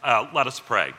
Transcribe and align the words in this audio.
Uh, 0.00 0.28
let 0.32 0.46
us 0.46 0.60
pray. 0.60 0.92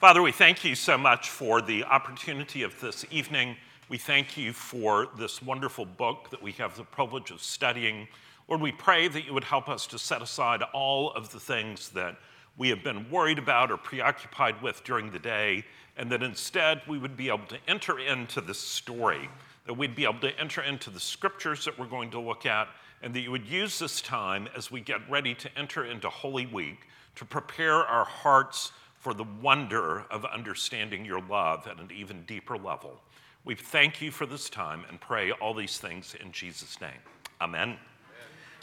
Father, 0.00 0.22
we 0.22 0.32
thank 0.32 0.64
you 0.64 0.74
so 0.74 0.96
much 0.96 1.28
for 1.28 1.60
the 1.60 1.84
opportunity 1.84 2.62
of 2.62 2.80
this 2.80 3.04
evening. 3.10 3.54
We 3.90 3.98
thank 3.98 4.38
you 4.38 4.54
for 4.54 5.08
this 5.18 5.42
wonderful 5.42 5.84
book 5.84 6.30
that 6.30 6.42
we 6.42 6.52
have 6.52 6.74
the 6.74 6.84
privilege 6.84 7.30
of 7.30 7.42
studying. 7.42 8.08
Lord, 8.48 8.62
we 8.62 8.72
pray 8.72 9.08
that 9.08 9.26
you 9.26 9.34
would 9.34 9.44
help 9.44 9.68
us 9.68 9.86
to 9.88 9.98
set 9.98 10.22
aside 10.22 10.62
all 10.72 11.10
of 11.10 11.32
the 11.32 11.38
things 11.38 11.90
that 11.90 12.16
we 12.56 12.70
have 12.70 12.82
been 12.82 13.10
worried 13.10 13.38
about 13.38 13.70
or 13.70 13.76
preoccupied 13.76 14.62
with 14.62 14.82
during 14.84 15.10
the 15.10 15.18
day, 15.18 15.62
and 15.98 16.10
that 16.10 16.22
instead 16.22 16.80
we 16.88 16.96
would 16.96 17.14
be 17.14 17.28
able 17.28 17.46
to 17.48 17.58
enter 17.68 17.98
into 17.98 18.40
this 18.40 18.58
story, 18.58 19.28
that 19.66 19.74
we'd 19.74 19.94
be 19.94 20.04
able 20.04 20.20
to 20.20 20.40
enter 20.40 20.62
into 20.62 20.88
the 20.88 21.00
scriptures 21.00 21.66
that 21.66 21.78
we're 21.78 21.84
going 21.84 22.10
to 22.12 22.20
look 22.20 22.46
at, 22.46 22.68
and 23.02 23.12
that 23.12 23.20
you 23.20 23.30
would 23.30 23.46
use 23.46 23.78
this 23.78 24.00
time 24.00 24.48
as 24.56 24.70
we 24.70 24.80
get 24.80 25.02
ready 25.10 25.34
to 25.34 25.58
enter 25.58 25.84
into 25.84 26.08
Holy 26.08 26.46
Week 26.46 26.86
to 27.16 27.24
prepare 27.24 27.74
our 27.74 28.04
hearts 28.04 28.72
for 28.98 29.14
the 29.14 29.24
wonder 29.42 30.04
of 30.10 30.24
understanding 30.24 31.04
your 31.04 31.20
love 31.20 31.66
at 31.66 31.78
an 31.78 31.90
even 31.94 32.22
deeper 32.24 32.56
level. 32.56 33.00
We 33.44 33.54
thank 33.54 34.02
you 34.02 34.10
for 34.10 34.26
this 34.26 34.50
time 34.50 34.84
and 34.88 35.00
pray 35.00 35.30
all 35.30 35.54
these 35.54 35.78
things 35.78 36.16
in 36.20 36.32
Jesus' 36.32 36.80
name. 36.80 36.98
Amen. 37.40 37.76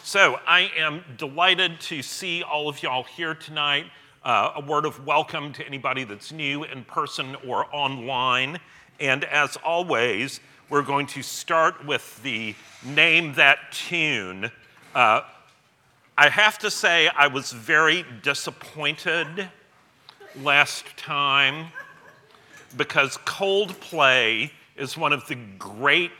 So 0.03 0.39
I 0.45 0.71
am 0.77 1.03
delighted 1.17 1.79
to 1.81 2.01
see 2.01 2.43
all 2.43 2.67
of 2.67 2.83
y'all 2.83 3.03
here 3.03 3.33
tonight. 3.33 3.85
Uh, 4.25 4.51
a 4.55 4.61
word 4.61 4.85
of 4.85 5.05
welcome 5.05 5.53
to 5.53 5.65
anybody 5.65 6.03
that's 6.03 6.31
new 6.31 6.65
in 6.65 6.83
person 6.83 7.37
or 7.47 7.73
online. 7.73 8.59
And 8.99 9.23
as 9.23 9.55
always, 9.57 10.41
we're 10.69 10.81
going 10.81 11.07
to 11.07 11.21
start 11.21 11.85
with 11.85 12.21
the 12.23 12.53
name 12.83 13.33
that 13.35 13.59
tune. 13.71 14.51
Uh, 14.93 15.21
I 16.15 16.29
have 16.29 16.59
to 16.59 16.69
say, 16.69 17.07
I 17.07 17.25
was 17.25 17.51
very 17.51 18.05
disappointed 18.21 19.49
last 20.43 20.85
time 20.95 21.71
because 22.77 23.17
Coldplay 23.25 24.51
is 24.75 24.95
one 24.95 25.11
of 25.11 25.27
the 25.27 25.35
great 25.57 26.11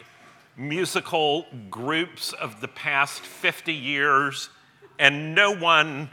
musical 0.58 1.46
groups 1.70 2.34
of 2.34 2.60
the 2.60 2.68
past 2.68 3.22
50 3.22 3.72
years, 3.72 4.50
and 4.98 5.36
no 5.36 5.56
one 5.56 6.10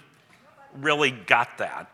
really 0.76 1.12
got 1.12 1.56
that. 1.56 1.90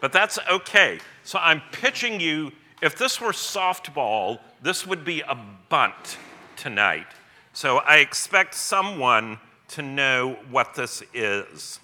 But 0.00 0.12
that's 0.12 0.38
okay. 0.48 1.00
So 1.24 1.40
I'm 1.40 1.62
pitching 1.72 2.20
you 2.20 2.52
if 2.80 2.96
this 2.96 3.20
were 3.20 3.32
softball, 3.32 4.38
this 4.62 4.86
would 4.86 5.04
be 5.04 5.20
a 5.22 5.36
bunt 5.68 6.16
tonight. 6.56 7.06
So 7.52 7.78
I 7.78 7.96
expect 7.96 8.54
someone 8.54 9.40
to 9.72 9.82
know 9.82 10.36
what 10.50 10.74
this 10.74 11.02
is. 11.14 11.80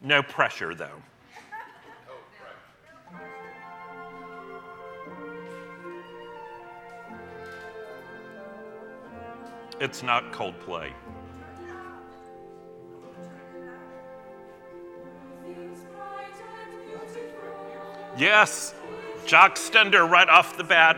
No 0.00 0.22
pressure, 0.22 0.74
though. 0.74 0.88
It's 9.80 10.02
not 10.02 10.32
Coldplay. 10.32 10.92
Yes, 18.16 18.74
Jock 19.26 19.56
Stender 19.56 20.08
right 20.08 20.28
off 20.28 20.56
the 20.56 20.64
bat. 20.64 20.96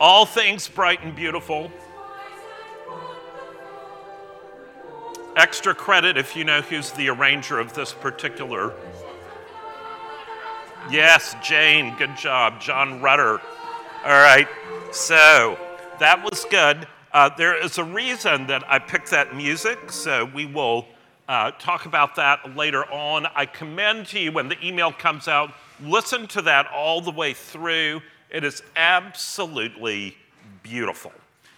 All 0.00 0.26
things 0.26 0.68
bright 0.68 1.02
and 1.02 1.14
beautiful. 1.14 1.70
Extra 5.40 5.74
credit 5.74 6.18
if 6.18 6.36
you 6.36 6.44
know 6.44 6.60
who's 6.60 6.90
the 6.90 7.08
arranger 7.08 7.58
of 7.58 7.72
this 7.72 7.94
particular. 7.94 8.74
Yes, 10.90 11.34
Jane, 11.42 11.96
good 11.96 12.14
job. 12.14 12.60
John 12.60 13.00
Rutter. 13.00 13.40
All 14.04 14.20
right, 14.20 14.46
so 14.92 15.58
that 15.98 16.22
was 16.22 16.44
good. 16.50 16.86
Uh, 17.14 17.30
there 17.38 17.56
is 17.56 17.78
a 17.78 17.84
reason 17.84 18.48
that 18.48 18.70
I 18.70 18.78
picked 18.78 19.10
that 19.12 19.34
music, 19.34 19.90
so 19.90 20.26
we 20.26 20.44
will 20.44 20.84
uh, 21.26 21.52
talk 21.52 21.86
about 21.86 22.16
that 22.16 22.54
later 22.54 22.84
on. 22.92 23.26
I 23.34 23.46
commend 23.46 24.08
to 24.08 24.18
you 24.20 24.32
when 24.32 24.50
the 24.50 24.62
email 24.62 24.92
comes 24.92 25.26
out, 25.26 25.54
listen 25.82 26.26
to 26.28 26.42
that 26.42 26.66
all 26.66 27.00
the 27.00 27.12
way 27.12 27.32
through. 27.32 28.02
It 28.28 28.44
is 28.44 28.62
absolutely 28.76 30.18
beautiful. 30.62 31.12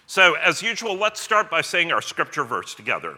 So, 0.07 0.35
as 0.35 0.61
usual, 0.61 0.95
let's 0.95 1.19
start 1.19 1.51
by 1.51 1.59
saying 1.59 1.91
our 1.91 2.01
scripture 2.01 2.45
verse 2.45 2.73
together. 2.73 3.17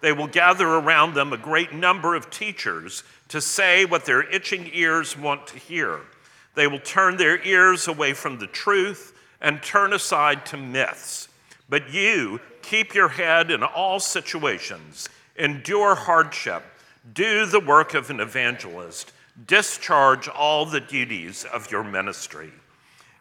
they 0.00 0.12
will 0.12 0.26
gather 0.26 0.68
around 0.68 1.14
them 1.14 1.32
a 1.32 1.38
great 1.38 1.72
number 1.72 2.14
of 2.14 2.30
teachers 2.30 3.02
to 3.28 3.40
say 3.40 3.84
what 3.84 4.04
their 4.04 4.28
itching 4.30 4.70
ears 4.72 5.16
want 5.16 5.46
to 5.48 5.58
hear. 5.58 6.00
They 6.54 6.66
will 6.66 6.80
turn 6.80 7.16
their 7.16 7.42
ears 7.44 7.88
away 7.88 8.12
from 8.12 8.38
the 8.38 8.46
truth 8.46 9.12
and 9.40 9.62
turn 9.62 9.92
aside 9.92 10.46
to 10.46 10.56
myths. 10.56 11.28
But 11.68 11.92
you, 11.92 12.40
Keep 12.66 12.94
your 12.94 13.10
head 13.10 13.52
in 13.52 13.62
all 13.62 14.00
situations, 14.00 15.08
endure 15.36 15.94
hardship, 15.94 16.64
do 17.14 17.46
the 17.46 17.60
work 17.60 17.94
of 17.94 18.10
an 18.10 18.18
evangelist, 18.18 19.12
discharge 19.46 20.26
all 20.26 20.66
the 20.66 20.80
duties 20.80 21.44
of 21.44 21.70
your 21.70 21.84
ministry. 21.84 22.50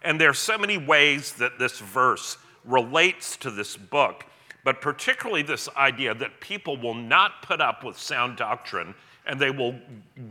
And 0.01 0.19
there 0.19 0.31
are 0.31 0.33
so 0.33 0.57
many 0.57 0.79
ways 0.79 1.33
that 1.33 1.59
this 1.59 1.77
verse 1.77 2.39
relates 2.63 3.37
to 3.37 3.51
this 3.51 3.77
book, 3.77 4.25
but 4.65 4.81
particularly 4.81 5.43
this 5.43 5.69
idea 5.77 6.15
that 6.15 6.41
people 6.41 6.75
will 6.75 6.95
not 6.95 7.43
put 7.43 7.61
up 7.61 7.83
with 7.83 7.97
sound 7.97 8.35
doctrine 8.35 8.95
and 9.27 9.39
they 9.39 9.51
will 9.51 9.75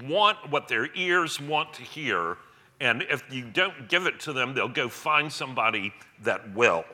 want 0.03 0.51
what 0.51 0.67
their 0.67 0.89
ears 0.97 1.41
want 1.41 1.73
to 1.73 1.83
hear. 1.83 2.37
And 2.81 3.03
if 3.03 3.23
you 3.31 3.45
don't 3.45 3.89
give 3.89 4.07
it 4.07 4.19
to 4.21 4.33
them, 4.33 4.53
they'll 4.53 4.69
go 4.69 4.89
find 4.89 5.33
somebody 5.33 5.95
that 6.25 6.53
will. 6.53 6.85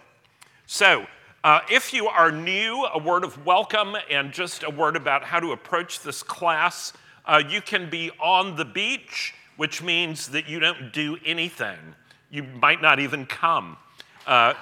So, 0.66 1.06
uh, 1.42 1.60
if 1.70 1.94
you 1.94 2.08
are 2.08 2.30
new, 2.30 2.84
a 2.84 2.98
word 2.98 3.24
of 3.24 3.46
welcome 3.46 3.96
and 4.10 4.30
just 4.30 4.62
a 4.62 4.68
word 4.68 4.94
about 4.94 5.24
how 5.24 5.40
to 5.40 5.52
approach 5.52 6.00
this 6.00 6.22
class. 6.22 6.92
Uh, 7.24 7.42
you 7.48 7.62
can 7.62 7.88
be 7.88 8.10
on 8.20 8.56
the 8.56 8.64
beach, 8.66 9.34
which 9.56 9.82
means 9.82 10.28
that 10.28 10.46
you 10.46 10.60
don't 10.60 10.92
do 10.92 11.16
anything. 11.24 11.78
You 12.30 12.42
might 12.42 12.82
not 12.82 13.00
even 13.00 13.24
come. 13.24 13.78
Uh, 14.26 14.52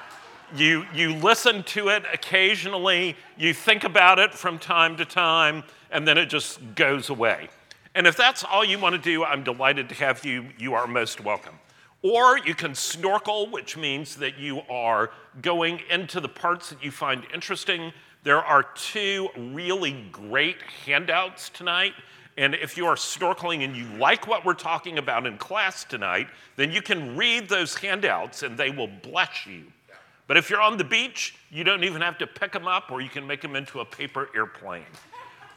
you, 0.55 0.87
you 0.95 1.15
listen 1.15 1.63
to 1.65 1.89
it 1.89 2.05
occasionally, 2.13 3.17
you 3.37 3.53
think 3.53 3.85
about 3.85 4.19
it 4.19 4.33
from 4.33 4.59
time 4.59 4.97
to 4.97 5.05
time, 5.05 5.65
and 5.91 6.07
then 6.07 6.19
it 6.19 6.27
just 6.27 6.61
goes 6.75 7.11
away. 7.11 7.49
And 7.95 8.07
if 8.07 8.17
that's 8.17 8.45
all 8.45 8.65
you 8.65 8.79
want 8.79 8.95
to 8.95 9.01
do, 9.01 9.25
I'm 9.25 9.43
delighted 9.43 9.89
to 9.89 9.95
have 9.97 10.25
you. 10.25 10.47
You 10.59 10.75
are 10.75 10.87
most 10.87 11.23
welcome. 11.23 11.59
Or 12.03 12.39
you 12.39 12.55
can 12.55 12.75
snorkel, 12.75 13.51
which 13.51 13.77
means 13.77 14.17
that 14.17 14.39
you 14.39 14.61
are 14.71 15.11
going 15.43 15.81
into 15.91 16.21
the 16.21 16.29
parts 16.29 16.71
that 16.71 16.83
you 16.83 16.91
find 16.91 17.27
interesting. 17.35 17.93
There 18.23 18.45
are 18.45 18.63
two 18.63 19.29
really 19.37 20.05
great 20.13 20.63
handouts 20.87 21.49
tonight. 21.49 21.95
And 22.37 22.55
if 22.55 22.77
you 22.77 22.87
are 22.87 22.95
snorkeling 22.95 23.65
and 23.65 23.77
you 23.77 23.87
like 23.99 24.29
what 24.29 24.45
we're 24.45 24.55
talking 24.55 24.99
about 24.99 25.27
in 25.27 25.37
class 25.39 25.83
tonight, 25.83 26.29
then 26.55 26.71
you 26.71 26.81
can 26.81 27.17
read 27.17 27.49
those 27.49 27.75
handouts 27.75 28.45
and 28.45 28.57
they 28.57 28.71
will 28.71 28.87
bless 28.87 29.45
you. 29.45 29.65
But 30.29 30.37
if 30.37 30.51
you're 30.51 30.61
on 30.61 30.77
the 30.77 30.85
beach, 30.85 31.35
you 31.51 31.65
don't 31.65 31.83
even 31.83 32.03
have 32.03 32.19
to 32.19 32.27
pick 32.27 32.53
them 32.53 32.69
up, 32.69 32.93
or 32.93 33.01
you 33.01 33.09
can 33.09 33.27
make 33.27 33.41
them 33.41 33.57
into 33.57 33.81
a 33.81 33.85
paper 33.85 34.29
airplane. 34.37 34.85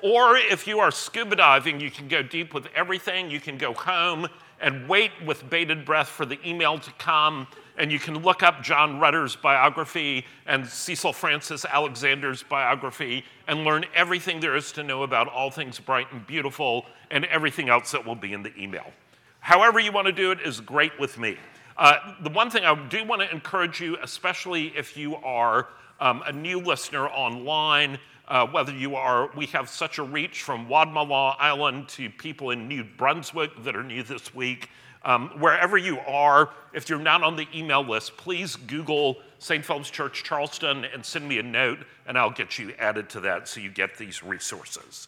Or 0.01 0.35
if 0.35 0.65
you 0.65 0.79
are 0.79 0.89
scuba 0.89 1.35
diving, 1.35 1.79
you 1.79 1.91
can 1.91 2.07
go 2.07 2.23
deep 2.23 2.55
with 2.55 2.67
everything. 2.73 3.29
You 3.29 3.39
can 3.39 3.57
go 3.57 3.73
home 3.73 4.27
and 4.59 4.87
wait 4.87 5.11
with 5.25 5.47
bated 5.49 5.85
breath 5.85 6.07
for 6.07 6.25
the 6.25 6.39
email 6.47 6.79
to 6.79 6.91
come. 6.93 7.47
And 7.77 7.91
you 7.91 7.99
can 7.99 8.23
look 8.23 8.43
up 8.43 8.63
John 8.63 8.99
Rutter's 8.99 9.35
biography 9.35 10.25
and 10.45 10.65
Cecil 10.65 11.13
Frances 11.13 11.65
Alexander's 11.65 12.41
biography 12.41 13.25
and 13.47 13.63
learn 13.63 13.85
everything 13.93 14.39
there 14.39 14.55
is 14.55 14.71
to 14.73 14.83
know 14.83 15.03
about 15.03 15.27
all 15.27 15.51
things 15.51 15.79
bright 15.79 16.11
and 16.11 16.25
beautiful 16.25 16.85
and 17.11 17.25
everything 17.25 17.69
else 17.69 17.91
that 17.91 18.05
will 18.05 18.15
be 18.15 18.33
in 18.33 18.41
the 18.41 18.55
email. 18.57 18.91
However, 19.39 19.79
you 19.79 19.91
want 19.91 20.07
to 20.07 20.13
do 20.13 20.31
it 20.31 20.39
is 20.41 20.61
great 20.61 20.97
with 20.99 21.17
me. 21.17 21.37
Uh, 21.81 22.13
the 22.21 22.29
one 22.29 22.47
thing 22.47 22.63
I 22.63 22.75
do 22.89 23.03
want 23.03 23.23
to 23.23 23.31
encourage 23.31 23.81
you, 23.81 23.97
especially 24.03 24.67
if 24.77 24.95
you 24.95 25.15
are 25.15 25.69
um, 25.99 26.21
a 26.27 26.31
new 26.31 26.59
listener 26.59 27.07
online, 27.07 27.97
uh, 28.27 28.45
whether 28.45 28.71
you 28.71 28.95
are, 28.95 29.31
we 29.35 29.47
have 29.47 29.67
such 29.67 29.97
a 29.97 30.03
reach 30.03 30.43
from 30.43 30.67
Wadmalaw 30.67 31.37
Island 31.39 31.89
to 31.89 32.07
people 32.11 32.51
in 32.51 32.67
New 32.67 32.83
Brunswick 32.83 33.63
that 33.63 33.75
are 33.75 33.81
new 33.81 34.03
this 34.03 34.31
week. 34.35 34.69
Um, 35.03 35.29
wherever 35.39 35.75
you 35.75 35.97
are, 36.01 36.51
if 36.71 36.87
you're 36.87 36.99
not 36.99 37.23
on 37.23 37.35
the 37.35 37.47
email 37.51 37.81
list, 37.81 38.15
please 38.15 38.55
Google 38.55 39.17
St. 39.39 39.65
Philip's 39.65 39.89
Church 39.89 40.23
Charleston 40.23 40.85
and 40.85 41.03
send 41.03 41.27
me 41.27 41.39
a 41.39 41.43
note, 41.43 41.79
and 42.05 42.15
I'll 42.15 42.29
get 42.29 42.59
you 42.59 42.75
added 42.77 43.09
to 43.09 43.21
that 43.21 43.47
so 43.47 43.59
you 43.59 43.71
get 43.71 43.97
these 43.97 44.21
resources. 44.21 45.07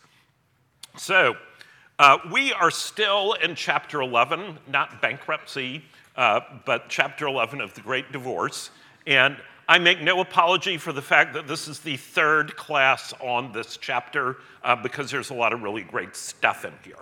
So, 0.98 1.36
uh, 2.00 2.18
we 2.32 2.52
are 2.52 2.72
still 2.72 3.34
in 3.34 3.54
chapter 3.54 4.02
11, 4.02 4.58
not 4.68 5.00
bankruptcy, 5.04 5.84
uh, 6.16 6.42
but 6.66 6.90
chapter 6.90 7.28
11 7.28 7.62
of 7.62 7.74
the 7.74 7.82
Great 7.82 8.12
Divorce. 8.12 8.70
And 9.08 9.38
I 9.68 9.80
make 9.80 10.02
no 10.02 10.20
apology 10.20 10.78
for 10.78 10.92
the 10.92 11.02
fact 11.02 11.34
that 11.34 11.48
this 11.48 11.68
is 11.68 11.80
the 11.80 11.98
third 11.98 12.56
class 12.56 13.14
on 13.20 13.52
this 13.54 13.78
chapter 13.78 14.38
uh, 14.64 14.76
because 14.76 15.10
there's 15.10 15.30
a 15.30 15.34
lot 15.34 15.54
of 15.54 15.64
really 15.64 15.84
great 15.84 16.16
stuff 16.16 16.66
in 16.66 16.74
here. 16.84 16.98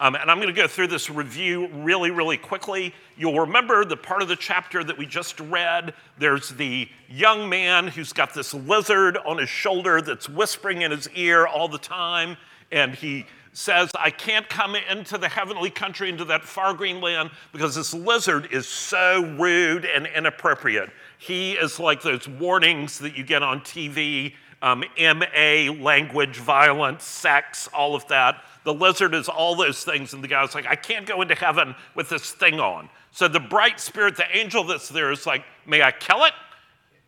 Um, 0.00 0.16
and 0.16 0.30
I'm 0.30 0.38
going 0.38 0.52
to 0.52 0.60
go 0.60 0.66
through 0.66 0.88
this 0.88 1.08
review 1.08 1.68
really, 1.68 2.10
really 2.10 2.36
quickly. 2.36 2.94
You'll 3.16 3.40
remember 3.40 3.84
the 3.84 3.96
part 3.96 4.22
of 4.22 4.28
the 4.28 4.36
chapter 4.36 4.82
that 4.82 4.98
we 4.98 5.06
just 5.06 5.38
read. 5.40 5.94
There's 6.18 6.50
the 6.50 6.88
young 7.08 7.48
man 7.48 7.88
who's 7.88 8.12
got 8.12 8.34
this 8.34 8.54
lizard 8.54 9.16
on 9.24 9.38
his 9.38 9.48
shoulder 9.48 10.00
that's 10.00 10.28
whispering 10.28 10.82
in 10.82 10.90
his 10.90 11.08
ear 11.10 11.46
all 11.46 11.68
the 11.68 11.78
time, 11.78 12.36
and 12.72 12.94
he 12.94 13.26
says, 13.54 13.90
I 13.98 14.10
can't 14.10 14.48
come 14.48 14.76
into 14.76 15.16
the 15.16 15.28
heavenly 15.28 15.70
country, 15.70 16.10
into 16.10 16.24
that 16.26 16.44
far 16.44 16.74
green 16.74 17.00
land, 17.00 17.30
because 17.52 17.74
this 17.74 17.94
lizard 17.94 18.48
is 18.52 18.68
so 18.68 19.34
rude 19.38 19.84
and 19.84 20.06
inappropriate. 20.06 20.90
He 21.18 21.52
is 21.52 21.80
like 21.80 22.02
those 22.02 22.28
warnings 22.28 22.98
that 22.98 23.16
you 23.16 23.24
get 23.24 23.42
on 23.42 23.60
TV 23.60 24.34
um, 24.64 24.82
MA, 24.98 25.70
language, 25.78 26.36
violence, 26.38 27.04
sex, 27.04 27.68
all 27.74 27.94
of 27.94 28.08
that. 28.08 28.42
The 28.64 28.72
lizard 28.72 29.14
is 29.14 29.28
all 29.28 29.54
those 29.54 29.84
things. 29.84 30.14
And 30.14 30.24
the 30.24 30.28
guy's 30.28 30.54
like, 30.54 30.66
I 30.66 30.74
can't 30.74 31.04
go 31.04 31.20
into 31.20 31.34
heaven 31.34 31.74
with 31.94 32.08
this 32.08 32.30
thing 32.30 32.58
on. 32.58 32.88
So 33.10 33.28
the 33.28 33.40
bright 33.40 33.78
spirit, 33.78 34.16
the 34.16 34.24
angel 34.34 34.64
that's 34.64 34.88
there 34.88 35.12
is 35.12 35.26
like, 35.26 35.44
May 35.66 35.82
I 35.82 35.92
kill 35.92 36.24
it? 36.24 36.32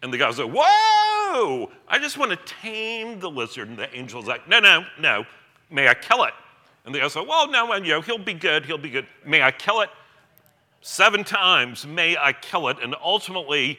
And 0.02 0.12
the 0.12 0.19
guy's 0.19 0.38
like, 0.38 0.52
Whoa, 0.54 1.70
I 1.88 1.98
just 1.98 2.19
want 2.19 2.32
to 2.32 2.54
tame 2.60 3.20
the 3.20 3.31
lizard. 3.31 3.70
And 3.70 3.78
the 3.78 3.93
angel's 3.94 4.26
like, 4.26 4.46
No, 4.46 4.60
no, 4.60 4.84
no, 5.00 5.25
may 5.71 5.89
I 5.89 5.95
kill 5.95 6.25
it? 6.25 6.35
And 6.85 6.95
the 6.95 7.01
guy's 7.01 7.17
like, 7.17 7.29
Well, 7.29 7.51
no, 7.51 7.75
you 7.75 7.91
know, 7.91 8.01
he'll 8.01 8.19
be 8.19 8.35
good, 8.35 8.65
he'll 8.67 8.79
be 8.79 8.91
good. 8.91 9.07
May 9.25 9.43
I 9.43 9.51
kill 9.51 9.81
it? 9.81 9.91
Seven 10.81 11.25
times, 11.25 11.87
may 11.87 12.17
I 12.17 12.33
kill 12.33 12.69
it? 12.69 12.77
And 12.83 12.95
ultimately, 13.03 13.79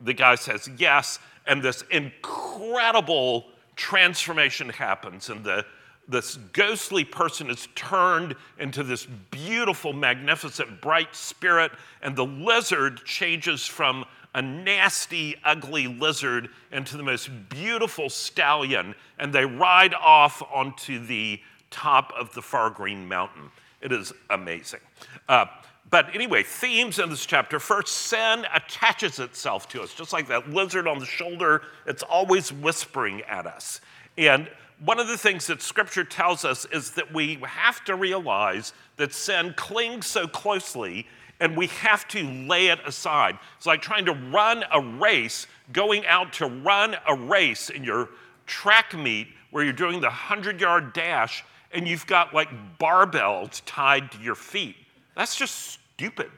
the 0.00 0.12
guy 0.12 0.34
says 0.34 0.68
yes, 0.76 1.18
and 1.46 1.62
this 1.62 1.82
incredible 1.90 3.46
transformation 3.76 4.68
happens, 4.68 5.30
and 5.30 5.44
the 5.44 5.64
this 6.08 6.36
ghostly 6.52 7.04
person 7.04 7.48
is 7.48 7.68
turned 7.74 8.34
into 8.58 8.82
this 8.82 9.06
beautiful, 9.30 9.92
magnificent, 9.92 10.80
bright 10.80 11.14
spirit, 11.14 11.72
and 12.02 12.16
the 12.16 12.24
lizard 12.24 13.04
changes 13.04 13.64
from 13.66 14.04
a 14.34 14.42
nasty, 14.42 15.36
ugly 15.44 15.86
lizard 15.86 16.48
into 16.70 16.96
the 16.96 17.02
most 17.02 17.30
beautiful 17.48 18.08
stallion, 18.08 18.94
and 19.18 19.32
they 19.32 19.44
ride 19.44 19.94
off 19.94 20.42
onto 20.52 21.04
the 21.04 21.40
top 21.70 22.12
of 22.18 22.32
the 22.34 22.42
far 22.42 22.70
green 22.70 23.08
mountain. 23.08 23.50
It 23.80 23.92
is 23.92 24.12
amazing. 24.30 24.80
Uh, 25.28 25.46
but 25.90 26.14
anyway, 26.14 26.42
themes 26.42 26.98
in 26.98 27.10
this 27.10 27.26
chapter. 27.26 27.58
First, 27.58 27.92
sin 27.92 28.46
attaches 28.54 29.18
itself 29.18 29.68
to 29.70 29.82
us, 29.82 29.92
just 29.92 30.12
like 30.12 30.28
that 30.28 30.48
lizard 30.48 30.86
on 30.86 30.98
the 30.98 31.06
shoulder, 31.06 31.62
it's 31.86 32.02
always 32.02 32.50
whispering 32.52 33.20
at 33.22 33.46
us. 33.46 33.80
And 34.16 34.48
one 34.84 34.98
of 34.98 35.06
the 35.06 35.18
things 35.18 35.46
that 35.48 35.60
scripture 35.60 36.04
tells 36.04 36.44
us 36.44 36.64
is 36.72 36.92
that 36.92 37.12
we 37.12 37.36
have 37.46 37.84
to 37.84 37.94
realize 37.94 38.72
that 38.96 39.12
sin 39.12 39.54
clings 39.56 40.06
so 40.06 40.26
closely 40.26 41.06
and 41.40 41.56
we 41.56 41.66
have 41.68 42.06
to 42.08 42.22
lay 42.22 42.68
it 42.68 42.78
aside. 42.86 43.38
It's 43.56 43.66
like 43.66 43.82
trying 43.82 44.04
to 44.06 44.12
run 44.12 44.64
a 44.72 44.80
race, 44.80 45.46
going 45.72 46.06
out 46.06 46.32
to 46.34 46.46
run 46.46 46.96
a 47.06 47.14
race 47.14 47.70
in 47.70 47.84
your 47.84 48.10
track 48.46 48.94
meet 48.94 49.28
where 49.50 49.64
you're 49.64 49.72
doing 49.72 50.00
the 50.00 50.08
100 50.08 50.60
yard 50.60 50.92
dash 50.92 51.44
and 51.72 51.88
you've 51.88 52.06
got 52.06 52.34
like 52.34 52.48
barbells 52.78 53.62
tied 53.66 54.10
to 54.12 54.18
your 54.18 54.34
feet. 54.34 54.76
That's 55.16 55.36
just 55.36 55.78
stupid. 55.94 56.30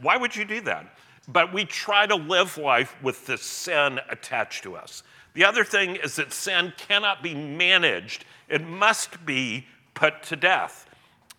Why 0.00 0.16
would 0.16 0.34
you 0.34 0.44
do 0.44 0.60
that? 0.62 0.96
But 1.28 1.52
we 1.52 1.64
try 1.64 2.06
to 2.06 2.14
live 2.14 2.56
life 2.56 2.94
with 3.02 3.26
this 3.26 3.42
sin 3.42 4.00
attached 4.08 4.62
to 4.64 4.76
us. 4.76 5.02
The 5.34 5.44
other 5.44 5.64
thing 5.64 5.96
is 5.96 6.16
that 6.16 6.32
sin 6.32 6.72
cannot 6.76 7.22
be 7.22 7.34
managed, 7.34 8.24
it 8.48 8.66
must 8.66 9.24
be 9.26 9.66
put 9.94 10.22
to 10.24 10.36
death. 10.36 10.85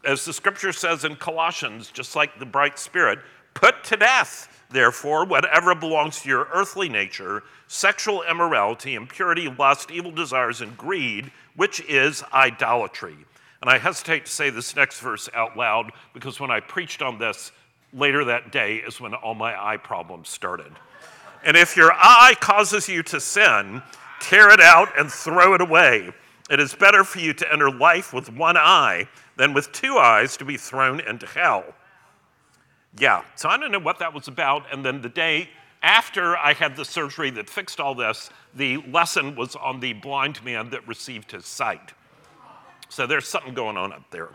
As 0.07 0.23
the 0.23 0.31
scripture 0.31 0.71
says 0.71 1.03
in 1.03 1.17
Colossians, 1.17 1.91
just 1.91 2.15
like 2.15 2.39
the 2.39 2.45
bright 2.45 2.79
spirit, 2.79 3.19
put 3.53 3.83
to 3.83 3.97
death, 3.97 4.63
therefore, 4.69 5.25
whatever 5.25 5.75
belongs 5.75 6.21
to 6.21 6.29
your 6.29 6.47
earthly 6.53 6.87
nature 6.87 7.43
sexual 7.67 8.23
immorality, 8.23 8.95
impurity, 8.95 9.53
lust, 9.59 9.91
evil 9.91 10.11
desires, 10.11 10.61
and 10.61 10.77
greed, 10.77 11.29
which 11.57 11.81
is 11.81 12.23
idolatry. 12.33 13.17
And 13.61 13.69
I 13.69 13.79
hesitate 13.79 14.27
to 14.27 14.31
say 14.31 14.49
this 14.49 14.77
next 14.77 15.01
verse 15.01 15.27
out 15.33 15.57
loud 15.57 15.91
because 16.13 16.39
when 16.39 16.51
I 16.51 16.61
preached 16.61 17.01
on 17.01 17.19
this 17.19 17.51
later 17.91 18.23
that 18.23 18.53
day 18.53 18.77
is 18.77 19.01
when 19.01 19.13
all 19.13 19.35
my 19.35 19.61
eye 19.61 19.75
problems 19.75 20.29
started. 20.29 20.71
And 21.43 21.57
if 21.57 21.75
your 21.75 21.91
eye 21.93 22.35
causes 22.39 22.87
you 22.87 23.03
to 23.03 23.19
sin, 23.19 23.81
tear 24.21 24.51
it 24.51 24.61
out 24.61 24.97
and 24.97 25.11
throw 25.11 25.53
it 25.53 25.59
away. 25.59 26.11
It 26.49 26.61
is 26.61 26.73
better 26.73 27.03
for 27.03 27.19
you 27.19 27.33
to 27.33 27.51
enter 27.51 27.69
life 27.69 28.13
with 28.13 28.31
one 28.31 28.55
eye 28.55 29.09
than 29.37 29.53
with 29.53 29.71
two 29.71 29.97
eyes 29.97 30.35
to 30.37 30.45
be 30.45 30.57
thrown 30.57 30.99
into 30.99 31.25
hell. 31.25 31.63
Yeah, 32.97 33.23
so 33.35 33.47
I 33.49 33.57
don't 33.57 33.71
know 33.71 33.79
what 33.79 33.99
that 33.99 34.13
was 34.13 34.27
about. 34.27 34.65
And 34.71 34.83
then 34.83 35.01
the 35.01 35.09
day 35.09 35.49
after 35.83 36.35
I 36.35 36.53
had 36.53 36.75
the 36.75 36.83
surgery 36.83 37.29
that 37.31 37.49
fixed 37.49 37.79
all 37.79 37.93
this, 37.95 38.29
the 38.55 38.77
lesson 38.89 39.35
was 39.35 39.55
on 39.55 39.79
the 39.79 39.93
blind 39.93 40.43
man 40.43 40.71
that 40.71 40.87
received 40.87 41.31
his 41.31 41.45
sight. 41.45 41.93
So 42.89 43.05
there's 43.05 43.27
something 43.27 43.53
going 43.53 43.77
on 43.77 43.93
up 43.93 44.09
there. 44.09 44.29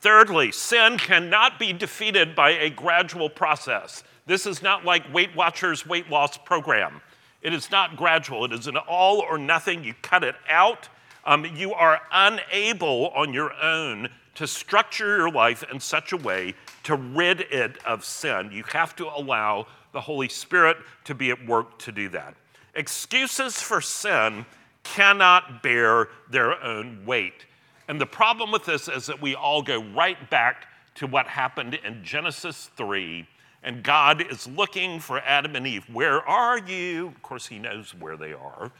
Thirdly, 0.00 0.52
sin 0.52 0.98
cannot 0.98 1.58
be 1.58 1.72
defeated 1.72 2.34
by 2.34 2.50
a 2.50 2.70
gradual 2.70 3.28
process. 3.28 4.04
This 4.26 4.46
is 4.46 4.62
not 4.62 4.84
like 4.84 5.12
Weight 5.12 5.34
Watchers' 5.34 5.86
weight 5.86 6.08
loss 6.10 6.36
program. 6.36 7.00
It 7.40 7.52
is 7.52 7.70
not 7.70 7.96
gradual, 7.96 8.44
it 8.44 8.52
is 8.52 8.68
an 8.68 8.76
all 8.76 9.20
or 9.20 9.38
nothing. 9.38 9.82
You 9.82 9.94
cut 10.02 10.22
it 10.22 10.36
out. 10.48 10.88
Um, 11.24 11.44
you 11.56 11.72
are 11.72 12.00
unable 12.10 13.08
on 13.08 13.32
your 13.32 13.52
own 13.54 14.08
to 14.34 14.46
structure 14.46 15.16
your 15.16 15.30
life 15.30 15.62
in 15.70 15.78
such 15.78 16.12
a 16.12 16.16
way 16.16 16.54
to 16.84 16.96
rid 16.96 17.42
it 17.42 17.76
of 17.84 18.04
sin. 18.04 18.50
You 18.52 18.64
have 18.64 18.96
to 18.96 19.06
allow 19.06 19.66
the 19.92 20.00
Holy 20.00 20.28
Spirit 20.28 20.78
to 21.04 21.14
be 21.14 21.30
at 21.30 21.46
work 21.46 21.78
to 21.80 21.92
do 21.92 22.08
that. 22.10 22.34
Excuses 22.74 23.60
for 23.60 23.80
sin 23.80 24.46
cannot 24.82 25.62
bear 25.62 26.08
their 26.30 26.62
own 26.62 27.04
weight. 27.04 27.46
And 27.88 28.00
the 28.00 28.06
problem 28.06 28.50
with 28.50 28.64
this 28.64 28.88
is 28.88 29.06
that 29.06 29.20
we 29.20 29.34
all 29.34 29.62
go 29.62 29.82
right 29.94 30.30
back 30.30 30.66
to 30.96 31.06
what 31.06 31.26
happened 31.26 31.78
in 31.84 32.02
Genesis 32.02 32.70
3 32.76 33.26
and 33.62 33.82
God 33.82 34.22
is 34.30 34.46
looking 34.46 34.98
for 34.98 35.20
Adam 35.20 35.54
and 35.56 35.66
Eve. 35.66 35.84
Where 35.92 36.20
are 36.28 36.58
you? 36.58 37.08
Of 37.08 37.22
course, 37.22 37.46
He 37.46 37.58
knows 37.58 37.94
where 37.94 38.16
they 38.16 38.32
are, 38.32 38.72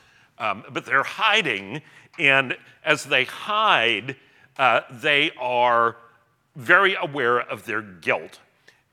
um, 0.42 0.64
but 0.70 0.84
they're 0.84 1.04
hiding. 1.04 1.80
And 2.18 2.56
as 2.84 3.04
they 3.04 3.24
hide, 3.24 4.16
uh, 4.58 4.80
they 4.90 5.30
are 5.40 5.96
very 6.56 6.94
aware 7.00 7.40
of 7.40 7.64
their 7.64 7.80
guilt. 7.80 8.40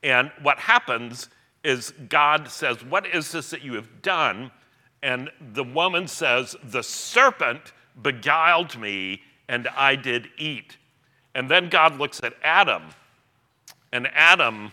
And 0.04 0.32
what 0.42 0.60
happens 0.60 1.28
is 1.64 1.92
God 2.08 2.48
says, 2.50 2.86
What 2.86 3.06
is 3.06 3.32
this 3.32 3.50
that 3.50 3.64
you 3.64 3.74
have 3.74 4.02
done? 4.02 4.52
And 5.02 5.30
the 5.54 5.64
woman 5.64 6.08
says, 6.08 6.56
The 6.64 6.84
serpent 6.84 7.74
beguiled 8.02 8.80
me, 8.80 9.24
and 9.50 9.68
I 9.70 9.96
did 9.96 10.30
eat. 10.38 10.78
And 11.36 11.50
then 11.50 11.70
God 11.70 11.98
looks 11.98 12.22
at 12.24 12.34
Adam, 12.44 12.84
and 13.92 14.08
Adam 14.14 14.72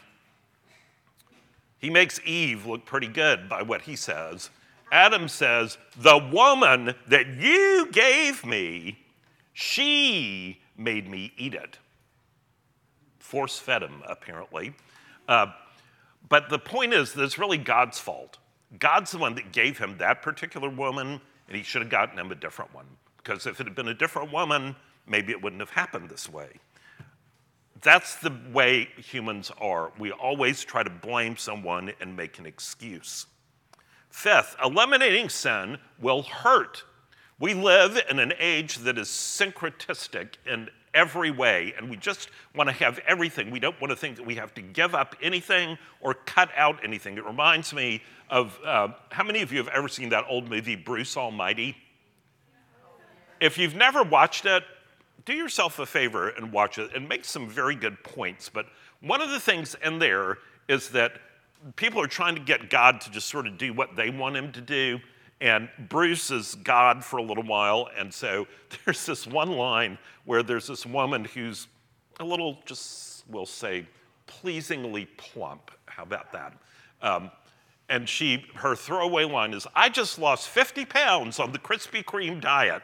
he 1.79 1.91
makes 1.91 2.19
Eve 2.25 2.67
look 2.67 2.85
pretty 2.85 3.07
good 3.07 3.49
by 3.49 3.63
what 3.63 3.83
he 3.83 3.97
says. 3.97 4.51
Adam 4.93 5.29
says, 5.29 5.79
The 5.97 6.19
woman 6.33 6.95
that 7.09 7.27
you 7.29 7.89
gave 7.93 8.45
me, 8.45 8.99
she 9.53 10.61
made 10.77 11.09
me 11.09 11.33
eat 11.37 11.55
it. 11.55 11.79
Force 13.19 13.59
fed 13.59 13.83
him, 13.83 14.03
apparently. 14.07 14.75
Uh, 15.29 15.47
but 16.29 16.49
the 16.49 16.59
point 16.59 16.93
is 16.93 17.13
that 17.13 17.25
it's 17.25 17.39
really 17.39 17.59
God's 17.59 17.99
fault. 17.99 18.39
God's 18.79 19.13
the 19.13 19.19
one 19.19 19.35
that 19.37 19.53
gave 19.53 19.79
him 19.79 19.97
that 19.99 20.23
particular 20.23 20.69
woman, 20.69 21.21
and 21.49 21.57
he 21.57 21.63
should 21.63 21.83
have 21.83 21.91
gotten 21.91 22.19
him 22.19 22.31
a 22.31 22.35
different 22.35 22.75
one. 22.75 22.87
Because 23.17 23.47
if 23.47 23.61
it 23.61 23.67
had 23.67 23.75
been 23.75 23.89
a 23.89 23.95
different 23.95 24.33
woman, 24.33 24.77
maybe 25.07 25.33
it 25.33 25.43
wouldn't 25.43 25.61
have 25.61 25.71
happened 25.71 26.09
this 26.09 26.29
way. 26.29 26.49
That's 27.83 28.17
the 28.17 28.33
way 28.53 28.89
humans 28.97 29.53
are. 29.61 29.93
We 29.99 30.13
always 30.13 30.65
try 30.65 30.83
to 30.83 30.91
blame 30.91 31.37
someone 31.37 31.93
and 32.01 32.17
make 32.17 32.39
an 32.39 32.47
excuse. 32.47 33.27
Fifth, 34.17 34.57
eliminating 34.65 35.29
sin 35.29 35.77
will 36.01 36.23
hurt. 36.23 36.85
We 37.39 37.53
live 37.53 38.03
in 38.09 38.19
an 38.19 38.33
age 38.39 38.79
that 38.79 38.97
is 38.97 39.09
syncretistic 39.09 40.37
in 40.51 40.71
every 40.95 41.31
way, 41.31 41.75
and 41.77 41.91
we 41.91 41.99
just 41.99 42.31
want 42.55 42.71
to 42.71 42.75
have 42.77 42.99
everything. 43.07 43.51
We 43.51 43.61
don't 43.61 43.79
want 43.79 43.91
to 43.91 43.97
think 43.97 44.17
that 44.17 44.25
we 44.25 44.37
have 44.37 44.55
to 44.55 44.63
give 44.63 44.95
up 44.95 45.17
anything 45.21 45.77
or 46.01 46.15
cut 46.15 46.49
out 46.57 46.83
anything. 46.83 47.19
It 47.19 47.27
reminds 47.27 47.75
me 47.75 48.03
of 48.31 48.59
uh, 48.65 48.89
how 49.11 49.23
many 49.23 49.43
of 49.43 49.53
you 49.53 49.59
have 49.59 49.69
ever 49.69 49.87
seen 49.87 50.09
that 50.09 50.25
old 50.31 50.49
movie, 50.49 50.77
Bruce 50.77 51.19
Almighty? 51.19 51.77
If 53.39 53.59
you've 53.59 53.77
never 53.77 54.03
watched 54.03 54.47
it, 54.47 54.65
do 55.27 55.35
yourself 55.35 55.79
a 55.79 55.85
favor 55.85 56.31
and 56.31 56.51
watch 56.53 56.79
it 56.79 56.97
and 56.97 57.07
make 57.07 57.27
some 57.27 57.51
very 57.51 57.75
good 57.75 58.03
points. 58.03 58.49
But 58.49 58.65
one 59.03 59.21
of 59.21 59.29
the 59.29 59.41
things 59.41 59.77
in 59.85 59.99
there 59.99 60.39
is 60.71 60.89
that 60.89 61.21
people 61.75 62.01
are 62.01 62.07
trying 62.07 62.37
to 62.37 62.41
get 62.41 62.71
God 62.71 63.01
to 63.03 63.11
just 63.11 63.29
sort 63.29 63.47
of 63.47 63.59
do 63.59 63.73
what 63.73 63.97
they 63.97 64.11
want 64.11 64.37
him 64.37 64.53
to 64.53 64.61
do. 64.61 65.01
And 65.41 65.69
Bruce 65.89 66.31
is 66.31 66.55
God 66.55 67.05
for 67.05 67.19
a 67.19 67.23
little 67.23 67.43
while. 67.43 67.89
And 67.97 68.13
so 68.13 68.47
there's 68.85 69.05
this 69.05 69.27
one 69.27 69.51
line 69.51 69.99
where 70.25 70.43
there's 70.43 70.69
this 70.69 70.87
woman 70.87 71.25
who's 71.25 71.67
a 72.21 72.25
little, 72.25 72.59
just 72.65 73.25
we'll 73.29 73.47
say, 73.47 73.87
pleasingly 74.27 75.07
plump. 75.17 75.71
How 75.87 76.03
about 76.03 76.33
that? 76.33 76.55
Um, 77.03 77.31
and 77.89 78.09
she, 78.09 78.45
her 78.57 78.75
throwaway 78.75 79.25
line 79.25 79.55
is, 79.55 79.67
I 79.75 79.89
just 79.89 80.19
lost 80.19 80.49
50 80.49 80.85
pounds 80.87 81.39
on 81.39 81.53
the 81.53 81.59
Krispy 81.59 82.05
Kreme 82.05 82.41
diet. 82.41 82.83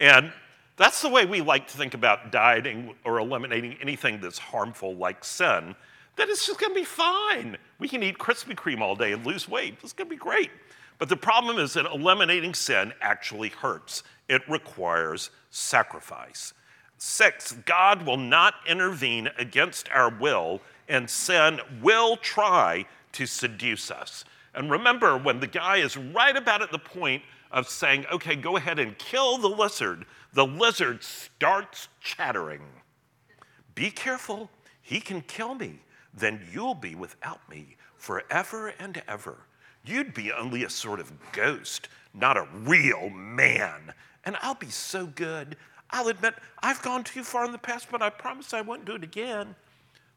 And 0.00 0.32
that's 0.76 1.02
the 1.02 1.08
way 1.08 1.26
we 1.26 1.40
like 1.42 1.68
to 1.68 1.76
think 1.76 1.94
about 1.94 2.32
dieting 2.32 2.94
or 3.04 3.18
eliminating 3.18 3.76
anything 3.80 4.20
that's 4.20 4.38
harmful 4.38 4.96
like 4.96 5.24
sin, 5.24 5.74
that 6.16 6.28
it's 6.28 6.46
just 6.46 6.60
gonna 6.60 6.74
be 6.74 6.84
fine. 6.84 7.56
We 7.78 7.88
can 7.88 8.02
eat 8.02 8.18
Krispy 8.18 8.54
Kreme 8.54 8.80
all 8.80 8.96
day 8.96 9.12
and 9.12 9.24
lose 9.24 9.48
weight. 9.48 9.78
It's 9.82 9.92
gonna 9.92 10.10
be 10.10 10.16
great. 10.16 10.50
But 10.98 11.08
the 11.08 11.16
problem 11.16 11.58
is 11.58 11.72
that 11.74 11.86
eliminating 11.86 12.54
sin 12.54 12.92
actually 13.00 13.48
hurts. 13.48 14.02
It 14.28 14.42
requires 14.48 15.30
sacrifice. 15.50 16.54
Six, 16.98 17.52
God 17.66 18.06
will 18.06 18.16
not 18.16 18.54
intervene 18.68 19.28
against 19.36 19.88
our 19.90 20.10
will, 20.10 20.60
and 20.88 21.10
sin 21.10 21.60
will 21.82 22.16
try 22.16 22.86
to 23.12 23.26
seduce 23.26 23.90
us. 23.90 24.24
And 24.54 24.70
remember, 24.70 25.18
when 25.18 25.40
the 25.40 25.46
guy 25.46 25.78
is 25.78 25.96
right 25.96 26.36
about 26.36 26.62
at 26.62 26.70
the 26.70 26.78
point 26.78 27.22
of 27.50 27.68
saying, 27.68 28.06
okay, 28.12 28.36
go 28.36 28.56
ahead 28.56 28.78
and 28.78 28.96
kill 28.98 29.38
the 29.38 29.48
lizard, 29.48 30.04
the 30.32 30.46
lizard 30.46 31.02
starts 31.02 31.88
chattering. 32.00 32.62
Be 33.74 33.90
careful, 33.90 34.50
he 34.80 35.00
can 35.00 35.22
kill 35.22 35.54
me. 35.54 35.80
Then 36.14 36.46
you'll 36.52 36.74
be 36.74 36.94
without 36.94 37.48
me 37.48 37.76
forever 37.96 38.68
and 38.78 39.02
ever. 39.08 39.38
You'd 39.84 40.14
be 40.14 40.32
only 40.32 40.64
a 40.64 40.70
sort 40.70 41.00
of 41.00 41.12
ghost, 41.32 41.88
not 42.14 42.36
a 42.36 42.46
real 42.52 43.10
man. 43.10 43.94
And 44.24 44.36
I'll 44.42 44.54
be 44.54 44.70
so 44.70 45.06
good. 45.06 45.56
I'll 45.90 46.08
admit 46.08 46.34
I've 46.62 46.82
gone 46.82 47.04
too 47.04 47.24
far 47.24 47.44
in 47.44 47.52
the 47.52 47.58
past, 47.58 47.88
but 47.90 48.02
I 48.02 48.10
promise 48.10 48.54
I 48.54 48.60
won't 48.60 48.84
do 48.84 48.94
it 48.94 49.04
again. 49.04 49.54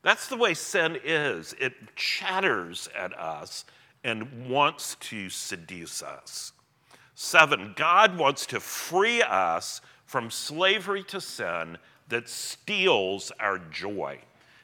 That's 0.04 0.28
the 0.28 0.38
way 0.38 0.54
sin 0.54 1.00
is. 1.04 1.56
It 1.60 1.74
chatters 1.96 2.88
at 2.96 3.18
us 3.18 3.66
and 4.04 4.48
wants 4.48 4.96
to 4.96 5.30
seduce 5.30 6.04
us. 6.04 6.54
Seven, 7.16 7.74
God 7.76 8.18
wants 8.18 8.46
to 8.48 8.60
free 8.60 9.22
us 9.22 9.82
from 10.06 10.30
slavery 10.30 11.04
to 11.06 11.20
sin 11.20 11.78
that 12.10 12.30
steals 12.30 13.32
our 13.40 13.58
joy. 13.58 14.20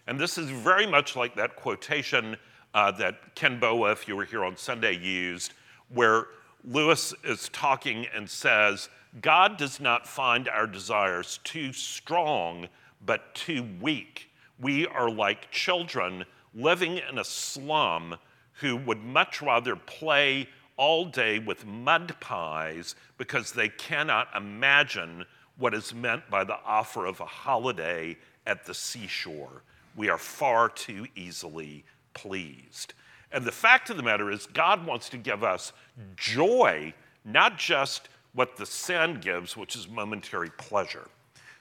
And 0.08 0.20
this 0.20 0.38
is 0.38 0.50
very 0.50 0.88
much 0.88 1.16
like 1.16 1.36
that 1.36 1.56
quotation 1.56 2.38
uh, 2.74 2.92
that 2.92 3.36
Ken 3.36 3.60
Boa, 3.60 3.92
if 3.92 4.08
you 4.08 4.16
were 4.16 4.26
here 4.26 4.44
on 4.44 4.58
Sunday, 4.58 4.98
used, 4.98 5.54
where 5.90 6.28
Lewis 6.64 7.14
is 7.24 7.50
talking 7.50 8.08
and 8.16 8.30
says, 8.30 8.90
God 9.20 9.58
does 9.58 9.80
not 9.80 10.08
find 10.08 10.48
our 10.48 10.68
desires 10.68 11.40
too 11.44 11.74
strong, 11.74 12.68
but 13.06 13.34
too 13.36 13.66
weak. 13.82 14.30
We 14.60 14.88
are 14.88 15.10
like 15.10 15.52
children 15.52 16.26
living 16.54 17.00
in 17.10 17.18
a 17.18 17.24
slum 17.24 18.18
who 18.54 18.78
would 18.78 19.04
much 19.04 19.42
rather 19.42 19.76
play 19.76 20.48
all 20.78 21.06
day 21.06 21.40
with 21.40 21.66
mud 21.66 22.16
pies 22.20 22.96
because 23.18 23.52
they 23.52 23.70
cannot 23.70 24.28
imagine 24.36 25.26
what 25.58 25.74
is 25.74 25.94
meant 25.94 26.30
by 26.30 26.44
the 26.44 26.58
offer 26.66 27.06
of 27.06 27.20
a 27.20 27.26
holiday 27.26 28.18
at 28.48 28.66
the 28.66 28.74
seashore. 28.74 29.64
We 29.96 30.10
are 30.10 30.18
far 30.18 30.70
too 30.70 31.08
easily 31.16 31.84
pleased. 32.14 32.94
And 33.32 33.46
the 33.46 33.52
fact 33.52 33.90
of 33.90 33.98
the 33.98 34.04
matter 34.04 34.30
is, 34.30 34.46
God 34.46 34.86
wants 34.86 35.10
to 35.10 35.18
give 35.18 35.44
us 35.44 35.74
joy, 36.16 36.94
not 37.24 37.58
just 37.58 38.10
what 38.34 38.58
the 38.58 38.66
sin 38.66 39.20
gives, 39.22 39.56
which 39.56 39.76
is 39.76 39.88
momentary 39.88 40.50
pleasure. 40.52 41.08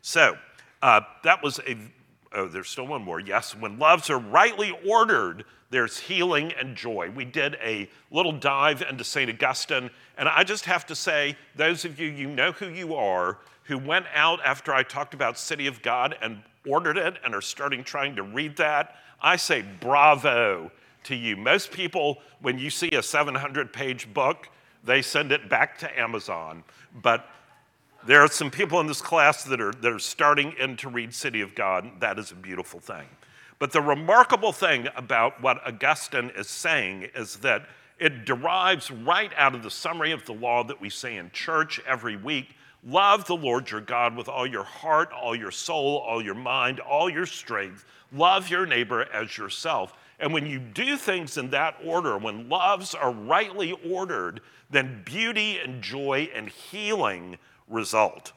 So, 0.03 0.37
uh, 0.83 1.03
that 1.25 1.43
was 1.43 1.61
a, 1.61 1.77
oh, 2.33 2.49
there's 2.49 2.69
still 2.69 2.87
one 2.87 3.03
more. 3.03 3.21
Yes, 3.21 3.55
when 3.55 3.79
loves 3.79 4.11
are 4.11 4.19
rightly 4.19 4.77
ordered, 4.87 5.45
there's 5.71 5.99
healing 5.99 6.53
and 6.59 6.75
joy. 6.75 7.11
We 7.15 7.25
did 7.25 7.57
a 7.63 7.89
little 8.11 8.33
dive 8.33 8.83
into 8.83 9.05
St. 9.05 9.31
Augustine, 9.31 9.91
and 10.19 10.29
I 10.29 10.43
just 10.43 10.65
have 10.65 10.87
to 10.87 10.95
say, 10.97 11.37
those 11.55 11.85
of 11.85 12.01
you, 12.01 12.09
you 12.09 12.29
know 12.29 12.53
who 12.53 12.69
you 12.69 12.95
are, 12.95 13.39
who 13.65 13.79
went 13.79 14.07
out 14.15 14.41
after 14.45 14.75
I 14.75 14.83
talked 14.83 15.15
about 15.15 15.39
City 15.39 15.69
of 15.69 15.83
God 15.83 16.17
and 16.21 16.43
ordered 16.67 16.99
it 16.99 17.17
and 17.25 17.35
are 17.35 17.41
starting 17.41 17.85
trying 17.85 18.17
to 18.17 18.23
read 18.23 18.57
that, 18.57 18.97
I 19.21 19.37
say 19.37 19.65
bravo 19.81 20.71
to 21.05 21.15
you. 21.15 21.37
Most 21.37 21.71
people, 21.71 22.19
when 22.41 22.59
you 22.59 22.71
see 22.71 22.91
a 22.91 23.03
700 23.03 23.73
page 23.73 24.13
book, 24.13 24.49
they 24.85 25.03
send 25.03 25.33
it 25.33 25.49
back 25.49 25.79
to 25.79 25.99
Amazon. 25.99 26.65
But 27.03 27.27
there 28.07 28.23
are 28.23 28.29
some 28.29 28.51
people 28.51 28.81
in 28.81 28.87
this 28.87 29.03
class 29.03 29.45
that 29.45 29.61
are, 29.61 29.73
that 29.73 29.93
are 29.93 29.99
starting 29.99 30.55
in 30.59 30.77
to 30.79 30.89
read 30.89 31.15
City 31.15 31.43
of 31.43 31.55
God. 31.55 32.01
That 32.01 32.19
is 32.19 32.33
a 32.33 32.37
beautiful 32.37 32.81
thing. 32.81 33.07
But 33.59 33.73
the 33.73 33.83
remarkable 33.83 34.53
thing 34.53 34.89
about 34.97 35.43
what 35.43 35.67
Augustine 35.67 36.31
is 36.35 36.49
saying 36.49 37.09
is 37.15 37.37
that 37.37 37.67
it 37.99 38.25
derives 38.25 38.91
right 38.91 39.31
out 39.37 39.55
of 39.55 39.63
the 39.63 39.71
summary 39.71 40.13
of 40.13 40.25
the 40.25 40.33
law 40.33 40.65
that 40.65 40.81
we 40.81 40.89
say 40.89 41.17
in 41.17 41.31
church 41.31 41.79
every 41.87 42.17
week 42.17 42.57
Love 42.85 43.27
the 43.27 43.37
Lord 43.37 43.71
your 43.71 43.81
God 43.81 44.17
with 44.17 44.29
all 44.29 44.47
your 44.47 44.65
heart, 44.65 45.11
all 45.13 45.37
your 45.37 45.51
soul, 45.51 45.99
all 45.99 46.23
your 46.23 46.35
mind, 46.35 46.81
all 46.81 47.11
your 47.11 47.27
strength. 47.27 47.85
Love 48.13 48.49
your 48.49 48.65
neighbor 48.67 49.03
as 49.13 49.37
yourself. 49.37 49.93
And 50.19 50.33
when 50.33 50.47
you 50.47 50.59
do 50.59 50.97
things 50.97 51.37
in 51.37 51.51
that 51.51 51.77
order, 51.85 52.17
when 52.19 52.49
loves 52.49 52.95
are 52.95 53.13
rightly 53.13 53.73
ordered, 53.89 54.41
then 54.71 55.03
beauty 55.05 55.59
and 55.59 55.83
joy 55.83 56.31
and 56.35 56.49
healing 56.49 57.39
result. 57.69 58.33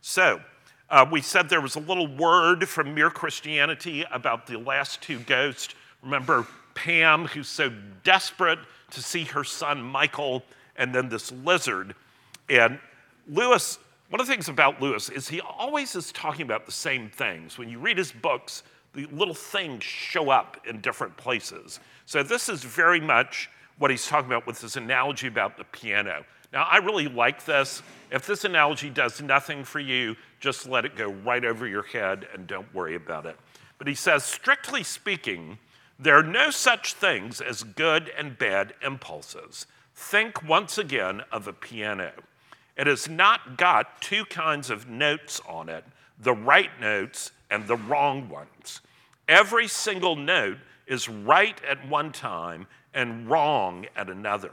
So, 0.00 0.40
uh, 0.88 1.04
we 1.10 1.20
said 1.20 1.48
there 1.48 1.60
was 1.60 1.74
a 1.74 1.80
little 1.80 2.06
word 2.06 2.68
from 2.68 2.94
Mere 2.94 3.10
Christianity 3.10 4.04
about 4.12 4.46
the 4.46 4.58
last 4.58 5.02
two 5.02 5.18
ghosts. 5.20 5.74
Remember 6.02 6.46
Pam, 6.74 7.26
who's 7.26 7.48
so 7.48 7.72
desperate 8.04 8.60
to 8.90 9.02
see 9.02 9.24
her 9.24 9.42
son 9.42 9.82
Michael, 9.82 10.44
and 10.76 10.94
then 10.94 11.08
this 11.08 11.32
lizard. 11.32 11.94
And 12.48 12.78
Lewis, 13.28 13.78
one 14.08 14.20
of 14.20 14.26
the 14.26 14.32
things 14.32 14.48
about 14.48 14.80
Lewis 14.80 15.08
is 15.08 15.28
he 15.28 15.40
always 15.40 15.96
is 15.96 16.12
talking 16.12 16.42
about 16.42 16.64
the 16.64 16.72
same 16.72 17.08
things. 17.08 17.58
When 17.58 17.68
you 17.68 17.78
read 17.78 17.98
his 17.98 18.12
books, 18.12 18.62
the 18.94 19.06
little 19.06 19.34
things 19.34 19.82
show 19.82 20.30
up 20.30 20.58
in 20.66 20.80
different 20.80 21.16
places. 21.16 21.80
So 22.06 22.22
this 22.22 22.48
is 22.48 22.62
very 22.62 23.00
much 23.00 23.50
what 23.78 23.90
he's 23.90 24.06
talking 24.06 24.26
about 24.26 24.46
with 24.46 24.60
this 24.60 24.76
analogy 24.76 25.26
about 25.26 25.56
the 25.56 25.64
piano. 25.64 26.24
Now, 26.52 26.66
I 26.70 26.78
really 26.78 27.08
like 27.08 27.44
this. 27.44 27.82
If 28.10 28.26
this 28.26 28.44
analogy 28.44 28.88
does 28.88 29.20
nothing 29.20 29.64
for 29.64 29.80
you, 29.80 30.16
just 30.40 30.68
let 30.68 30.84
it 30.84 30.96
go 30.96 31.08
right 31.08 31.44
over 31.44 31.66
your 31.66 31.82
head 31.82 32.26
and 32.32 32.46
don't 32.46 32.72
worry 32.72 32.94
about 32.94 33.26
it. 33.26 33.36
But 33.78 33.88
he 33.88 33.94
says, 33.94 34.24
strictly 34.24 34.82
speaking, 34.82 35.58
there 35.98 36.16
are 36.16 36.22
no 36.22 36.50
such 36.50 36.94
things 36.94 37.40
as 37.40 37.62
good 37.62 38.10
and 38.16 38.38
bad 38.38 38.74
impulses. 38.82 39.66
Think 39.94 40.42
once 40.42 40.78
again 40.78 41.22
of 41.32 41.48
a 41.48 41.52
piano. 41.52 42.12
It 42.76 42.86
has 42.86 43.08
not 43.08 43.56
got 43.56 44.00
two 44.02 44.24
kinds 44.26 44.70
of 44.70 44.88
notes 44.88 45.40
on 45.48 45.68
it 45.68 45.84
the 46.18 46.34
right 46.34 46.70
notes 46.80 47.32
and 47.50 47.66
the 47.66 47.76
wrong 47.76 48.28
ones. 48.28 48.80
Every 49.28 49.68
single 49.68 50.16
note 50.16 50.58
is 50.86 51.08
right 51.08 51.60
at 51.68 51.86
one 51.88 52.12
time 52.12 52.66
and 52.94 53.28
wrong 53.28 53.86
at 53.94 54.08
another. 54.08 54.52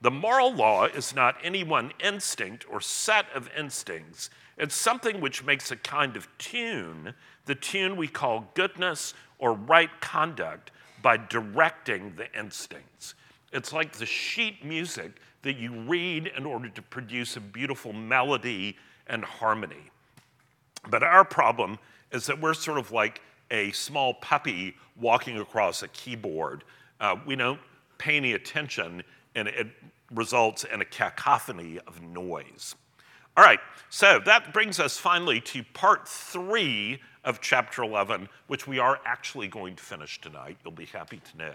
The 0.00 0.10
moral 0.10 0.52
law 0.52 0.86
is 0.86 1.14
not 1.14 1.36
any 1.42 1.62
one 1.64 1.92
instinct 2.02 2.64
or 2.70 2.80
set 2.80 3.26
of 3.34 3.50
instincts. 3.56 4.30
It's 4.56 4.74
something 4.74 5.20
which 5.20 5.44
makes 5.44 5.70
a 5.70 5.76
kind 5.76 6.16
of 6.16 6.28
tune, 6.38 7.14
the 7.44 7.54
tune 7.54 7.96
we 7.96 8.08
call 8.08 8.50
goodness 8.54 9.14
or 9.38 9.52
right 9.52 9.90
conduct, 10.00 10.70
by 11.02 11.16
directing 11.16 12.14
the 12.16 12.32
instincts. 12.38 13.14
It's 13.52 13.72
like 13.72 13.92
the 13.92 14.06
sheet 14.06 14.64
music 14.64 15.12
that 15.42 15.56
you 15.56 15.72
read 15.82 16.30
in 16.36 16.46
order 16.46 16.68
to 16.68 16.82
produce 16.82 17.36
a 17.36 17.40
beautiful 17.40 17.92
melody 17.92 18.76
and 19.06 19.24
harmony. 19.24 19.90
But 20.88 21.02
our 21.02 21.24
problem 21.24 21.78
is 22.10 22.26
that 22.26 22.40
we're 22.40 22.54
sort 22.54 22.78
of 22.78 22.92
like 22.92 23.20
a 23.50 23.70
small 23.72 24.14
puppy 24.14 24.76
walking 24.98 25.38
across 25.38 25.82
a 25.82 25.88
keyboard. 25.88 26.64
Uh, 27.00 27.16
we 27.26 27.36
don't 27.36 27.60
pay 27.98 28.16
any 28.16 28.32
attention, 28.32 29.02
and 29.34 29.48
it 29.48 29.68
results 30.12 30.64
in 30.64 30.80
a 30.80 30.84
cacophony 30.84 31.78
of 31.86 32.02
noise. 32.02 32.74
All 33.36 33.44
right, 33.44 33.60
so 33.88 34.20
that 34.26 34.52
brings 34.52 34.78
us 34.78 34.98
finally 34.98 35.40
to 35.40 35.62
part 35.72 36.06
three 36.06 37.00
of 37.24 37.40
chapter 37.40 37.82
11, 37.82 38.28
which 38.46 38.66
we 38.66 38.78
are 38.78 39.00
actually 39.04 39.48
going 39.48 39.76
to 39.76 39.82
finish 39.82 40.20
tonight. 40.20 40.58
You'll 40.64 40.72
be 40.72 40.86
happy 40.86 41.20
to 41.32 41.38
know. 41.38 41.54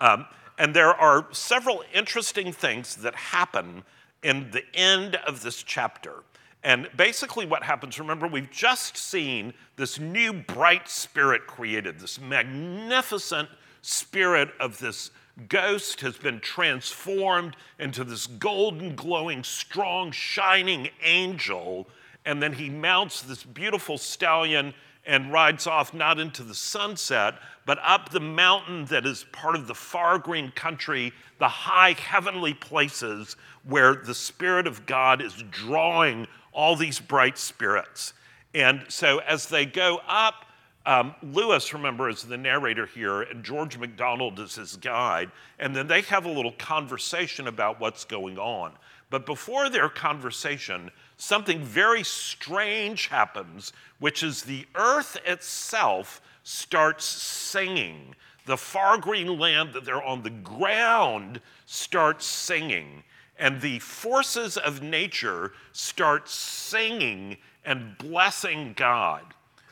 Um, 0.00 0.26
and 0.60 0.76
there 0.76 0.94
are 0.94 1.26
several 1.32 1.82
interesting 1.94 2.52
things 2.52 2.96
that 2.96 3.14
happen 3.14 3.82
in 4.22 4.50
the 4.50 4.62
end 4.74 5.16
of 5.26 5.42
this 5.42 5.62
chapter. 5.62 6.22
And 6.62 6.90
basically, 6.94 7.46
what 7.46 7.62
happens, 7.62 7.98
remember, 7.98 8.26
we've 8.26 8.50
just 8.50 8.94
seen 8.94 9.54
this 9.76 9.98
new 9.98 10.34
bright 10.34 10.86
spirit 10.86 11.46
created, 11.46 11.98
this 11.98 12.20
magnificent 12.20 13.48
spirit 13.80 14.50
of 14.60 14.78
this 14.80 15.10
ghost 15.48 16.02
has 16.02 16.18
been 16.18 16.40
transformed 16.40 17.56
into 17.78 18.04
this 18.04 18.26
golden, 18.26 18.94
glowing, 18.94 19.42
strong, 19.42 20.12
shining 20.12 20.90
angel. 21.02 21.88
And 22.26 22.42
then 22.42 22.52
he 22.52 22.68
mounts 22.68 23.22
this 23.22 23.44
beautiful 23.44 23.96
stallion 23.96 24.74
and 25.06 25.32
rides 25.32 25.66
off 25.66 25.94
not 25.94 26.18
into 26.18 26.42
the 26.42 26.54
sunset, 26.54 27.34
but 27.66 27.78
up 27.82 28.10
the 28.10 28.20
mountain 28.20 28.84
that 28.86 29.06
is 29.06 29.24
part 29.32 29.54
of 29.54 29.66
the 29.66 29.74
far 29.74 30.18
green 30.18 30.52
country, 30.52 31.12
the 31.38 31.48
high 31.48 31.92
heavenly 31.92 32.54
places 32.54 33.36
where 33.64 33.94
the 33.94 34.14
Spirit 34.14 34.66
of 34.66 34.86
God 34.86 35.22
is 35.22 35.42
drawing 35.50 36.26
all 36.52 36.76
these 36.76 37.00
bright 37.00 37.38
spirits. 37.38 38.12
And 38.54 38.84
so 38.88 39.18
as 39.18 39.46
they 39.46 39.66
go 39.66 40.00
up, 40.08 40.46
um, 40.86 41.14
Lewis, 41.22 41.72
remember, 41.74 42.08
is 42.08 42.22
the 42.22 42.38
narrator 42.38 42.86
here, 42.86 43.22
and 43.22 43.44
George 43.44 43.78
MacDonald 43.78 44.38
is 44.40 44.56
his 44.56 44.76
guide. 44.76 45.30
And 45.58 45.76
then 45.76 45.86
they 45.86 46.00
have 46.02 46.24
a 46.24 46.30
little 46.30 46.52
conversation 46.52 47.46
about 47.46 47.80
what's 47.80 48.04
going 48.04 48.38
on. 48.38 48.72
But 49.10 49.26
before 49.26 49.68
their 49.68 49.88
conversation, 49.88 50.90
something 51.20 51.62
very 51.62 52.02
strange 52.02 53.08
happens, 53.08 53.72
which 53.98 54.22
is 54.22 54.42
the 54.42 54.66
earth 54.74 55.18
itself 55.26 56.20
starts 56.42 57.04
singing. 57.04 58.14
The 58.46 58.56
far 58.56 58.98
green 58.98 59.38
land 59.38 59.74
that 59.74 59.84
they're 59.84 60.02
on 60.02 60.22
the 60.22 60.30
ground 60.30 61.40
starts 61.66 62.24
singing. 62.24 63.04
And 63.38 63.60
the 63.60 63.78
forces 63.80 64.56
of 64.56 64.82
nature 64.82 65.52
start 65.72 66.28
singing 66.28 67.36
and 67.64 67.96
blessing 67.98 68.72
God. 68.76 69.22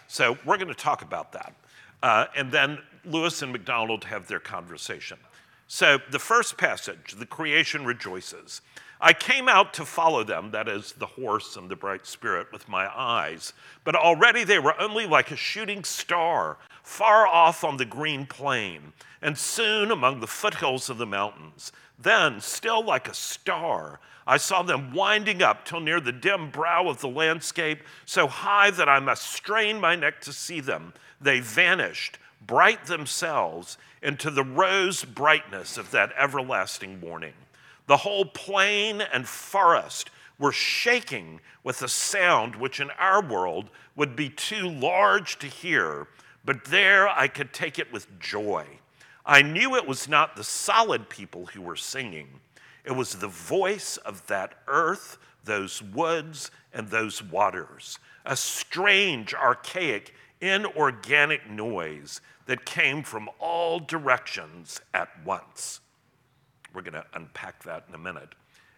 So 0.06 0.38
we're 0.44 0.58
going 0.58 0.68
to 0.68 0.74
talk 0.74 1.02
about 1.02 1.32
that. 1.32 1.54
Uh, 2.02 2.26
and 2.36 2.52
then 2.52 2.78
Lewis 3.04 3.42
and 3.42 3.52
MacDonald 3.52 4.04
have 4.04 4.28
their 4.28 4.38
conversation. 4.38 5.18
So 5.66 5.98
the 6.10 6.18
first 6.18 6.56
passage, 6.56 7.14
the 7.18 7.26
creation 7.26 7.84
rejoices. 7.84 8.60
I 9.00 9.12
came 9.12 9.48
out 9.48 9.74
to 9.74 9.84
follow 9.84 10.24
them, 10.24 10.50
that 10.50 10.68
is, 10.68 10.92
the 10.92 11.06
horse 11.06 11.56
and 11.56 11.68
the 11.68 11.76
bright 11.76 12.06
spirit, 12.06 12.52
with 12.52 12.68
my 12.68 12.88
eyes, 12.94 13.52
but 13.84 13.94
already 13.94 14.42
they 14.42 14.58
were 14.58 14.80
only 14.80 15.06
like 15.06 15.30
a 15.30 15.36
shooting 15.36 15.84
star, 15.84 16.58
far 16.82 17.26
off 17.26 17.62
on 17.62 17.76
the 17.76 17.84
green 17.84 18.26
plain, 18.26 18.92
and 19.22 19.38
soon 19.38 19.92
among 19.92 20.18
the 20.18 20.26
foothills 20.26 20.90
of 20.90 20.98
the 20.98 21.06
mountains. 21.06 21.70
Then, 21.96 22.40
still 22.40 22.84
like 22.84 23.08
a 23.08 23.14
star, 23.14 24.00
I 24.26 24.36
saw 24.36 24.62
them 24.62 24.92
winding 24.92 25.42
up 25.42 25.64
till 25.64 25.80
near 25.80 26.00
the 26.00 26.12
dim 26.12 26.50
brow 26.50 26.88
of 26.88 27.00
the 27.00 27.08
landscape, 27.08 27.82
so 28.04 28.26
high 28.26 28.70
that 28.72 28.88
I 28.88 28.98
must 28.98 29.30
strain 29.30 29.80
my 29.80 29.94
neck 29.94 30.20
to 30.22 30.32
see 30.32 30.60
them. 30.60 30.92
They 31.20 31.40
vanished, 31.40 32.18
bright 32.46 32.86
themselves, 32.86 33.78
into 34.02 34.30
the 34.30 34.44
rose 34.44 35.04
brightness 35.04 35.78
of 35.78 35.92
that 35.92 36.12
everlasting 36.18 37.00
morning. 37.00 37.32
The 37.88 37.96
whole 37.96 38.26
plain 38.26 39.00
and 39.00 39.26
forest 39.26 40.10
were 40.38 40.52
shaking 40.52 41.40
with 41.64 41.80
a 41.80 41.88
sound 41.88 42.54
which 42.54 42.80
in 42.80 42.90
our 42.92 43.22
world 43.22 43.70
would 43.96 44.14
be 44.14 44.28
too 44.28 44.68
large 44.68 45.38
to 45.38 45.46
hear, 45.46 46.06
but 46.44 46.66
there 46.66 47.08
I 47.08 47.28
could 47.28 47.52
take 47.52 47.78
it 47.78 47.90
with 47.90 48.20
joy. 48.20 48.66
I 49.24 49.40
knew 49.40 49.74
it 49.74 49.88
was 49.88 50.06
not 50.06 50.36
the 50.36 50.44
solid 50.44 51.08
people 51.08 51.46
who 51.46 51.62
were 51.62 51.76
singing, 51.76 52.28
it 52.84 52.92
was 52.92 53.14
the 53.14 53.28
voice 53.28 53.96
of 53.96 54.26
that 54.26 54.54
earth, 54.66 55.16
those 55.44 55.82
woods, 55.82 56.50
and 56.74 56.88
those 56.88 57.22
waters, 57.22 57.98
a 58.26 58.36
strange, 58.36 59.32
archaic, 59.34 60.14
inorganic 60.42 61.48
noise 61.48 62.20
that 62.44 62.66
came 62.66 63.02
from 63.02 63.30
all 63.38 63.80
directions 63.80 64.80
at 64.92 65.08
once. 65.24 65.80
We're 66.74 66.82
going 66.82 66.94
to 66.94 67.06
unpack 67.14 67.62
that 67.64 67.84
in 67.88 67.94
a 67.94 67.98
minute. 67.98 68.34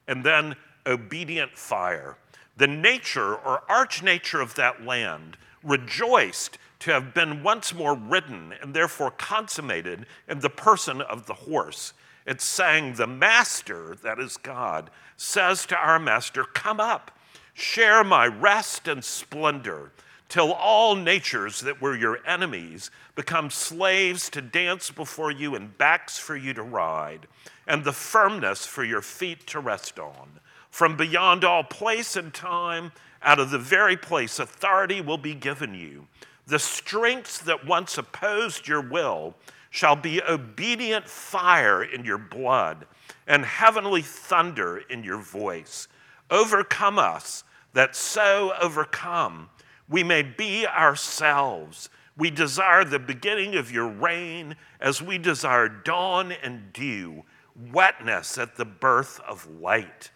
And 0.06 0.24
then 0.24 0.56
obedient 0.86 1.56
fire. 1.56 2.16
The 2.56 2.66
nature 2.66 3.34
or 3.34 3.62
arch 3.68 4.02
nature 4.02 4.40
of 4.40 4.54
that 4.56 4.84
land 4.84 5.36
rejoiced 5.62 6.58
to 6.80 6.92
have 6.92 7.14
been 7.14 7.42
once 7.42 7.74
more 7.74 7.94
ridden 7.94 8.54
and 8.60 8.74
therefore 8.74 9.10
consummated 9.10 10.06
in 10.28 10.40
the 10.40 10.50
person 10.50 11.00
of 11.02 11.26
the 11.26 11.34
horse. 11.34 11.92
It 12.26 12.40
sang, 12.40 12.94
The 12.94 13.06
Master, 13.06 13.96
that 14.02 14.18
is 14.18 14.36
God, 14.36 14.90
says 15.16 15.66
to 15.66 15.76
our 15.76 15.98
Master, 15.98 16.44
Come 16.44 16.80
up, 16.80 17.18
share 17.54 18.02
my 18.02 18.26
rest 18.26 18.88
and 18.88 19.04
splendor 19.04 19.92
till 20.30 20.52
all 20.52 20.94
natures 20.94 21.60
that 21.60 21.82
were 21.82 21.96
your 21.96 22.24
enemies 22.26 22.90
become 23.16 23.50
slaves 23.50 24.30
to 24.30 24.40
dance 24.40 24.90
before 24.90 25.30
you 25.30 25.54
and 25.54 25.76
backs 25.76 26.18
for 26.18 26.36
you 26.36 26.54
to 26.54 26.62
ride, 26.62 27.26
and 27.70 27.84
the 27.84 27.92
firmness 27.92 28.66
for 28.66 28.82
your 28.82 29.00
feet 29.00 29.46
to 29.46 29.60
rest 29.60 30.00
on. 30.00 30.40
From 30.70 30.96
beyond 30.96 31.44
all 31.44 31.62
place 31.62 32.16
and 32.16 32.34
time, 32.34 32.90
out 33.22 33.38
of 33.38 33.50
the 33.50 33.58
very 33.58 33.96
place, 33.96 34.40
authority 34.40 35.00
will 35.00 35.18
be 35.18 35.34
given 35.34 35.74
you. 35.74 36.08
The 36.48 36.58
strengths 36.58 37.38
that 37.38 37.64
once 37.64 37.96
opposed 37.96 38.66
your 38.66 38.80
will 38.80 39.36
shall 39.70 39.94
be 39.94 40.20
obedient 40.22 41.08
fire 41.08 41.84
in 41.84 42.04
your 42.04 42.18
blood 42.18 42.86
and 43.28 43.44
heavenly 43.44 44.02
thunder 44.02 44.82
in 44.90 45.04
your 45.04 45.20
voice. 45.20 45.86
Overcome 46.28 46.98
us 46.98 47.44
that 47.72 47.94
so 47.94 48.52
overcome 48.60 49.48
we 49.88 50.02
may 50.02 50.22
be 50.22 50.66
ourselves. 50.66 51.88
We 52.16 52.30
desire 52.30 52.84
the 52.84 52.98
beginning 52.98 53.54
of 53.54 53.70
your 53.70 53.88
reign 53.88 54.56
as 54.80 55.00
we 55.00 55.18
desire 55.18 55.68
dawn 55.68 56.32
and 56.32 56.72
dew, 56.72 57.24
wetness 57.72 58.38
at 58.38 58.56
the 58.56 58.64
birth 58.64 59.20
of 59.26 59.46
light. 59.60 60.10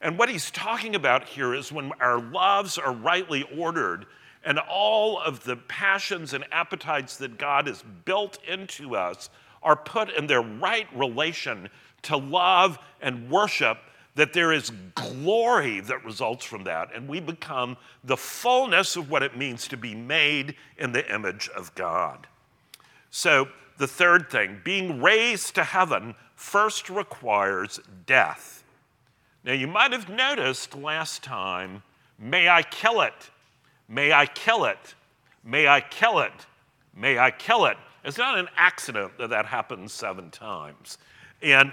And 0.00 0.18
what 0.18 0.28
he's 0.28 0.50
talking 0.50 0.94
about 0.94 1.24
here 1.24 1.54
is 1.54 1.72
when 1.72 1.92
our 2.00 2.20
loves 2.20 2.76
are 2.78 2.92
rightly 2.92 3.42
ordered 3.56 4.06
and 4.44 4.58
all 4.58 5.18
of 5.20 5.44
the 5.44 5.56
passions 5.56 6.34
and 6.34 6.44
appetites 6.52 7.16
that 7.16 7.38
God 7.38 7.66
has 7.66 7.82
built 8.04 8.38
into 8.46 8.94
us 8.94 9.30
are 9.62 9.76
put 9.76 10.10
in 10.10 10.26
their 10.26 10.42
right 10.42 10.86
relation 10.94 11.70
to 12.02 12.16
love 12.16 12.78
and 13.00 13.30
worship 13.30 13.78
that 14.14 14.32
there 14.32 14.52
is 14.52 14.70
glory 14.94 15.80
that 15.80 16.04
results 16.04 16.44
from 16.44 16.64
that, 16.64 16.94
and 16.94 17.08
we 17.08 17.18
become 17.18 17.76
the 18.04 18.16
fullness 18.16 18.94
of 18.94 19.10
what 19.10 19.22
it 19.22 19.36
means 19.36 19.66
to 19.68 19.76
be 19.76 19.94
made 19.94 20.54
in 20.78 20.92
the 20.92 21.12
image 21.12 21.48
of 21.56 21.74
God. 21.74 22.26
So, 23.10 23.48
the 23.76 23.86
third 23.86 24.30
thing, 24.30 24.60
being 24.64 25.02
raised 25.02 25.54
to 25.56 25.64
heaven, 25.64 26.14
first 26.34 26.90
requires 26.90 27.80
death. 28.06 28.64
Now, 29.44 29.52
you 29.52 29.66
might 29.66 29.92
have 29.92 30.08
noticed 30.08 30.74
last 30.74 31.22
time, 31.22 31.82
may 32.18 32.48
I 32.48 32.62
kill 32.62 33.00
it? 33.02 33.30
May 33.88 34.12
I 34.12 34.26
kill 34.26 34.64
it? 34.64 34.94
May 35.44 35.68
I 35.68 35.80
kill 35.80 36.20
it? 36.20 36.32
May 36.96 37.18
I 37.18 37.30
kill 37.30 37.66
it? 37.66 37.76
It's 38.04 38.18
not 38.18 38.38
an 38.38 38.48
accident 38.56 39.18
that 39.18 39.30
that 39.30 39.46
happens 39.46 39.92
seven 39.92 40.30
times. 40.30 40.98
And 41.42 41.72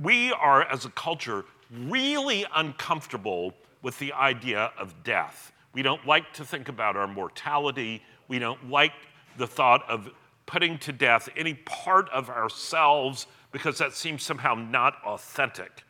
we 0.00 0.32
are, 0.32 0.64
as 0.64 0.84
a 0.84 0.90
culture, 0.90 1.44
really 1.70 2.44
uncomfortable 2.54 3.54
with 3.82 3.98
the 3.98 4.12
idea 4.12 4.72
of 4.78 5.04
death. 5.04 5.52
We 5.72 5.82
don't 5.82 6.06
like 6.06 6.32
to 6.34 6.44
think 6.44 6.68
about 6.68 6.96
our 6.96 7.06
mortality. 7.06 8.02
We 8.28 8.38
don't 8.38 8.70
like 8.70 8.92
the 9.36 9.46
thought 9.46 9.88
of 9.88 10.08
putting 10.46 10.78
to 10.78 10.92
death 10.92 11.28
any 11.36 11.54
part 11.54 12.08
of 12.10 12.30
ourselves 12.30 13.26
because 13.52 13.78
that 13.78 13.92
seems 13.92 14.22
somehow 14.22 14.54
not 14.54 14.96
authentic. 15.04 15.84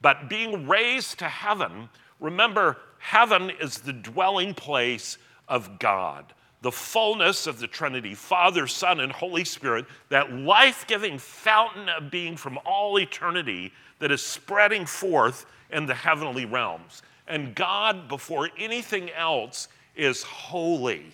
But 0.00 0.28
being 0.28 0.68
raised 0.68 1.18
to 1.20 1.24
heaven, 1.24 1.88
remember, 2.20 2.76
heaven 2.98 3.50
is 3.50 3.78
the 3.78 3.92
dwelling 3.92 4.54
place 4.54 5.18
of 5.48 5.78
God 5.78 6.34
the 6.62 6.72
fullness 6.72 7.46
of 7.46 7.60
the 7.60 7.66
Trinity, 7.68 8.12
Father, 8.12 8.66
Son, 8.66 8.98
and 8.98 9.12
Holy 9.12 9.44
Spirit, 9.44 9.84
that 10.08 10.32
life 10.32 10.84
giving 10.88 11.16
fountain 11.16 11.88
of 11.88 12.10
being 12.10 12.36
from 12.36 12.58
all 12.64 12.98
eternity 12.98 13.72
that 14.00 14.10
is 14.10 14.20
spreading 14.20 14.84
forth 14.84 15.46
in 15.70 15.86
the 15.86 15.94
heavenly 15.94 16.44
realms. 16.44 17.02
And 17.28 17.54
God, 17.54 18.08
before 18.08 18.50
anything 18.58 19.10
else, 19.10 19.68
is 19.94 20.24
holy. 20.24 21.12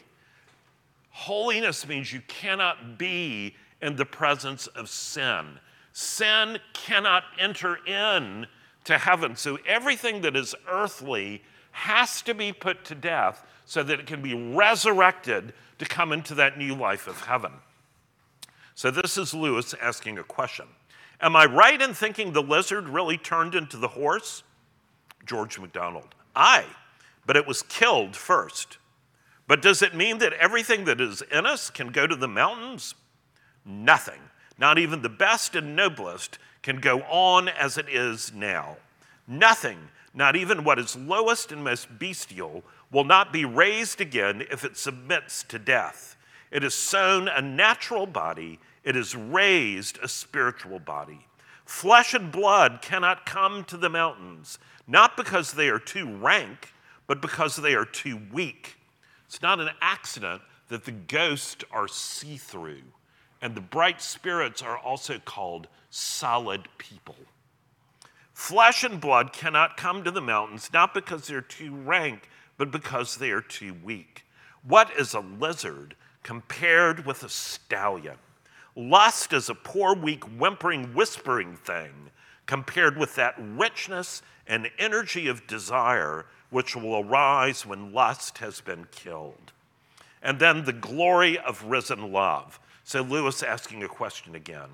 Holiness 1.12 1.86
means 1.86 2.12
you 2.12 2.22
cannot 2.26 2.98
be 2.98 3.54
in 3.80 3.96
the 3.96 4.04
presence 4.04 4.66
of 4.68 4.88
sin. 4.88 5.58
Sin 5.92 6.58
cannot 6.72 7.24
enter 7.38 7.76
in 7.86 8.46
to 8.84 8.98
heaven. 8.98 9.36
So 9.36 9.58
everything 9.66 10.22
that 10.22 10.34
is 10.34 10.54
earthly 10.68 11.42
has 11.72 12.22
to 12.22 12.34
be 12.34 12.52
put 12.52 12.84
to 12.86 12.94
death 12.94 13.44
so 13.66 13.82
that 13.82 14.00
it 14.00 14.06
can 14.06 14.22
be 14.22 14.34
resurrected 14.34 15.52
to 15.78 15.84
come 15.84 16.12
into 16.12 16.34
that 16.34 16.58
new 16.58 16.74
life 16.74 17.06
of 17.06 17.20
heaven. 17.20 17.52
So 18.74 18.90
this 18.90 19.18
is 19.18 19.34
Lewis 19.34 19.74
asking 19.80 20.18
a 20.18 20.24
question. 20.24 20.66
Am 21.20 21.36
I 21.36 21.44
right 21.44 21.80
in 21.80 21.94
thinking 21.94 22.32
the 22.32 22.42
lizard 22.42 22.88
really 22.88 23.18
turned 23.18 23.54
into 23.54 23.76
the 23.76 23.88
horse? 23.88 24.42
George 25.24 25.58
MacDonald. 25.58 26.14
Aye, 26.34 26.66
but 27.26 27.36
it 27.36 27.46
was 27.46 27.62
killed 27.62 28.16
first. 28.16 28.78
But 29.52 29.60
does 29.60 29.82
it 29.82 29.94
mean 29.94 30.16
that 30.20 30.32
everything 30.32 30.86
that 30.86 30.98
is 30.98 31.20
in 31.30 31.44
us 31.44 31.68
can 31.68 31.88
go 31.88 32.06
to 32.06 32.16
the 32.16 32.26
mountains? 32.26 32.94
Nothing, 33.66 34.22
not 34.56 34.78
even 34.78 35.02
the 35.02 35.10
best 35.10 35.54
and 35.54 35.76
noblest, 35.76 36.38
can 36.62 36.80
go 36.80 37.02
on 37.02 37.50
as 37.50 37.76
it 37.76 37.86
is 37.86 38.32
now. 38.32 38.78
Nothing, 39.28 39.76
not 40.14 40.36
even 40.36 40.64
what 40.64 40.78
is 40.78 40.96
lowest 40.96 41.52
and 41.52 41.62
most 41.62 41.98
bestial, 41.98 42.64
will 42.90 43.04
not 43.04 43.30
be 43.30 43.44
raised 43.44 44.00
again 44.00 44.42
if 44.50 44.64
it 44.64 44.78
submits 44.78 45.42
to 45.42 45.58
death. 45.58 46.16
It 46.50 46.64
is 46.64 46.74
sown 46.74 47.28
a 47.28 47.42
natural 47.42 48.06
body, 48.06 48.58
it 48.84 48.96
is 48.96 49.14
raised 49.14 49.98
a 50.02 50.08
spiritual 50.08 50.78
body. 50.78 51.26
Flesh 51.66 52.14
and 52.14 52.32
blood 52.32 52.78
cannot 52.80 53.26
come 53.26 53.64
to 53.64 53.76
the 53.76 53.90
mountains, 53.90 54.58
not 54.86 55.14
because 55.14 55.52
they 55.52 55.68
are 55.68 55.78
too 55.78 56.10
rank, 56.10 56.72
but 57.06 57.20
because 57.20 57.56
they 57.56 57.74
are 57.74 57.84
too 57.84 58.18
weak. 58.32 58.78
It's 59.32 59.40
not 59.40 59.60
an 59.60 59.70
accident 59.80 60.42
that 60.68 60.84
the 60.84 60.92
ghosts 60.92 61.64
are 61.70 61.88
see 61.88 62.36
through, 62.36 62.82
and 63.40 63.54
the 63.54 63.62
bright 63.62 64.02
spirits 64.02 64.60
are 64.60 64.76
also 64.76 65.18
called 65.20 65.68
solid 65.88 66.68
people. 66.76 67.16
Flesh 68.34 68.84
and 68.84 69.00
blood 69.00 69.32
cannot 69.32 69.78
come 69.78 70.04
to 70.04 70.10
the 70.10 70.20
mountains, 70.20 70.68
not 70.70 70.92
because 70.92 71.26
they're 71.26 71.40
too 71.40 71.74
rank, 71.74 72.28
but 72.58 72.70
because 72.70 73.16
they 73.16 73.30
are 73.30 73.40
too 73.40 73.74
weak. 73.82 74.26
What 74.64 74.90
is 74.98 75.14
a 75.14 75.20
lizard 75.20 75.96
compared 76.22 77.06
with 77.06 77.22
a 77.22 77.30
stallion? 77.30 78.18
Lust 78.76 79.32
is 79.32 79.48
a 79.48 79.54
poor, 79.54 79.94
weak, 79.94 80.24
whimpering, 80.24 80.92
whispering 80.92 81.56
thing 81.56 82.10
compared 82.44 82.98
with 82.98 83.14
that 83.14 83.36
richness 83.38 84.20
and 84.46 84.70
energy 84.78 85.26
of 85.26 85.46
desire 85.46 86.26
which 86.52 86.76
will 86.76 87.00
arise 87.00 87.66
when 87.66 87.92
lust 87.92 88.38
has 88.38 88.60
been 88.60 88.86
killed. 88.92 89.52
And 90.22 90.38
then 90.38 90.64
the 90.64 90.72
glory 90.72 91.38
of 91.38 91.64
risen 91.64 92.12
love. 92.12 92.60
So 92.84 93.02
Lewis 93.02 93.42
asking 93.42 93.82
a 93.82 93.88
question 93.88 94.36
again. 94.36 94.68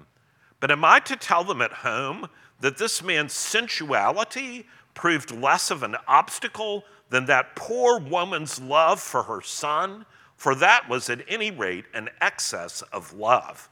But 0.61 0.71
am 0.71 0.85
I 0.85 0.99
to 1.01 1.17
tell 1.17 1.45
them 1.45 1.63
at 1.63 1.73
home 1.73 2.29
that 2.61 2.77
this 2.77 3.03
man's 3.03 3.33
sensuality 3.33 4.67
proved 4.95 5.31
less 5.31 5.71
of 5.71 5.85
an 5.85 5.97
obstacle 6.09 6.85
than 7.11 7.27
that 7.27 7.55
poor 7.55 8.01
woman's 8.01 8.61
love 8.61 9.01
for 9.01 9.23
her 9.23 9.41
son? 9.41 10.05
For 10.37 10.55
that 10.57 10.89
was 10.89 11.09
at 11.09 11.25
any 11.29 11.53
rate 11.53 11.85
an 11.95 12.09
excess 12.21 12.83
of 12.93 13.13
love. 13.13 13.69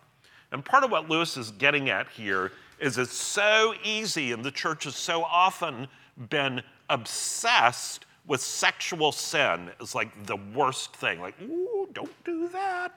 And 0.53 0.65
part 0.65 0.85
of 0.85 0.93
what 0.93 1.11
Lewis 1.11 1.37
is 1.37 1.51
getting 1.51 1.91
at 1.91 2.09
here 2.09 2.53
is 2.79 2.99
it's 2.99 3.13
so 3.13 3.75
easy, 3.83 4.33
and 4.33 4.45
the 4.45 4.51
church 4.51 4.85
has 4.85 4.95
so 4.95 5.25
often 5.25 5.89
been 6.31 6.63
obsessed 6.89 8.07
with 8.27 8.41
sexual 8.41 9.13
sin 9.13 9.71
is 9.81 9.95
like 9.95 10.27
the 10.27 10.37
worst 10.37 10.95
thing. 10.97 11.21
Like, 11.21 11.41
ooh, 11.43 11.89
don't 11.93 12.25
do 12.25 12.49
that. 12.49 12.93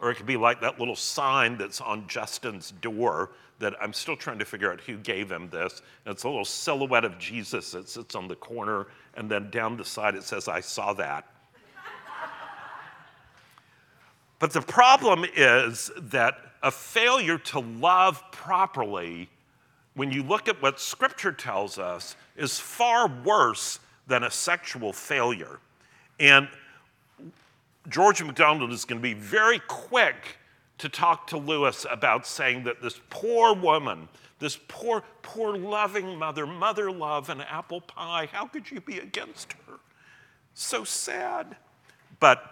Or 0.00 0.10
it 0.10 0.16
could 0.16 0.26
be 0.26 0.36
like 0.36 0.60
that 0.60 0.78
little 0.78 0.96
sign 0.96 1.56
that's 1.56 1.80
on 1.80 2.06
Justin's 2.06 2.72
door 2.82 3.30
that 3.58 3.74
I'm 3.80 3.92
still 3.92 4.16
trying 4.16 4.38
to 4.38 4.44
figure 4.44 4.70
out 4.70 4.80
who 4.80 4.96
gave 4.98 5.30
him 5.30 5.48
this. 5.48 5.80
And 6.04 6.12
it's 6.12 6.24
a 6.24 6.28
little 6.28 6.44
silhouette 6.44 7.04
of 7.04 7.18
Jesus 7.18 7.70
that 7.72 7.88
sits 7.88 8.14
on 8.14 8.28
the 8.28 8.36
corner, 8.36 8.86
and 9.14 9.30
then 9.30 9.50
down 9.50 9.76
the 9.76 9.84
side 9.84 10.14
it 10.14 10.24
says, 10.24 10.48
I 10.48 10.60
saw 10.60 10.92
that. 10.94 11.26
but 14.38 14.52
the 14.52 14.60
problem 14.60 15.24
is 15.34 15.90
that 15.96 16.36
a 16.62 16.70
failure 16.70 17.38
to 17.38 17.60
love 17.60 18.22
properly, 18.32 19.30
when 19.96 20.12
you 20.12 20.22
look 20.22 20.46
at 20.46 20.60
what 20.62 20.78
Scripture 20.78 21.32
tells 21.32 21.78
us, 21.78 22.16
is 22.36 22.58
far 22.58 23.08
worse 23.08 23.80
than 24.06 24.22
a 24.22 24.30
sexual 24.30 24.92
failure. 24.92 25.58
And 26.20 26.48
George 27.88 28.22
MacDonald 28.22 28.72
is 28.72 28.84
going 28.84 29.00
to 29.00 29.02
be 29.02 29.14
very 29.14 29.58
quick 29.66 30.36
to 30.78 30.90
talk 30.90 31.26
to 31.28 31.38
Lewis 31.38 31.86
about 31.90 32.26
saying 32.26 32.64
that 32.64 32.82
this 32.82 33.00
poor 33.08 33.54
woman, 33.54 34.08
this 34.38 34.58
poor, 34.68 35.02
poor 35.22 35.56
loving 35.56 36.18
mother, 36.18 36.46
mother 36.46 36.92
love 36.92 37.30
and 37.30 37.40
apple 37.40 37.80
pie, 37.80 38.28
how 38.30 38.46
could 38.46 38.70
you 38.70 38.82
be 38.82 38.98
against 38.98 39.54
her? 39.54 39.78
So 40.52 40.84
sad. 40.84 41.56
But 42.20 42.44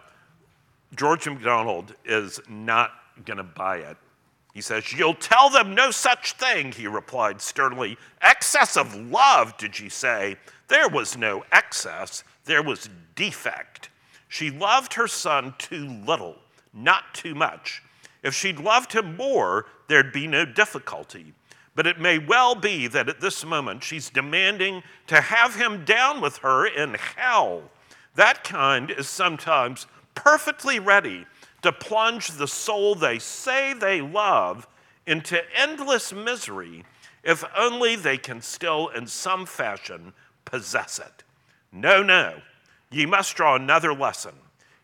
George 0.97 1.29
MacDonald 1.29 1.95
is 2.07 2.41
not 2.49 2.93
going 3.27 3.37
to 3.37 3.45
buy 3.45 3.79
it. 3.79 3.99
He 4.55 4.61
says, 4.61 4.93
You'll 4.93 5.15
tell 5.15 5.51
them 5.51 5.75
no 5.75 5.91
such 5.91 6.35
thing, 6.35 6.73
he 6.73 6.87
replied 6.87 7.43
sternly. 7.43 7.99
Excess 8.23 8.77
of 8.77 8.95
love, 8.95 9.59
did 9.59 9.79
you 9.79 9.91
say? 9.91 10.37
There 10.69 10.89
was 10.89 11.19
no 11.19 11.45
excess, 11.53 12.23
there 12.45 12.63
was 12.63 12.89
defect. 13.17 13.91
She 14.29 14.51
loved 14.51 14.95
her 14.95 15.09
son 15.09 15.55
too 15.59 15.89
little, 16.07 16.37
not 16.73 17.13
too 17.13 17.35
much. 17.35 17.83
If 18.23 18.35
she'd 18.35 18.59
loved 18.59 18.93
him 18.93 19.17
more, 19.17 19.67
there'd 19.89 20.13
be 20.13 20.27
no 20.27 20.45
difficulty. 20.45 21.35
But 21.75 21.87
it 21.89 22.01
may 22.01 22.19
well 22.19 22.55
be 22.55 22.87
that 22.87 23.09
at 23.09 23.21
this 23.21 23.45
moment 23.45 23.83
she's 23.83 24.09
demanding 24.09 24.85
to 25.09 25.21
have 25.21 25.57
him 25.57 25.85
down 25.85 26.21
with 26.21 26.39
her 26.39 26.65
in 26.67 26.95
hell. 26.95 27.71
That 28.15 28.45
kind 28.45 28.93
is 28.93 29.09
sometimes 29.09 29.89
perfectly 30.15 30.79
ready 30.79 31.27
to 31.65 31.73
plunge 31.73 32.29
the 32.29 32.49
soul 32.49 32.95
they 32.95 33.19
say 33.19 33.75
they 33.75 34.01
love 34.01 34.67
into 35.07 35.43
endless 35.55 36.13
misery 36.13 36.85
if 37.23 37.43
only 37.57 37.97
they 37.97 38.19
can 38.19 38.43
still, 38.43 38.89
in 38.89 39.07
some 39.07 39.47
fashion, 39.47 40.13
possess 40.45 40.99
it. 40.99 41.25
No, 41.73 42.03
no. 42.03 42.41
Ye 42.91 43.07
must 43.07 43.35
draw 43.35 43.57
another 43.57 43.95
lesson. 43.95 44.35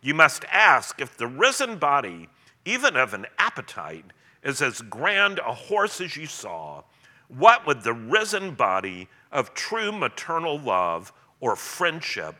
You 0.01 0.15
must 0.15 0.45
ask 0.51 1.01
if 1.01 1.17
the 1.17 1.27
risen 1.27 1.77
body, 1.77 2.29
even 2.65 2.97
of 2.97 3.13
an 3.13 3.27
appetite, 3.39 4.07
is 4.43 4.63
as 4.63 4.81
grand 4.81 5.39
a 5.39 5.53
horse 5.53 6.01
as 6.01 6.17
you 6.17 6.27
saw, 6.27 6.83
what 7.29 7.67
would 7.67 7.83
the 7.83 7.93
risen 7.93 8.55
body 8.55 9.07
of 9.31 9.55
true 9.55 9.93
maternal 9.93 10.59
love 10.59 11.13
or 11.41 11.55
friendship 11.55 12.37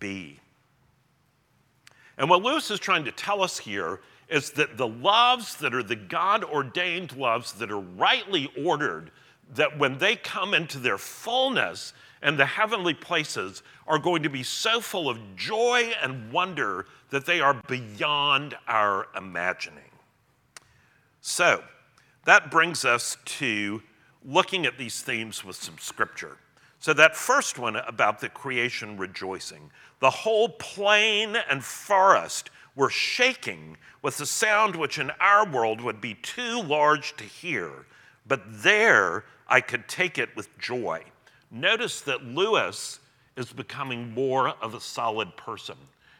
be? 0.00 0.40
And 2.16 2.30
what 2.30 2.42
Lewis 2.42 2.70
is 2.70 2.80
trying 2.80 3.04
to 3.04 3.12
tell 3.12 3.42
us 3.42 3.58
here 3.58 4.00
is 4.28 4.50
that 4.52 4.76
the 4.76 4.88
loves 4.88 5.56
that 5.56 5.74
are 5.74 5.82
the 5.82 5.96
God 5.96 6.44
ordained 6.44 7.16
loves 7.16 7.52
that 7.54 7.70
are 7.70 7.80
rightly 7.80 8.50
ordered, 8.62 9.10
that 9.54 9.78
when 9.78 9.98
they 9.98 10.16
come 10.16 10.54
into 10.54 10.78
their 10.78 10.98
fullness 10.98 11.92
and 12.22 12.38
the 12.38 12.46
heavenly 12.46 12.94
places, 12.94 13.62
are 13.86 13.98
going 13.98 14.22
to 14.22 14.30
be 14.30 14.42
so 14.42 14.80
full 14.80 15.10
of 15.10 15.36
joy 15.36 15.92
and 16.02 16.32
wonder 16.32 16.86
that 17.10 17.26
they 17.26 17.40
are 17.40 17.60
beyond 17.68 18.56
our 18.66 19.08
imagining. 19.14 19.90
So, 21.20 21.62
that 22.24 22.50
brings 22.50 22.84
us 22.84 23.18
to 23.24 23.82
looking 24.24 24.64
at 24.64 24.78
these 24.78 25.02
themes 25.02 25.44
with 25.44 25.56
some 25.56 25.76
scripture. 25.78 26.38
So, 26.84 26.92
that 26.92 27.16
first 27.16 27.58
one 27.58 27.76
about 27.76 28.20
the 28.20 28.28
creation 28.28 28.98
rejoicing, 28.98 29.70
the 30.00 30.10
whole 30.10 30.50
plain 30.50 31.34
and 31.34 31.64
forest 31.64 32.50
were 32.76 32.90
shaking 32.90 33.78
with 34.02 34.20
a 34.20 34.26
sound 34.26 34.76
which 34.76 34.98
in 34.98 35.10
our 35.18 35.48
world 35.48 35.80
would 35.80 36.02
be 36.02 36.12
too 36.12 36.60
large 36.60 37.16
to 37.16 37.24
hear, 37.24 37.86
but 38.26 38.42
there 38.62 39.24
I 39.48 39.62
could 39.62 39.88
take 39.88 40.18
it 40.18 40.36
with 40.36 40.58
joy. 40.58 41.04
Notice 41.50 42.02
that 42.02 42.22
Lewis 42.22 43.00
is 43.34 43.50
becoming 43.50 44.12
more 44.12 44.50
of 44.50 44.74
a 44.74 44.80
solid 44.80 45.34
person. 45.38 45.78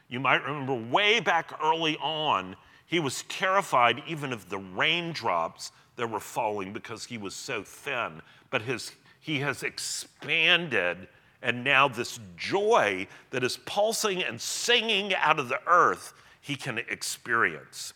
You 0.08 0.18
might 0.18 0.46
remember 0.46 0.72
way 0.72 1.20
back 1.20 1.52
early 1.62 1.98
on, 1.98 2.56
he 2.86 3.00
was 3.00 3.24
terrified 3.24 4.02
even 4.06 4.32
of 4.32 4.48
the 4.48 4.60
raindrops 4.60 5.72
that 5.96 6.10
were 6.10 6.20
falling 6.20 6.72
because 6.72 7.04
he 7.04 7.18
was 7.18 7.34
so 7.34 7.62
thin. 7.62 8.22
But 8.48 8.62
his, 8.62 8.92
he 9.24 9.40
has 9.40 9.62
expanded 9.62 11.08
and 11.44 11.62
now, 11.62 11.88
this 11.88 12.18
joy 12.38 13.06
that 13.28 13.44
is 13.44 13.58
pulsing 13.66 14.22
and 14.22 14.40
singing 14.40 15.14
out 15.14 15.38
of 15.38 15.50
the 15.50 15.60
earth, 15.66 16.14
he 16.40 16.56
can 16.56 16.78
experience. 16.78 17.92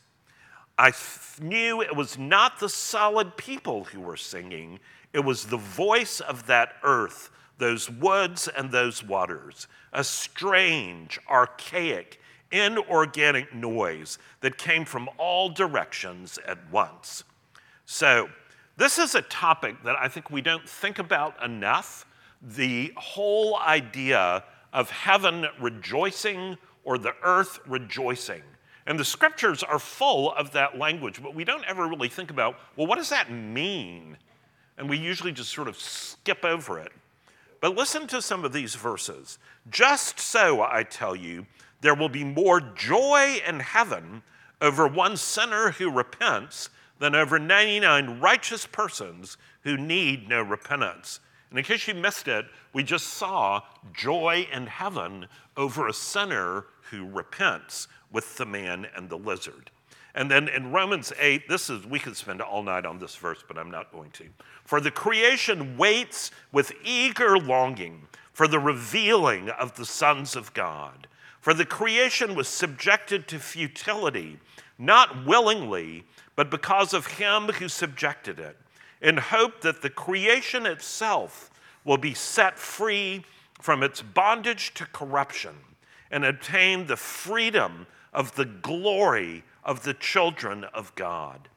I 0.78 0.92
knew 1.40 1.80
it 1.80 1.96
was 1.96 2.18
not 2.18 2.60
the 2.60 2.68
solid 2.68 3.38
people 3.38 3.84
who 3.84 4.00
were 4.00 4.18
singing, 4.18 4.80
it 5.14 5.20
was 5.20 5.46
the 5.46 5.56
voice 5.56 6.20
of 6.20 6.46
that 6.46 6.74
earth, 6.82 7.30
those 7.56 7.88
woods 7.88 8.48
and 8.54 8.70
those 8.70 9.02
waters, 9.02 9.66
a 9.94 10.04
strange, 10.04 11.18
archaic, 11.26 12.20
inorganic 12.52 13.54
noise 13.54 14.18
that 14.42 14.58
came 14.58 14.84
from 14.84 15.08
all 15.16 15.48
directions 15.48 16.38
at 16.46 16.58
once. 16.70 17.24
So, 17.86 18.28
This 18.78 18.96
is 18.96 19.16
a 19.16 19.22
topic 19.22 19.82
that 19.82 19.96
I 19.98 20.06
think 20.06 20.30
we 20.30 20.40
don't 20.40 20.66
think 20.68 21.00
about 21.00 21.34
enough 21.44 22.06
the 22.40 22.92
whole 22.96 23.58
idea 23.58 24.44
of 24.72 24.88
heaven 24.88 25.46
rejoicing 25.60 26.56
or 26.84 26.96
the 26.96 27.12
earth 27.24 27.58
rejoicing. 27.66 28.42
And 28.86 28.96
the 28.96 29.04
scriptures 29.04 29.64
are 29.64 29.80
full 29.80 30.32
of 30.34 30.52
that 30.52 30.78
language, 30.78 31.20
but 31.20 31.34
we 31.34 31.42
don't 31.42 31.64
ever 31.64 31.88
really 31.88 32.08
think 32.08 32.30
about, 32.30 32.56
well, 32.76 32.86
what 32.86 32.98
does 32.98 33.08
that 33.08 33.32
mean? 33.32 34.16
And 34.76 34.88
we 34.88 34.96
usually 34.96 35.32
just 35.32 35.50
sort 35.50 35.66
of 35.66 35.76
skip 35.76 36.44
over 36.44 36.78
it. 36.78 36.92
But 37.60 37.74
listen 37.74 38.06
to 38.06 38.22
some 38.22 38.44
of 38.44 38.52
these 38.52 38.76
verses. 38.76 39.40
Just 39.68 40.20
so, 40.20 40.62
I 40.62 40.84
tell 40.84 41.16
you, 41.16 41.46
there 41.80 41.96
will 41.96 42.08
be 42.08 42.22
more 42.22 42.60
joy 42.60 43.40
in 43.44 43.58
heaven 43.58 44.22
over 44.60 44.86
one 44.86 45.16
sinner 45.16 45.72
who 45.72 45.90
repents 45.90 46.70
than 46.98 47.14
over 47.14 47.38
99 47.38 48.20
righteous 48.20 48.66
persons 48.66 49.36
who 49.62 49.76
need 49.76 50.28
no 50.28 50.42
repentance. 50.42 51.20
And 51.50 51.58
in 51.58 51.64
case 51.64 51.88
you 51.88 51.94
missed 51.94 52.28
it, 52.28 52.46
we 52.72 52.82
just 52.82 53.06
saw 53.06 53.62
joy 53.92 54.46
in 54.52 54.66
heaven 54.66 55.26
over 55.56 55.88
a 55.88 55.92
sinner 55.92 56.66
who 56.90 57.06
repents 57.06 57.88
with 58.12 58.36
the 58.36 58.46
man 58.46 58.86
and 58.96 59.08
the 59.08 59.18
lizard. 59.18 59.70
And 60.14 60.30
then 60.30 60.48
in 60.48 60.72
Romans 60.72 61.12
8, 61.18 61.48
this 61.48 61.70
is, 61.70 61.86
we 61.86 61.98
could 61.98 62.16
spend 62.16 62.40
all 62.40 62.62
night 62.62 62.84
on 62.84 62.98
this 62.98 63.14
verse, 63.14 63.44
but 63.46 63.56
I'm 63.56 63.70
not 63.70 63.92
going 63.92 64.10
to. 64.12 64.24
For 64.64 64.80
the 64.80 64.90
creation 64.90 65.76
waits 65.76 66.30
with 66.50 66.72
eager 66.84 67.38
longing 67.38 68.08
for 68.38 68.46
the 68.46 68.60
revealing 68.60 69.50
of 69.50 69.74
the 69.74 69.84
sons 69.84 70.36
of 70.36 70.54
God. 70.54 71.08
For 71.40 71.52
the 71.52 71.64
creation 71.64 72.36
was 72.36 72.46
subjected 72.46 73.26
to 73.26 73.40
futility, 73.40 74.38
not 74.78 75.26
willingly, 75.26 76.04
but 76.38 76.52
because 76.52 76.94
of 76.94 77.18
him 77.18 77.48
who 77.48 77.68
subjected 77.68 78.38
it 78.38 78.56
in 79.02 79.16
hope 79.16 79.60
that 79.62 79.82
the 79.82 79.90
creation 79.90 80.66
itself 80.66 81.50
will 81.84 81.98
be 81.98 82.14
set 82.14 82.56
free 82.56 83.24
from 83.60 83.82
its 83.82 84.02
bondage 84.02 84.72
to 84.72 84.86
corruption 84.86 85.56
and 86.12 86.24
obtain 86.24 86.86
the 86.86 86.96
freedom 86.96 87.88
of 88.12 88.36
the 88.36 88.44
glory 88.44 89.42
of 89.64 89.82
the 89.82 89.94
children 89.94 90.62
of 90.62 90.94
God. 90.94 91.48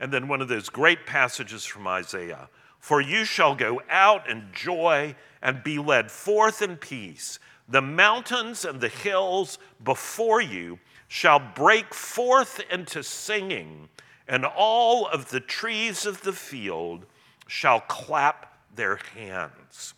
And 0.00 0.12
then 0.12 0.26
one 0.26 0.42
of 0.42 0.48
those 0.48 0.68
great 0.68 1.06
passages 1.06 1.64
from 1.64 1.86
Isaiah 1.86 2.48
For 2.80 3.00
you 3.00 3.24
shall 3.24 3.54
go 3.54 3.80
out 3.88 4.28
in 4.28 4.48
joy 4.52 5.14
and 5.40 5.62
be 5.62 5.78
led 5.78 6.10
forth 6.10 6.60
in 6.60 6.76
peace. 6.76 7.38
The 7.68 7.82
mountains 7.82 8.64
and 8.64 8.80
the 8.80 8.88
hills 8.88 9.60
before 9.84 10.40
you 10.40 10.80
shall 11.06 11.38
break 11.38 11.94
forth 11.94 12.60
into 12.68 13.04
singing 13.04 13.88
and 14.28 14.44
all 14.44 15.06
of 15.06 15.30
the 15.30 15.40
trees 15.40 16.06
of 16.06 16.22
the 16.22 16.32
field 16.32 17.06
shall 17.46 17.80
clap 17.80 18.54
their 18.74 19.00
hands. 19.14 19.94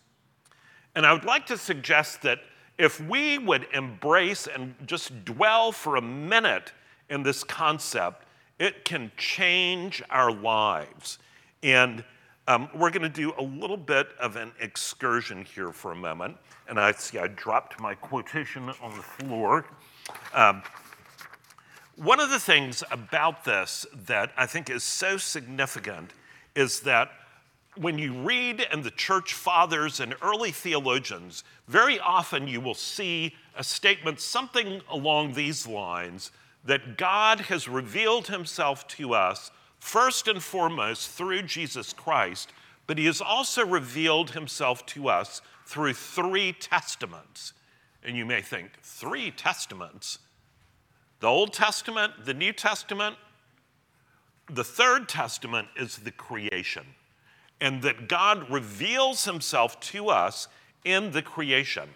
And 0.95 1.05
I 1.05 1.13
would 1.13 1.25
like 1.25 1.47
to 1.47 1.59
suggest 1.59 2.23
that 2.23 2.41
if 2.79 3.01
we 3.01 3.39
would 3.39 3.67
embrace 3.75 4.47
and 4.47 4.75
just 4.87 5.25
dwell 5.25 5.73
for 5.73 5.97
a 5.97 6.03
minute 6.03 6.73
in 7.11 7.23
this 7.23 7.45
concept, 7.45 8.25
it 8.59 8.85
can 8.85 9.11
change 9.17 10.03
our 10.11 10.33
lives. 10.33 11.19
And 11.63 12.05
um, 12.49 12.69
we're 12.75 12.91
going 12.91 13.03
to 13.03 13.09
do 13.09 13.33
a 13.39 13.43
little 13.43 13.77
bit 13.77 14.09
of 14.19 14.37
an 14.37 14.53
excursion 14.61 15.45
here 15.45 15.73
for 15.73 15.93
a 15.93 15.97
moment. 15.97 16.37
And 16.69 16.81
I 16.81 16.93
see 16.93 17.19
I 17.19 17.27
dropped 17.29 17.81
my 17.81 17.95
quotation 17.95 18.71
on 18.81 18.97
the 18.97 19.03
floor. 19.03 19.67
Um, 20.35 20.63
one 22.01 22.19
of 22.19 22.31
the 22.31 22.41
things 22.41 22.83
about 22.91 23.45
this 23.45 23.85
that 24.07 24.33
I 24.35 24.47
think 24.47 24.71
is 24.71 24.83
so 24.83 25.19
significant 25.19 26.13
is 26.57 26.81
that 26.81 27.11
when 27.77 27.99
you 27.99 28.15
read 28.15 28.67
and 28.73 28.83
the 28.83 28.91
church 28.91 29.35
fathers 29.35 30.01
and 30.01 30.15
early 30.23 30.51
theologians, 30.51 31.45
very 31.69 32.01
often 32.01 32.49
you 32.49 32.59
will 32.59 32.75
see 32.75 33.35
a 33.55 33.63
statement, 33.63 34.19
something 34.19 34.81
along 34.91 35.35
these 35.35 35.67
lines, 35.67 36.31
that 36.65 36.97
God 36.97 37.41
has 37.41 37.69
revealed 37.69 38.29
himself 38.29 38.89
to 38.89 39.13
us 39.13 39.51
first 39.79 40.27
and 40.27 40.43
foremost 40.43 41.11
through 41.11 41.43
Jesus 41.43 41.93
Christ, 41.93 42.51
but 42.87 42.97
he 42.97 43.05
has 43.05 43.21
also 43.21 43.65
revealed 43.67 44.31
himself 44.31 44.87
to 44.87 45.11
us 45.11 45.43
through 45.67 45.93
three 45.93 46.55
testaments. 46.55 47.53
And 48.03 48.17
you 48.17 48.25
may 48.25 48.41
think, 48.41 48.71
three 48.83 49.31
testaments? 49.31 50.19
The 51.21 51.27
Old 51.27 51.53
Testament, 51.53 52.25
the 52.25 52.33
New 52.33 52.53
Testament, 52.53 53.17
the 54.49 54.65
Third 54.65 55.09
Testament 55.09 55.69
is 55.77 55.99
the 55.99 56.11
creation, 56.11 56.85
and 57.61 57.83
that 57.83 58.09
God 58.09 58.51
reveals 58.51 59.27
himself 59.27 59.79
to 59.81 60.09
us 60.09 60.49
in 60.85 61.13
the 61.13 61.21
creation. 61.21 61.89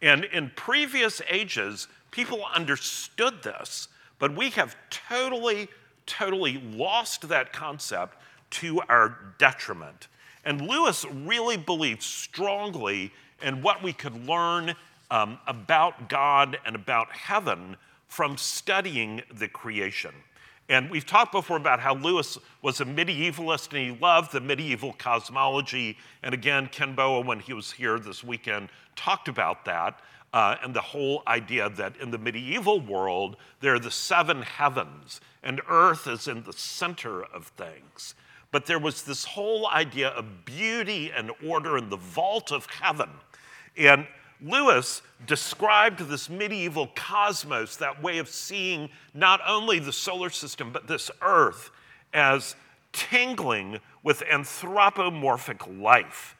And 0.00 0.24
in 0.24 0.50
previous 0.56 1.20
ages, 1.28 1.88
people 2.10 2.42
understood 2.54 3.42
this, 3.42 3.88
but 4.18 4.34
we 4.34 4.48
have 4.50 4.74
totally, 4.88 5.68
totally 6.06 6.62
lost 6.74 7.28
that 7.28 7.52
concept 7.52 8.16
to 8.50 8.80
our 8.88 9.34
detriment. 9.38 10.08
And 10.42 10.62
Lewis 10.62 11.04
really 11.04 11.58
believed 11.58 12.02
strongly 12.02 13.12
in 13.42 13.60
what 13.60 13.82
we 13.82 13.92
could 13.92 14.26
learn 14.26 14.74
um, 15.10 15.38
about 15.46 16.08
God 16.08 16.58
and 16.64 16.74
about 16.74 17.12
heaven 17.12 17.76
from 18.10 18.36
studying 18.36 19.22
the 19.32 19.46
creation. 19.46 20.12
And 20.68 20.90
we've 20.90 21.06
talked 21.06 21.30
before 21.30 21.56
about 21.56 21.78
how 21.78 21.94
Lewis 21.94 22.38
was 22.60 22.80
a 22.80 22.84
medievalist 22.84 23.72
and 23.72 23.94
he 23.94 24.00
loved 24.00 24.32
the 24.32 24.40
medieval 24.40 24.92
cosmology. 24.92 25.96
And 26.24 26.34
again, 26.34 26.68
Ken 26.70 26.96
Boa, 26.96 27.20
when 27.20 27.38
he 27.38 27.52
was 27.52 27.70
here 27.70 28.00
this 28.00 28.24
weekend, 28.24 28.68
talked 28.96 29.28
about 29.28 29.64
that 29.64 30.00
uh, 30.32 30.56
and 30.62 30.74
the 30.74 30.80
whole 30.80 31.22
idea 31.28 31.70
that 31.70 31.96
in 31.98 32.10
the 32.10 32.18
medieval 32.18 32.80
world, 32.80 33.36
there 33.60 33.74
are 33.74 33.80
the 33.80 33.90
seven 33.92 34.42
heavens 34.42 35.20
and 35.44 35.60
earth 35.68 36.08
is 36.08 36.26
in 36.26 36.42
the 36.42 36.52
center 36.52 37.22
of 37.22 37.46
things. 37.56 38.14
But 38.50 38.66
there 38.66 38.80
was 38.80 39.04
this 39.04 39.24
whole 39.24 39.68
idea 39.68 40.08
of 40.08 40.44
beauty 40.44 41.12
and 41.16 41.30
order 41.46 41.78
in 41.78 41.90
the 41.90 41.96
vault 41.96 42.50
of 42.50 42.66
heaven. 42.66 43.10
And 43.76 44.08
Lewis 44.42 45.02
described 45.26 46.00
this 46.00 46.30
medieval 46.30 46.88
cosmos, 46.94 47.76
that 47.76 48.02
way 48.02 48.18
of 48.18 48.28
seeing 48.28 48.88
not 49.14 49.40
only 49.46 49.78
the 49.78 49.92
solar 49.92 50.30
system, 50.30 50.72
but 50.72 50.86
this 50.86 51.10
earth, 51.22 51.70
as 52.12 52.56
tingling 52.92 53.80
with 54.02 54.22
anthropomorphic 54.22 55.66
life, 55.66 56.36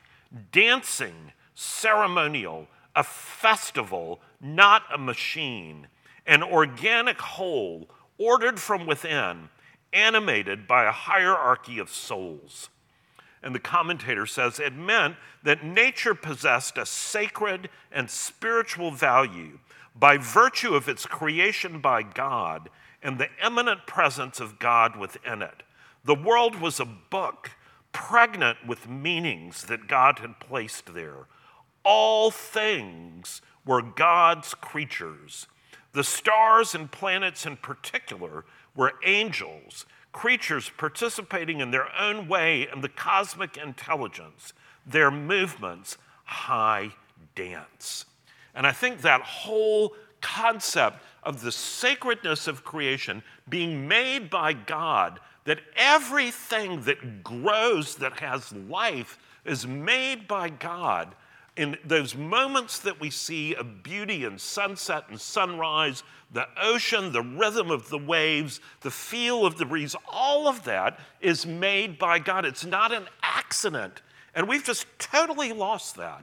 dancing, 0.52 1.32
ceremonial, 1.54 2.66
a 2.96 3.04
festival, 3.04 4.20
not 4.40 4.82
a 4.92 4.98
machine, 4.98 5.86
an 6.26 6.42
organic 6.42 7.20
whole, 7.20 7.88
ordered 8.18 8.58
from 8.58 8.86
within, 8.86 9.48
animated 9.92 10.66
by 10.66 10.84
a 10.84 10.92
hierarchy 10.92 11.78
of 11.78 11.90
souls. 11.90 12.68
And 13.42 13.54
the 13.54 13.60
commentator 13.60 14.26
says 14.26 14.58
it 14.60 14.74
meant 14.74 15.16
that 15.42 15.64
nature 15.64 16.14
possessed 16.14 16.76
a 16.76 16.84
sacred 16.84 17.70
and 17.90 18.10
spiritual 18.10 18.90
value 18.90 19.58
by 19.94 20.18
virtue 20.18 20.74
of 20.74 20.88
its 20.88 21.06
creation 21.06 21.80
by 21.80 22.02
God 22.02 22.68
and 23.02 23.18
the 23.18 23.30
immanent 23.44 23.86
presence 23.86 24.40
of 24.40 24.58
God 24.58 24.96
within 24.96 25.42
it. 25.42 25.62
The 26.04 26.14
world 26.14 26.60
was 26.60 26.80
a 26.80 26.84
book 26.84 27.50
pregnant 27.92 28.58
with 28.66 28.88
meanings 28.88 29.64
that 29.64 29.88
God 29.88 30.18
had 30.18 30.38
placed 30.38 30.94
there. 30.94 31.26
All 31.82 32.30
things 32.30 33.40
were 33.64 33.82
God's 33.82 34.54
creatures. 34.54 35.46
The 35.92 36.04
stars 36.04 36.74
and 36.74 36.90
planets, 36.90 37.46
in 37.46 37.56
particular, 37.56 38.44
were 38.76 38.94
angels 39.04 39.86
creatures 40.12 40.70
participating 40.76 41.60
in 41.60 41.70
their 41.70 41.88
own 41.98 42.28
way 42.28 42.68
in 42.72 42.80
the 42.80 42.88
cosmic 42.88 43.56
intelligence, 43.56 44.52
their 44.86 45.10
movements, 45.10 45.96
high 46.24 46.90
dance. 47.34 48.06
And 48.54 48.66
I 48.66 48.72
think 48.72 49.02
that 49.02 49.20
whole 49.22 49.94
concept 50.20 51.02
of 51.22 51.42
the 51.42 51.52
sacredness 51.52 52.46
of 52.46 52.64
creation 52.64 53.22
being 53.48 53.86
made 53.86 54.30
by 54.30 54.52
God, 54.52 55.20
that 55.44 55.60
everything 55.76 56.82
that 56.82 57.22
grows, 57.22 57.94
that 57.96 58.20
has 58.20 58.52
life, 58.52 59.18
is 59.44 59.66
made 59.66 60.28
by 60.28 60.48
God, 60.50 61.14
in 61.56 61.76
those 61.84 62.14
moments 62.14 62.78
that 62.78 63.00
we 63.00 63.10
see 63.10 63.54
of 63.54 63.82
beauty 63.82 64.24
and 64.24 64.40
sunset 64.40 65.04
and 65.08 65.20
sunrise, 65.20 66.02
the 66.32 66.46
ocean, 66.60 67.12
the 67.12 67.22
rhythm 67.22 67.70
of 67.70 67.88
the 67.88 67.98
waves, 67.98 68.60
the 68.82 68.90
feel 68.90 69.44
of 69.44 69.58
the 69.58 69.64
breeze, 69.66 69.96
all 70.08 70.46
of 70.46 70.64
that 70.64 70.98
is 71.20 71.44
made 71.44 71.98
by 71.98 72.18
God. 72.18 72.44
It's 72.44 72.64
not 72.64 72.92
an 72.92 73.04
accident. 73.22 74.02
And 74.34 74.48
we've 74.48 74.64
just 74.64 74.86
totally 74.98 75.52
lost 75.52 75.96
that. 75.96 76.22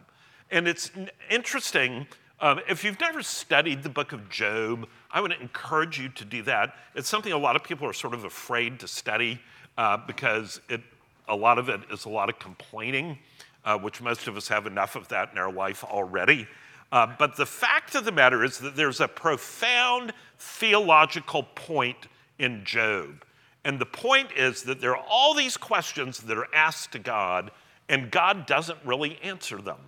And 0.49 0.67
it's 0.67 0.91
interesting. 1.29 2.07
Um, 2.39 2.61
if 2.69 2.83
you've 2.83 2.99
never 3.01 3.21
studied 3.21 3.83
the 3.83 3.89
book 3.89 4.13
of 4.13 4.29
Job, 4.29 4.87
I 5.11 5.19
would 5.19 5.33
encourage 5.33 5.99
you 5.99 6.09
to 6.09 6.25
do 6.25 6.41
that. 6.43 6.75
It's 6.95 7.09
something 7.09 7.33
a 7.33 7.37
lot 7.37 7.55
of 7.55 7.63
people 7.63 7.87
are 7.87 7.93
sort 7.93 8.13
of 8.13 8.23
afraid 8.23 8.79
to 8.79 8.87
study 8.87 9.41
uh, 9.77 9.97
because 9.97 10.61
it 10.69 10.81
a 11.27 11.35
lot 11.35 11.59
of 11.59 11.69
it 11.69 11.81
is 11.91 12.05
a 12.05 12.09
lot 12.09 12.29
of 12.29 12.39
complaining, 12.39 13.17
uh, 13.65 13.77
which 13.77 14.01
most 14.01 14.27
of 14.27 14.37
us 14.37 14.47
have 14.47 14.65
enough 14.65 14.95
of 14.95 15.07
that 15.09 15.31
in 15.31 15.37
our 15.37 15.51
life 15.51 15.83
already. 15.83 16.47
Uh, 16.91 17.07
but 17.19 17.35
the 17.35 17.45
fact 17.45 17.95
of 17.95 18.05
the 18.05 18.11
matter 18.11 18.43
is 18.43 18.59
that 18.59 18.75
there's 18.75 19.01
a 19.01 19.07
profound 19.07 20.13
theological 20.37 21.43
point 21.43 22.07
in 22.39 22.63
Job. 22.63 23.25
And 23.65 23.79
the 23.79 23.85
point 23.85 24.29
is 24.35 24.63
that 24.63 24.79
there 24.79 24.95
are 24.95 25.05
all 25.09 25.33
these 25.33 25.57
questions 25.57 26.19
that 26.19 26.37
are 26.37 26.47
asked 26.53 26.93
to 26.93 26.99
God, 26.99 27.51
and 27.89 28.09
God 28.09 28.45
doesn't 28.45 28.79
really 28.85 29.19
answer 29.21 29.57
them. 29.61 29.79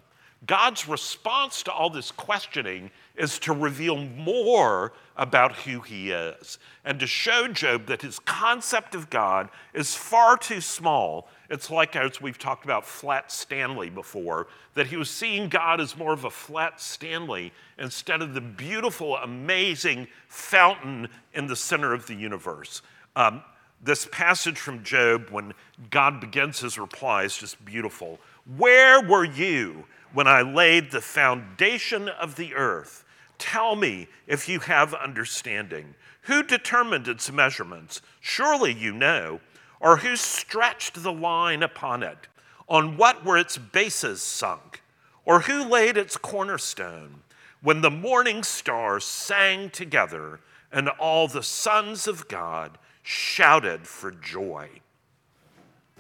God's 0.46 0.88
response 0.88 1.64
to 1.64 1.72
all 1.72 1.90
this 1.90 2.12
questioning 2.12 2.92
is 3.16 3.40
to 3.40 3.54
reveal 3.54 3.98
more 3.98 4.94
about 5.18 5.54
who 5.54 5.82
he 5.82 6.12
is 6.12 6.60
and 6.86 7.00
to 7.00 7.08
show 7.08 7.48
Job 7.50 7.88
that 7.88 8.02
his 8.02 8.20
concept 8.20 8.96
of 8.96 9.10
God 9.10 9.50
is 9.74 9.96
far 9.96 10.38
too 10.38 10.62
small. 10.62 11.28
It's 11.50 11.72
like, 11.72 11.96
as 11.96 12.22
we've 12.22 12.38
talked 12.38 12.64
about 12.64 12.86
Flat 12.86 13.32
Stanley 13.32 13.90
before, 13.90 14.48
that 14.76 14.88
he 14.88 14.98
was 14.98 15.10
seeing 15.10 15.50
God 15.50 15.82
as 15.82 15.98
more 15.98 16.14
of 16.14 16.24
a 16.24 16.30
flat 16.30 16.80
Stanley 16.80 17.52
instead 17.80 18.22
of 18.22 18.34
the 18.36 18.42
beautiful, 18.42 19.18
amazing 19.18 20.08
fountain 20.28 21.08
in 21.34 21.48
the 21.48 21.56
center 21.56 21.94
of 21.94 22.06
the 22.06 22.14
universe. 22.14 22.84
Um, 23.16 23.42
this 23.82 24.08
passage 24.12 24.60
from 24.60 24.84
Job, 24.84 25.30
when 25.32 25.54
God 25.90 26.22
begins 26.22 26.60
his 26.60 26.78
reply, 26.78 27.24
is 27.24 27.38
just 27.38 27.64
beautiful. 27.66 28.20
Where 28.58 29.02
were 29.02 29.26
you 29.26 29.86
when 30.14 30.28
I 30.28 30.42
laid 30.42 30.92
the 30.92 31.02
foundation 31.02 32.10
of 32.10 32.36
the 32.36 32.54
earth? 32.54 33.06
Tell 33.38 33.76
me 33.76 34.08
if 34.28 34.50
you 34.50 34.60
have 34.60 34.94
understanding. 34.94 35.96
Who 36.24 36.44
determined 36.44 37.08
its 37.08 37.32
measurements? 37.32 38.02
Surely 38.20 38.74
you 38.74 38.92
know. 38.92 39.40
Or 39.80 39.98
who 39.98 40.16
stretched 40.16 41.02
the 41.02 41.12
line 41.12 41.64
upon 41.64 42.04
it? 42.04 42.28
On 42.68 42.98
what 42.98 43.26
were 43.26 43.38
its 43.38 43.58
bases 43.58 44.22
sunk? 44.22 44.82
Or 45.26 45.42
who 45.42 45.64
laid 45.64 45.98
its 45.98 46.18
cornerstone? 46.18 47.22
When 47.62 47.82
the 47.82 47.92
morning 47.92 48.44
stars 48.44 49.06
sang 49.06 49.70
together 49.70 50.40
and 50.72 50.90
all 50.90 51.28
the 51.28 51.44
sons 51.44 52.08
of 52.08 52.28
God 52.28 52.78
shouted 53.04 53.88
for 53.88 54.12
joy. 54.12 54.70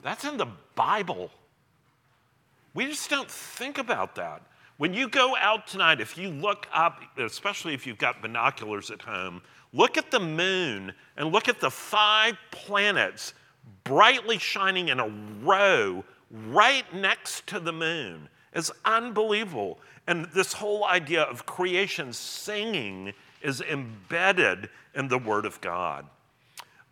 That's 0.02 0.24
in 0.24 0.38
the 0.38 0.48
Bible. 0.76 1.32
We 2.74 2.86
just 2.86 3.10
don't 3.10 3.30
think 3.30 3.78
about 3.78 4.16
that. 4.16 4.42
When 4.78 4.94
you 4.94 5.10
go 5.10 5.36
out 5.36 5.68
tonight, 5.68 6.00
if 6.00 6.18
you 6.18 6.30
look 6.30 6.68
up, 6.72 7.02
especially 7.18 7.74
if 7.74 7.86
you've 7.86 7.98
got 7.98 8.22
binoculars 8.22 8.92
at 8.92 9.02
home, 9.02 9.42
look 9.74 9.98
at 9.98 10.12
the 10.12 10.20
moon 10.20 10.94
and 11.18 11.32
look 11.34 11.50
at 11.50 11.60
the 11.60 11.70
five 11.70 12.38
planets 12.52 13.34
brightly 13.84 14.38
shining 14.38 14.90
in 14.90 15.00
a 15.00 15.10
row 15.44 16.04
right 16.48 16.86
next 16.94 17.48
to 17.48 17.60
the 17.60 17.74
moon. 17.74 18.30
It's 18.54 18.72
unbelievable. 18.86 19.80
And 20.08 20.26
this 20.34 20.54
whole 20.54 20.86
idea 20.86 21.24
of 21.24 21.46
creation 21.46 22.14
singing 22.14 23.14
is 23.42 23.62
embedded 23.62 24.70
in 24.96 25.08
the 25.08 25.18
Word 25.18 25.46
of 25.46 25.62
God. 25.62 26.06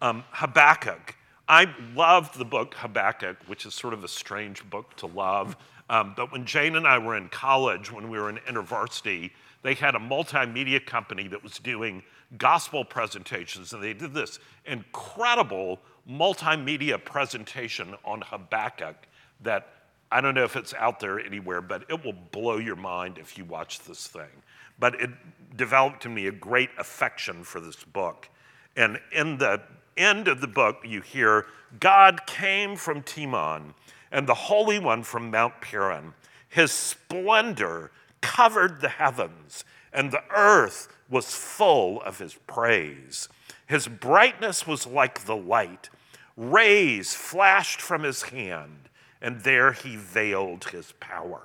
Um, 0.02 0.24
Habakkuk. 0.32 1.16
I 1.50 1.74
love 1.96 2.38
the 2.38 2.46
book 2.46 2.76
Habakkuk, 2.76 3.38
which 3.48 3.66
is 3.66 3.74
sort 3.74 3.94
of 3.94 4.04
a 4.04 4.08
strange 4.08 4.70
book 4.70 4.96
to 4.98 5.08
love. 5.08 5.56
Um, 5.90 6.14
but 6.16 6.32
when 6.32 6.46
Jane 6.46 6.76
and 6.76 6.86
I 6.86 6.98
were 6.98 7.16
in 7.16 7.30
college, 7.30 7.92
when 7.92 8.10
we 8.10 8.20
were 8.20 8.30
in 8.30 8.38
InterVarsity, 8.38 9.32
they 9.64 9.74
had 9.74 9.96
a 9.96 10.00
multimedia 10.00 10.86
company 10.86 11.28
that 11.30 11.42
was 11.42 11.58
doing 11.60 12.04
gospel 12.38 12.84
presentations, 12.84 13.74
and 13.74 13.82
they 13.82 13.94
did 13.94 14.14
this 14.14 14.40
incredible 14.66 15.80
multimedia 16.10 17.04
presentation 17.04 17.96
on 18.06 18.22
Habakkuk 18.22 18.96
that 19.42 19.68
I 20.12 20.22
don't 20.22 20.36
know 20.36 20.46
if 20.46 20.56
it's 20.56 20.74
out 20.74 21.00
there 21.00 21.20
anywhere, 21.20 21.62
but 21.62 21.84
it 21.90 22.04
will 22.04 22.16
blow 22.32 22.58
your 22.58 22.78
mind 22.78 23.18
if 23.18 23.38
you 23.38 23.44
watch 23.44 23.82
this 23.82 24.08
thing. 24.08 24.44
But 24.80 25.02
it 25.02 25.10
developed 25.58 26.06
in 26.06 26.14
me 26.14 26.28
a 26.28 26.32
great 26.32 26.70
affection 26.78 27.44
for 27.44 27.60
this 27.60 27.84
book. 27.84 28.30
And 28.76 29.00
in 29.12 29.38
the 29.38 29.62
end 29.98 30.28
of 30.28 30.40
the 30.40 30.48
book, 30.48 30.78
you 30.86 31.02
hear 31.02 31.48
God 31.80 32.26
came 32.26 32.76
from 32.76 33.02
Teman 33.04 33.74
and 34.12 34.28
the 34.28 34.34
Holy 34.34 34.80
One 34.80 35.04
from 35.04 35.30
Mount 35.30 35.60
Paran. 35.60 36.14
His 36.48 36.72
splendor 36.72 37.92
covered 38.22 38.80
the 38.80 38.90
heavens, 38.90 39.66
and 39.92 40.12
the 40.12 40.24
earth 40.34 40.88
was 41.10 41.34
full 41.34 42.02
of 42.02 42.20
his 42.20 42.36
praise. 42.48 43.28
His 43.66 43.88
brightness 43.88 44.66
was 44.66 44.88
like 44.88 45.26
the 45.26 45.36
light. 45.36 45.90
Rays 46.38 47.16
flashed 47.16 47.82
from 47.82 48.04
his 48.04 48.22
hand, 48.22 48.90
and 49.22 49.42
there 49.42 49.74
he 49.74 49.96
veiled 49.96 50.66
his 50.66 50.94
power. 51.00 51.42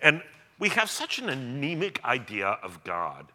And 0.00 0.22
we 0.58 0.68
have 0.68 0.90
such 0.90 1.18
an 1.18 1.30
anemic 1.30 2.04
idea 2.04 2.58
of 2.62 2.84
God. 2.84 3.32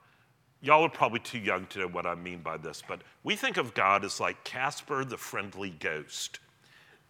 Y'all 0.61 0.83
are 0.83 0.89
probably 0.89 1.19
too 1.19 1.39
young 1.39 1.65
to 1.67 1.79
know 1.79 1.87
what 1.87 2.05
I 2.05 2.15
mean 2.15 2.39
by 2.39 2.57
this, 2.57 2.83
but 2.87 3.01
we 3.23 3.35
think 3.35 3.57
of 3.57 3.73
God 3.73 4.05
as 4.05 4.19
like 4.19 4.43
Casper 4.43 5.03
the 5.03 5.17
friendly 5.17 5.71
ghost. 5.71 6.39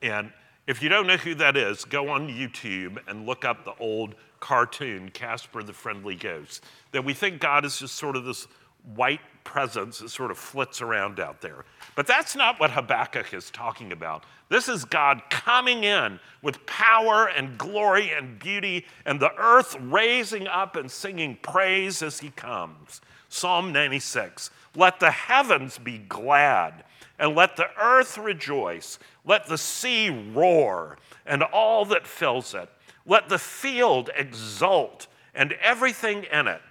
And 0.01 0.31
if 0.65 0.81
you 0.81 0.89
don't 0.89 1.07
know 1.07 1.17
who 1.17 1.35
that 1.35 1.55
is, 1.55 1.85
go 1.85 2.09
on 2.09 2.27
YouTube 2.27 2.97
and 3.07 3.25
look 3.25 3.45
up 3.45 3.63
the 3.63 3.75
old 3.79 4.15
cartoon, 4.39 5.09
Casper 5.09 5.63
the 5.63 5.73
Friendly 5.73 6.15
Ghost. 6.15 6.63
That 6.91 7.05
we 7.05 7.13
think 7.13 7.39
God 7.39 7.65
is 7.65 7.79
just 7.79 7.95
sort 7.95 8.15
of 8.15 8.25
this 8.25 8.47
white 8.95 9.21
presence 9.43 9.99
that 9.99 10.09
sort 10.09 10.29
of 10.29 10.37
flits 10.37 10.81
around 10.81 11.19
out 11.19 11.41
there. 11.41 11.63
But 11.95 12.05
that's 12.05 12.35
not 12.35 12.59
what 12.59 12.71
Habakkuk 12.71 13.33
is 13.33 13.49
talking 13.49 13.91
about. 13.91 14.25
This 14.49 14.67
is 14.67 14.85
God 14.85 15.21
coming 15.29 15.83
in 15.83 16.19
with 16.41 16.65
power 16.65 17.27
and 17.27 17.57
glory 17.57 18.11
and 18.11 18.37
beauty, 18.37 18.85
and 19.05 19.19
the 19.19 19.33
earth 19.37 19.75
raising 19.79 20.47
up 20.47 20.75
and 20.75 20.91
singing 20.91 21.37
praise 21.41 22.01
as 22.01 22.19
he 22.19 22.29
comes. 22.31 23.01
Psalm 23.29 23.71
96 23.71 24.49
Let 24.75 24.99
the 24.99 25.11
heavens 25.11 25.77
be 25.77 25.97
glad, 25.97 26.83
and 27.17 27.35
let 27.35 27.55
the 27.55 27.69
earth 27.81 28.17
rejoice. 28.17 28.99
Let 29.25 29.47
the 29.47 29.57
sea 29.57 30.09
roar, 30.09 30.97
and 31.25 31.41
all 31.41 31.85
that 31.85 32.05
fills 32.05 32.53
it. 32.53 32.69
Let 33.05 33.29
the 33.29 33.39
field 33.39 34.09
exult, 34.15 35.07
and 35.33 35.53
everything 35.53 36.25
in 36.31 36.47
it. 36.47 36.61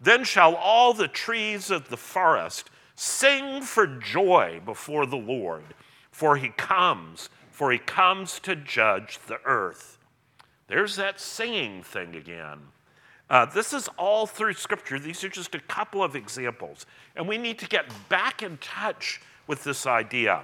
Then 0.00 0.24
shall 0.24 0.54
all 0.54 0.92
the 0.92 1.08
trees 1.08 1.70
of 1.70 1.88
the 1.88 1.96
forest 1.96 2.70
sing 2.94 3.62
for 3.62 3.86
joy 3.86 4.60
before 4.64 5.06
the 5.06 5.16
Lord, 5.16 5.74
for 6.10 6.36
he 6.36 6.48
comes, 6.48 7.28
for 7.50 7.72
he 7.72 7.78
comes 7.78 8.38
to 8.40 8.56
judge 8.56 9.18
the 9.26 9.38
earth. 9.44 9.98
There's 10.68 10.96
that 10.96 11.20
singing 11.20 11.82
thing 11.82 12.16
again. 12.16 12.58
Uh, 13.28 13.44
this 13.46 13.72
is 13.72 13.88
all 13.98 14.26
through 14.26 14.54
Scripture. 14.54 14.98
These 14.98 15.24
are 15.24 15.28
just 15.28 15.54
a 15.54 15.60
couple 15.60 16.02
of 16.02 16.14
examples. 16.14 16.86
And 17.16 17.26
we 17.26 17.38
need 17.38 17.58
to 17.58 17.68
get 17.68 17.86
back 18.08 18.42
in 18.42 18.56
touch 18.58 19.20
with 19.46 19.64
this 19.64 19.86
idea. 19.86 20.42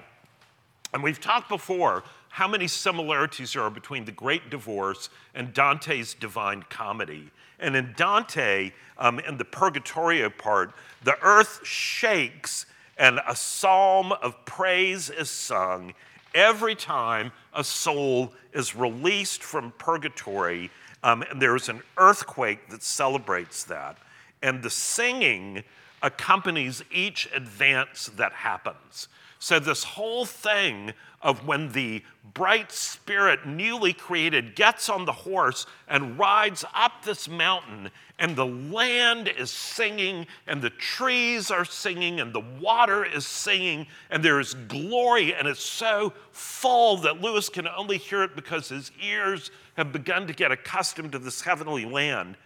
And 0.93 1.03
we've 1.03 1.21
talked 1.21 1.49
before 1.49 2.03
how 2.29 2.49
many 2.49 2.67
similarities 2.67 3.53
there 3.53 3.63
are 3.63 3.71
between 3.71 4.05
the 4.05 4.13
Great 4.13 4.51
Divorce 4.51 5.11
and 5.35 5.53
Dante's 5.53 6.15
Divine 6.15 6.65
Comedy. 6.71 7.31
And 7.63 7.77
in 7.77 7.95
Dante, 7.97 8.73
um, 8.99 9.21
in 9.21 9.39
the 9.39 9.45
Purgatorio 9.45 10.29
part, 10.29 10.75
the 11.03 11.17
earth 11.23 11.61
shakes 11.65 12.67
and 12.99 13.21
a 13.27 13.35
psalm 13.35 14.13
of 14.13 14.45
praise 14.45 15.09
is 15.09 15.31
sung 15.31 15.95
every 16.35 16.75
time 16.75 17.33
a 17.55 17.65
soul 17.65 18.33
is 18.53 18.77
released 18.77 19.43
from 19.43 19.73
purgatory. 19.79 20.71
Um, 21.03 21.23
and 21.31 21.41
there's 21.41 21.69
an 21.69 21.83
earthquake 21.97 22.69
that 22.71 22.83
celebrates 22.83 23.65
that. 23.65 23.97
And 24.43 24.63
the 24.63 24.71
singing 24.71 25.65
accompanies 26.03 26.83
each 26.91 27.29
advance 27.35 28.11
that 28.17 28.33
happens. 28.33 29.09
So, 29.39 29.59
this 29.59 29.83
whole 29.83 30.25
thing 30.25 30.93
of 31.23 31.47
when 31.47 31.71
the 31.73 32.03
bright 32.35 32.73
spirit, 32.73 33.47
newly 33.47 33.93
created, 33.93 34.57
gets 34.57 34.89
on 34.89 35.05
the 35.05 35.13
horse 35.13 35.67
and 35.89 36.19
rides 36.19 36.65
up 36.75 37.05
this 37.05 37.29
mountain, 37.29 37.91
and 38.19 38.35
the 38.37 38.47
land 38.47 39.29
is 39.29 39.51
singing, 39.51 40.27
and 40.47 40.63
the 40.63 40.71
trees 40.71 41.51
are 41.51 41.65
singing, 41.65 42.21
and 42.21 42.33
the 42.33 42.45
water 42.61 43.05
is 43.05 43.27
singing, 43.27 43.87
and 44.11 44.25
there 44.25 44.41
is 44.41 44.55
glory, 44.55 45.35
and 45.35 45.47
it's 45.47 45.65
so 45.65 46.13
full 46.31 46.97
that 46.99 47.21
Lewis 47.21 47.49
can 47.49 47.69
only 47.69 47.99
hear 47.99 48.23
it 48.23 48.35
because 48.35 48.69
his 48.69 48.91
ears 49.03 49.51
have 49.77 49.93
begun 49.93 50.27
to 50.27 50.33
get 50.33 50.53
accustomed 50.53 51.13
to 51.13 51.19
this 51.19 51.43
heavenly 51.43 51.85
land. 51.85 52.37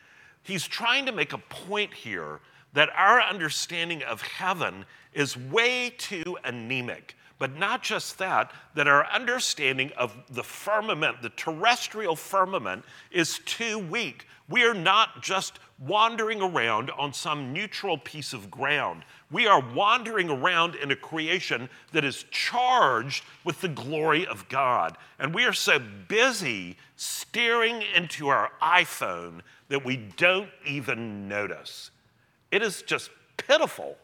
He's 0.42 0.66
trying 0.66 1.06
to 1.06 1.12
make 1.12 1.32
a 1.32 1.38
point 1.38 1.92
here 1.92 2.40
that 2.72 2.90
our 2.94 3.20
understanding 3.20 4.02
of 4.02 4.22
heaven 4.22 4.84
is 5.12 5.36
way 5.36 5.94
too 5.96 6.36
anemic. 6.44 7.16
But 7.38 7.56
not 7.56 7.82
just 7.82 8.18
that, 8.18 8.50
that 8.74 8.88
our 8.88 9.06
understanding 9.06 9.92
of 9.96 10.14
the 10.30 10.42
firmament, 10.42 11.20
the 11.20 11.30
terrestrial 11.30 12.16
firmament, 12.16 12.84
is 13.10 13.40
too 13.44 13.78
weak. 13.78 14.26
We 14.48 14.64
are 14.64 14.74
not 14.74 15.22
just 15.22 15.58
wandering 15.78 16.40
around 16.40 16.90
on 16.92 17.12
some 17.12 17.52
neutral 17.52 17.98
piece 17.98 18.32
of 18.32 18.50
ground. 18.50 19.02
We 19.30 19.46
are 19.46 19.60
wandering 19.60 20.30
around 20.30 20.76
in 20.76 20.90
a 20.90 20.96
creation 20.96 21.68
that 21.92 22.04
is 22.04 22.24
charged 22.30 23.24
with 23.44 23.60
the 23.60 23.68
glory 23.68 24.26
of 24.26 24.48
God. 24.48 24.96
And 25.18 25.34
we 25.34 25.44
are 25.44 25.52
so 25.52 25.78
busy 26.08 26.76
staring 26.96 27.82
into 27.94 28.28
our 28.28 28.50
iPhone 28.62 29.40
that 29.68 29.84
we 29.84 29.96
don't 30.16 30.48
even 30.64 31.28
notice. 31.28 31.90
It 32.50 32.62
is 32.62 32.82
just 32.82 33.10
pitiful. 33.36 33.96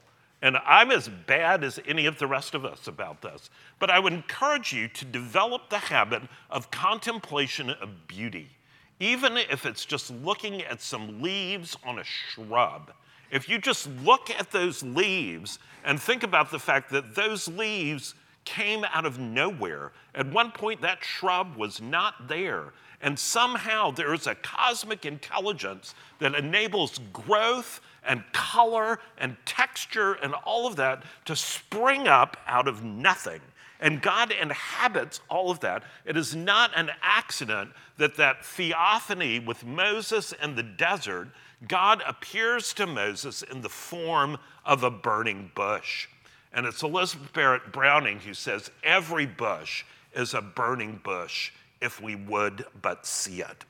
And 0.42 0.56
I'm 0.66 0.90
as 0.90 1.08
bad 1.08 1.62
as 1.62 1.78
any 1.86 2.06
of 2.06 2.18
the 2.18 2.26
rest 2.26 2.54
of 2.54 2.64
us 2.64 2.88
about 2.88 3.22
this. 3.22 3.48
But 3.78 3.90
I 3.90 4.00
would 4.00 4.12
encourage 4.12 4.72
you 4.72 4.88
to 4.88 5.04
develop 5.04 5.70
the 5.70 5.78
habit 5.78 6.22
of 6.50 6.72
contemplation 6.72 7.70
of 7.70 8.08
beauty, 8.08 8.50
even 8.98 9.36
if 9.36 9.64
it's 9.64 9.84
just 9.84 10.10
looking 10.10 10.60
at 10.62 10.82
some 10.82 11.22
leaves 11.22 11.76
on 11.84 12.00
a 12.00 12.04
shrub. 12.04 12.90
If 13.30 13.48
you 13.48 13.58
just 13.58 13.88
look 14.02 14.30
at 14.30 14.50
those 14.50 14.82
leaves 14.82 15.60
and 15.84 16.00
think 16.00 16.24
about 16.24 16.50
the 16.50 16.58
fact 16.58 16.90
that 16.90 17.14
those 17.14 17.46
leaves 17.46 18.14
came 18.44 18.84
out 18.92 19.06
of 19.06 19.20
nowhere, 19.20 19.92
at 20.14 20.30
one 20.30 20.50
point 20.50 20.82
that 20.82 21.04
shrub 21.04 21.56
was 21.56 21.80
not 21.80 22.26
there. 22.26 22.72
And 23.00 23.18
somehow 23.18 23.92
there 23.92 24.12
is 24.12 24.26
a 24.26 24.34
cosmic 24.34 25.06
intelligence 25.06 25.94
that 26.18 26.34
enables 26.34 26.98
growth 27.12 27.80
and 28.04 28.24
color 28.32 28.98
and 29.18 29.36
texture 29.44 30.14
and 30.14 30.34
all 30.34 30.66
of 30.66 30.76
that 30.76 31.02
to 31.24 31.36
spring 31.36 32.08
up 32.08 32.36
out 32.46 32.68
of 32.68 32.82
nothing. 32.82 33.40
And 33.80 34.00
God 34.00 34.30
inhabits 34.30 35.20
all 35.28 35.50
of 35.50 35.60
that. 35.60 35.82
It 36.04 36.16
is 36.16 36.36
not 36.36 36.70
an 36.76 36.90
accident 37.02 37.72
that 37.98 38.16
that 38.16 38.44
theophany 38.44 39.40
with 39.40 39.64
Moses 39.64 40.32
in 40.40 40.54
the 40.54 40.62
desert, 40.62 41.28
God 41.66 42.02
appears 42.06 42.72
to 42.74 42.86
Moses 42.86 43.42
in 43.42 43.60
the 43.60 43.68
form 43.68 44.38
of 44.64 44.84
a 44.84 44.90
burning 44.90 45.50
bush. 45.54 46.08
And 46.52 46.66
it's 46.66 46.82
Elizabeth 46.82 47.32
Barrett 47.32 47.72
Browning 47.72 48.20
who 48.20 48.34
says, 48.34 48.70
Every 48.84 49.26
bush 49.26 49.84
is 50.14 50.34
a 50.34 50.42
burning 50.42 51.00
bush 51.02 51.50
if 51.80 52.00
we 52.00 52.14
would 52.14 52.64
but 52.80 53.04
see 53.04 53.40
it. 53.40 53.64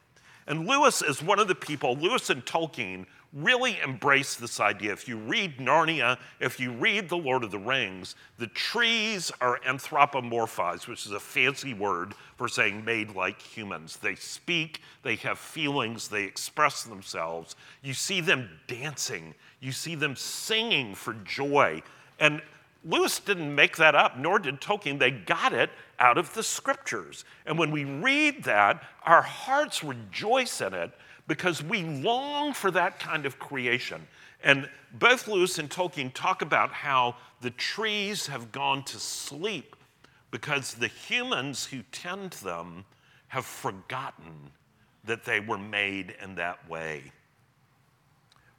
And 0.47 0.66
Lewis 0.66 1.01
is 1.03 1.22
one 1.22 1.39
of 1.39 1.49
the 1.49 1.55
people, 1.55 1.97
Lewis 1.97 2.28
and 2.28 2.45
Tolkien 2.45 3.07
really 3.33 3.78
embrace 3.80 4.35
this 4.35 4.61
idea. 4.61 4.93
If 4.93 5.09
you 5.09 5.16
read 5.16 5.59
Narnia, 5.59 6.18
if 6.39 6.61
you 6.61 6.72
read 6.72 7.09
The 7.09 7.16
Lord 7.16 7.45
of 7.45 7.51
the 7.51 7.59
Rings, 7.59 8.14
the 8.39 8.47
trees 8.49 9.33
are 9.41 9.59
anthropomorphized, 9.61 10.87
which 10.87 11.07
is 11.07 11.12
a 11.12 11.20
fancy 11.20 11.72
word 11.72 12.14
for 12.37 12.49
saying 12.49 12.85
made 12.85 13.14
like 13.14 13.41
humans. 13.41 13.97
They 13.97 14.16
speak, 14.16 14.83
they 15.03 15.16
have 15.16 15.39
feelings, 15.39 16.09
they 16.09 16.24
express 16.24 16.85
themselves. 16.85 17.57
You 17.83 17.95
see 17.95 18.20
them 18.20 18.51
dancing, 18.66 19.35
you 19.61 19.72
see 19.72 19.95
them 19.95 20.14
singing 20.14 20.95
for 20.95 21.14
joy. 21.24 21.83
And 22.20 22.43
Lewis 22.85 23.20
didn't 23.20 23.55
make 23.55 23.76
that 23.76 23.95
up, 23.95 24.18
nor 24.18 24.39
did 24.39 24.61
Tolkien. 24.61 24.99
They 24.99 25.12
got 25.12 25.53
it 25.53 25.70
out 25.99 26.18
of 26.18 26.35
the 26.35 26.43
scriptures. 26.43 27.24
And 27.47 27.57
when 27.57 27.70
we 27.70 27.85
read 27.85 28.45
that, 28.45 28.83
our 29.05 29.22
hearts 29.22 29.85
rejoice 29.85 30.61
in 30.61 30.74
it 30.74 30.91
because 31.27 31.62
we 31.62 31.83
long 31.83 32.53
for 32.53 32.70
that 32.70 32.99
kind 32.99 33.27
of 33.27 33.39
creation. 33.39 34.07
And 34.43 34.68
both 34.93 35.29
Lewis 35.29 35.59
and 35.59 35.70
Tolkien 35.70 36.12
talk 36.12 36.43
about 36.43 36.73
how 36.73 37.16
the 37.41 37.51
trees 37.51 38.27
have 38.27 38.53
gone 38.53 38.83
to 38.85 38.99
sleep 38.99 39.77
because 40.31 40.75
the 40.75 40.89
humans 40.89 41.66
who 41.66 41.83
tend 41.93 42.33
them 42.33 42.85
have 43.29 43.45
forgotten 43.45 44.51
that 45.05 45.25
they 45.25 45.41
were 45.41 45.59
made 45.59 46.14
in 46.23 46.35
that 46.37 46.68
way. 46.68 47.12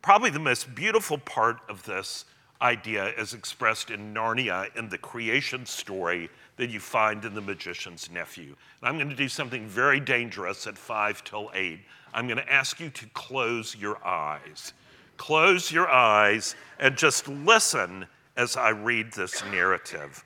Probably 0.02 0.30
the 0.30 0.40
most 0.40 0.74
beautiful 0.76 1.18
part 1.18 1.58
of 1.70 1.84
this 1.84 2.26
idea 2.62 3.14
is 3.18 3.34
expressed 3.34 3.92
in 3.92 4.14
Narnia 4.14 4.76
in 4.76 4.90
the 4.90 4.98
creation 4.98 5.66
story 5.66 6.30
that 6.58 6.70
you 6.70 6.80
find 6.80 7.24
in 7.26 7.34
The 7.34 7.42
Magician's 7.42 8.10
Nephew. 8.12 8.56
And 8.82 8.90
I'm 8.90 8.98
going 8.98 9.10
to 9.10 9.16
do 9.16 9.30
something 9.30 9.68
very 9.68 10.00
dangerous 10.00 10.68
at 10.68 10.78
5 10.78 11.24
till 11.24 11.50
8. 11.54 11.80
I'm 12.14 12.28
going 12.28 12.38
to 12.38 12.52
ask 12.52 12.80
you 12.80 12.90
to 12.90 13.06
close 13.14 13.76
your 13.76 14.06
eyes. 14.06 14.74
Close 15.18 15.72
your 15.72 15.90
eyes 15.90 16.56
and 16.80 16.98
just 16.98 17.28
listen 17.28 18.06
as 18.36 18.56
I 18.58 18.70
read 18.70 19.14
this 19.14 19.44
narrative. 19.46 20.24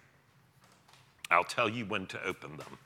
I'll 1.29 1.43
tell 1.43 1.69
you 1.69 1.85
when 1.85 2.05
to 2.07 2.23
open 2.25 2.57
them. 2.57 2.77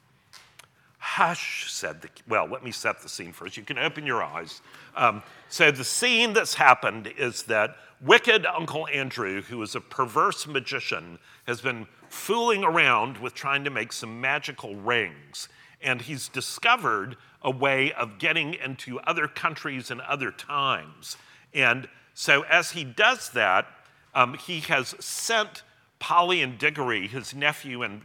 Hush, 0.98 1.72
said 1.72 2.02
the, 2.02 2.10
well, 2.28 2.48
let 2.48 2.64
me 2.64 2.72
set 2.72 3.02
the 3.02 3.10
scene 3.10 3.34
first. 3.34 3.58
You 3.58 3.64
can 3.64 3.80
open 3.80 4.06
your 4.06 4.24
eyes. 4.24 4.62
Um, 4.96 5.24
so, 5.50 5.72
the 5.72 5.84
scene 5.84 6.32
that's 6.32 6.54
happened 6.54 7.12
is 7.18 7.44
that 7.44 7.76
wicked 8.04 8.46
Uncle 8.46 8.88
Andrew, 8.88 9.42
who 9.42 9.62
is 9.62 9.76
a 9.76 9.82
perverse 9.82 10.48
magician, 10.48 11.20
has 11.46 11.62
been 11.62 11.88
fooling 12.10 12.64
around 12.64 13.18
with 13.18 13.34
trying 13.34 13.64
to 13.64 13.70
make 13.70 13.94
some 13.94 14.20
magical 14.20 14.76
rings. 14.76 15.48
And 15.82 16.02
he's 16.02 16.28
discovered 16.28 17.18
a 17.42 17.52
way 17.52 17.92
of 17.94 18.20
getting 18.20 18.54
into 18.54 19.00
other 19.02 19.28
countries 19.28 19.90
and 19.92 20.02
other 20.02 20.32
times. 20.32 21.18
And 21.54 21.88
so, 22.14 22.44
as 22.44 22.72
he 22.72 22.84
does 22.84 23.30
that, 23.30 23.68
um, 24.14 24.36
he 24.36 24.60
has 24.62 24.96
sent 25.00 25.64
Polly 26.00 26.42
and 26.42 26.58
Diggory, 26.58 27.08
his 27.08 27.34
nephew 27.34 27.84
and 27.84 28.02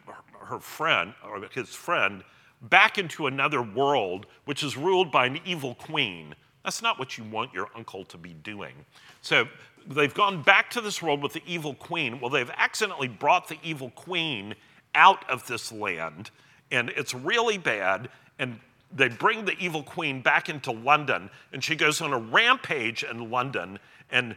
her 0.46 0.60
friend, 0.60 1.14
or 1.24 1.40
his 1.52 1.74
friend, 1.74 2.22
back 2.62 2.98
into 2.98 3.26
another 3.26 3.62
world 3.62 4.26
which 4.44 4.62
is 4.62 4.76
ruled 4.76 5.10
by 5.10 5.26
an 5.26 5.40
evil 5.44 5.74
queen. 5.74 6.34
That's 6.64 6.82
not 6.82 6.98
what 6.98 7.18
you 7.18 7.24
want 7.24 7.52
your 7.52 7.68
uncle 7.74 8.04
to 8.06 8.16
be 8.16 8.32
doing. 8.32 8.74
So 9.22 9.48
they've 9.88 10.14
gone 10.14 10.42
back 10.42 10.70
to 10.70 10.80
this 10.80 11.00
world 11.00 11.22
with 11.22 11.32
the 11.32 11.42
evil 11.46 11.74
queen. 11.74 12.20
Well, 12.20 12.30
they've 12.30 12.50
accidentally 12.56 13.08
brought 13.08 13.48
the 13.48 13.58
evil 13.62 13.90
queen 13.90 14.54
out 14.94 15.28
of 15.30 15.46
this 15.46 15.70
land, 15.70 16.30
and 16.70 16.90
it's 16.90 17.14
really 17.14 17.58
bad. 17.58 18.08
And 18.38 18.58
they 18.94 19.08
bring 19.08 19.44
the 19.44 19.56
evil 19.58 19.82
queen 19.82 20.22
back 20.22 20.48
into 20.48 20.70
London, 20.70 21.30
and 21.52 21.62
she 21.62 21.74
goes 21.74 22.00
on 22.00 22.12
a 22.12 22.18
rampage 22.18 23.02
in 23.02 23.30
London 23.30 23.78
and 24.10 24.36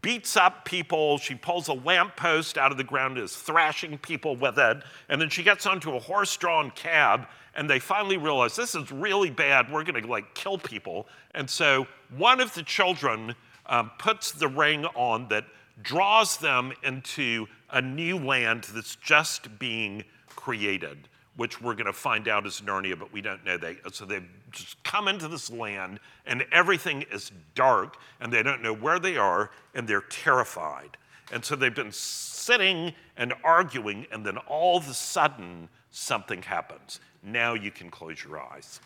beats 0.00 0.36
up 0.36 0.64
people. 0.64 1.18
She 1.18 1.34
pulls 1.34 1.68
a 1.68 1.74
lamppost 1.74 2.56
out 2.56 2.70
of 2.70 2.78
the 2.78 2.84
ground, 2.84 3.18
and 3.18 3.24
is 3.24 3.36
thrashing 3.36 3.98
people 3.98 4.36
with 4.36 4.58
it, 4.58 4.82
and 5.08 5.20
then 5.20 5.28
she 5.28 5.42
gets 5.42 5.66
onto 5.66 5.94
a 5.94 5.98
horse-drawn 5.98 6.70
cab, 6.70 7.26
and 7.54 7.68
they 7.68 7.78
finally 7.78 8.16
realize 8.16 8.56
this 8.56 8.74
is 8.74 8.90
really 8.90 9.30
bad. 9.30 9.70
We're 9.70 9.84
going 9.84 10.00
to 10.02 10.08
like 10.08 10.32
kill 10.34 10.58
people, 10.58 11.06
and 11.34 11.50
so 11.50 11.86
one 12.16 12.40
of 12.40 12.54
the 12.54 12.62
children 12.62 13.34
um, 13.66 13.90
puts 13.98 14.32
the 14.32 14.48
ring 14.48 14.84
on 14.86 15.28
that 15.28 15.44
draws 15.82 16.36
them 16.38 16.72
into 16.82 17.46
a 17.70 17.80
new 17.80 18.18
land 18.18 18.64
that's 18.74 18.96
just 18.96 19.58
being 19.58 20.04
created 20.28 21.08
which 21.36 21.60
we're 21.60 21.74
going 21.74 21.86
to 21.86 21.92
find 21.92 22.28
out 22.28 22.46
is 22.46 22.60
Narnia, 22.64 22.98
but 22.98 23.12
we 23.12 23.20
don't 23.20 23.44
know. 23.44 23.56
They, 23.56 23.78
so 23.90 24.04
they've 24.04 24.28
just 24.50 24.82
come 24.82 25.08
into 25.08 25.28
this 25.28 25.50
land, 25.50 25.98
and 26.26 26.44
everything 26.52 27.04
is 27.10 27.32
dark, 27.54 27.96
and 28.20 28.32
they 28.32 28.42
don't 28.42 28.62
know 28.62 28.74
where 28.74 28.98
they 28.98 29.16
are, 29.16 29.50
and 29.74 29.88
they're 29.88 30.02
terrified. 30.02 30.96
And 31.32 31.44
so 31.44 31.56
they've 31.56 31.74
been 31.74 31.92
sitting 31.92 32.92
and 33.16 33.32
arguing, 33.42 34.06
and 34.12 34.24
then 34.24 34.36
all 34.38 34.76
of 34.76 34.88
a 34.88 34.94
sudden, 34.94 35.68
something 35.90 36.42
happens. 36.42 37.00
Now 37.22 37.54
you 37.54 37.70
can 37.70 37.90
close 37.90 38.22
your 38.22 38.40
eyes. 38.40 38.80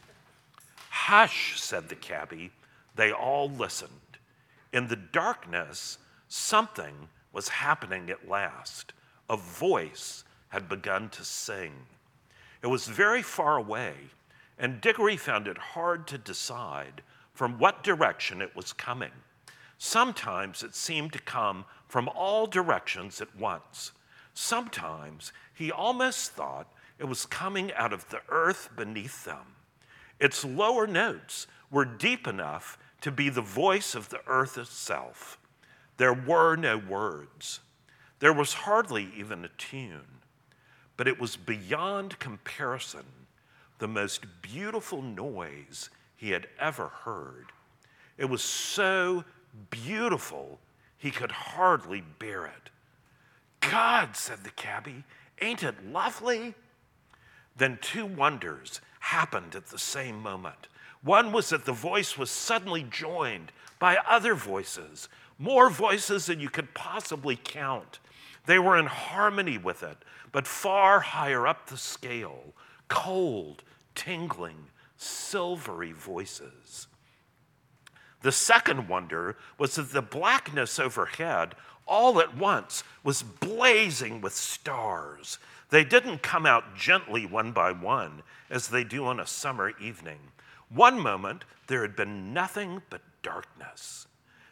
Hush, 0.91 1.61
said 1.61 1.89
the 1.89 1.97
cabbie. 1.97 2.53
They 2.95 3.11
all 3.13 3.51
listened. 3.51 3.91
In 4.77 4.89
the 4.89 4.97
darkness, 4.97 5.97
something 6.29 7.09
was 7.33 7.49
happening 7.49 8.11
at 8.11 8.29
last. 8.29 8.93
A 9.31 9.35
voice 9.35 10.23
had 10.51 10.69
begun 10.69 11.09
to 11.09 11.25
sing. 11.25 11.73
It 12.61 12.67
was 12.67 12.87
very 12.87 13.23
far 13.23 13.57
away, 13.57 13.95
and 14.59 14.83
Diggory 14.83 15.17
found 15.17 15.49
it 15.49 15.57
hard 15.57 16.07
to 16.09 16.19
decide 16.19 17.01
from 17.33 17.59
what 17.59 17.85
direction 17.85 18.43
it 18.43 18.55
was 18.55 18.75
coming. 18.75 19.13
Sometimes 19.79 20.63
it 20.63 20.75
seemed 20.75 21.15
to 21.15 21.21
come 21.21 21.65
from 21.89 22.11
all 22.11 22.47
directions 22.47 23.23
at 23.23 23.35
once. 23.35 23.93
Sometimes 24.35 25.33
he 25.55 25.73
almost 25.73 26.33
thought 26.33 26.71
it 26.99 27.07
was 27.07 27.25
coming 27.25 27.73
out 27.73 27.95
of 27.95 28.11
the 28.11 28.21
earth 28.29 28.69
beneath 28.77 29.25
them. 29.25 29.57
Its 30.21 30.45
lower 30.45 30.87
notes 30.87 31.47
were 31.71 31.87
deep 31.87 32.27
enough 32.27 32.77
to 33.01 33.11
be 33.11 33.29
the 33.29 33.43
voice 33.43 33.95
of 33.95 34.09
the 34.09 34.21
earth 34.27 34.59
itself. 34.59 35.39
There 35.97 36.15
were 36.15 36.57
no 36.57 36.77
words. 36.77 37.61
There 38.19 38.33
was 38.33 38.53
hardly 38.55 39.11
even 39.17 39.45
a 39.45 39.49
tune 39.49 40.17
but 40.97 41.09
it 41.09 41.21
was 41.21 41.37
beyond 41.37 42.19
comparison 42.19 43.05
the 43.79 43.89
most 43.89 44.25
beautiful 44.41 45.03
noise 45.03 45.91
he 46.17 46.31
had 46.31 46.49
ever 46.59 46.89
heard. 46.89 47.53
It 48.17 48.25
was 48.27 48.43
so 48.43 49.25
beautiful 49.71 50.59
he 50.97 51.11
could 51.11 51.31
hardly 51.31 52.03
bear 52.19 52.47
it. 52.47 52.71
God, 53.61 54.17
said 54.17 54.45
the 54.45 54.51
cabbie, 54.51 55.05
Ain't 55.43 55.63
it 55.63 55.87
lovely? 55.87 56.55
Then 57.57 57.79
two 57.83 58.07
wonders 58.07 58.81
happened 59.01 59.55
at 59.55 59.67
the 59.67 59.79
same 59.79 60.23
moment. 60.23 60.69
One 61.03 61.33
was 61.33 61.51
that 61.51 61.65
the 61.65 61.73
voice 61.73 62.19
was 62.19 62.31
suddenly 62.31 62.83
joined 62.83 63.53
by 63.79 63.99
other 64.09 64.35
voices, 64.35 65.09
more 65.39 65.71
voices 65.71 66.27
than 66.27 66.41
you 66.41 66.49
could 66.49 66.75
possibly 66.75 67.39
count. 67.43 67.99
They 68.47 68.59
were 68.59 68.77
in 68.77 68.87
harmony 68.87 69.59
with 69.59 69.83
it, 69.83 69.99
but 70.33 70.47
far 70.47 71.01
higher 71.01 71.47
up 71.47 71.67
the 71.67 71.77
scale, 71.77 72.55
cold, 72.89 73.63
tingling, 73.95 74.67
silvery 74.97 75.93
voices. 75.93 76.87
The 78.23 78.33
second 78.33 78.89
wonder 78.89 79.37
was 79.59 79.75
that 79.77 79.93
the 79.93 80.03
blackness 80.03 80.79
overhead 80.79 81.55
all 81.87 82.21
at 82.21 82.37
once 82.37 82.83
was 83.05 83.23
blazing 83.23 84.21
with 84.21 84.35
stars. 84.35 85.39
They 85.71 85.85
didn't 85.85 86.23
come 86.23 86.47
out 86.47 86.77
gently 86.77 87.27
one 87.27 87.53
by 87.53 87.73
one 87.73 88.23
as 88.51 88.69
they 88.69 88.85
do 88.85 89.05
on 89.05 89.21
a 89.21 89.27
summer 89.27 89.73
evening. 89.81 90.19
One 90.69 90.99
moment, 90.99 91.45
there 91.67 91.83
had 91.83 91.97
been 91.97 92.33
nothing 92.33 92.83
but 92.91 93.03
darkness. 93.23 94.07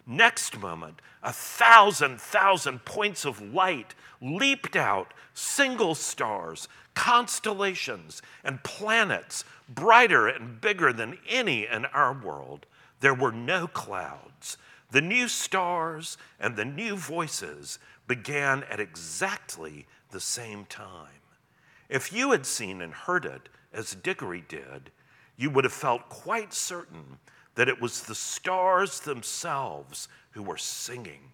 Next 0.06 0.58
moment, 0.58 1.00
a 1.22 1.32
thousand, 1.32 2.20
thousand 2.20 2.84
points 2.84 3.24
of 3.24 3.40
light 3.40 3.94
leaped 4.20 4.76
out, 4.76 5.14
single 5.32 5.94
stars, 5.94 6.68
constellations, 6.94 8.20
and 8.42 8.62
planets, 8.62 9.44
brighter 9.68 10.28
and 10.28 10.60
bigger 10.60 10.92
than 10.92 11.18
any 11.28 11.66
in 11.66 11.86
our 11.86 12.12
world. 12.12 12.66
There 13.00 13.14
were 13.14 13.32
no 13.32 13.66
clouds. 13.66 14.58
The 14.90 15.00
new 15.00 15.26
stars 15.26 16.16
and 16.38 16.56
the 16.56 16.64
new 16.64 16.96
voices 16.96 17.78
began 18.06 18.62
at 18.64 18.80
exactly 18.80 19.86
the 20.10 20.20
same 20.20 20.66
time. 20.66 21.22
If 21.88 22.12
you 22.12 22.30
had 22.30 22.46
seen 22.46 22.80
and 22.80 22.92
heard 22.92 23.24
it 23.24 23.48
as 23.72 23.94
Diggory 23.94 24.44
did, 24.46 24.90
you 25.36 25.50
would 25.50 25.64
have 25.64 25.72
felt 25.72 26.08
quite 26.08 26.54
certain 26.54 27.18
that 27.54 27.68
it 27.68 27.80
was 27.80 28.02
the 28.02 28.14
stars 28.14 29.00
themselves 29.00 30.08
who 30.32 30.42
were 30.42 30.56
singing, 30.56 31.30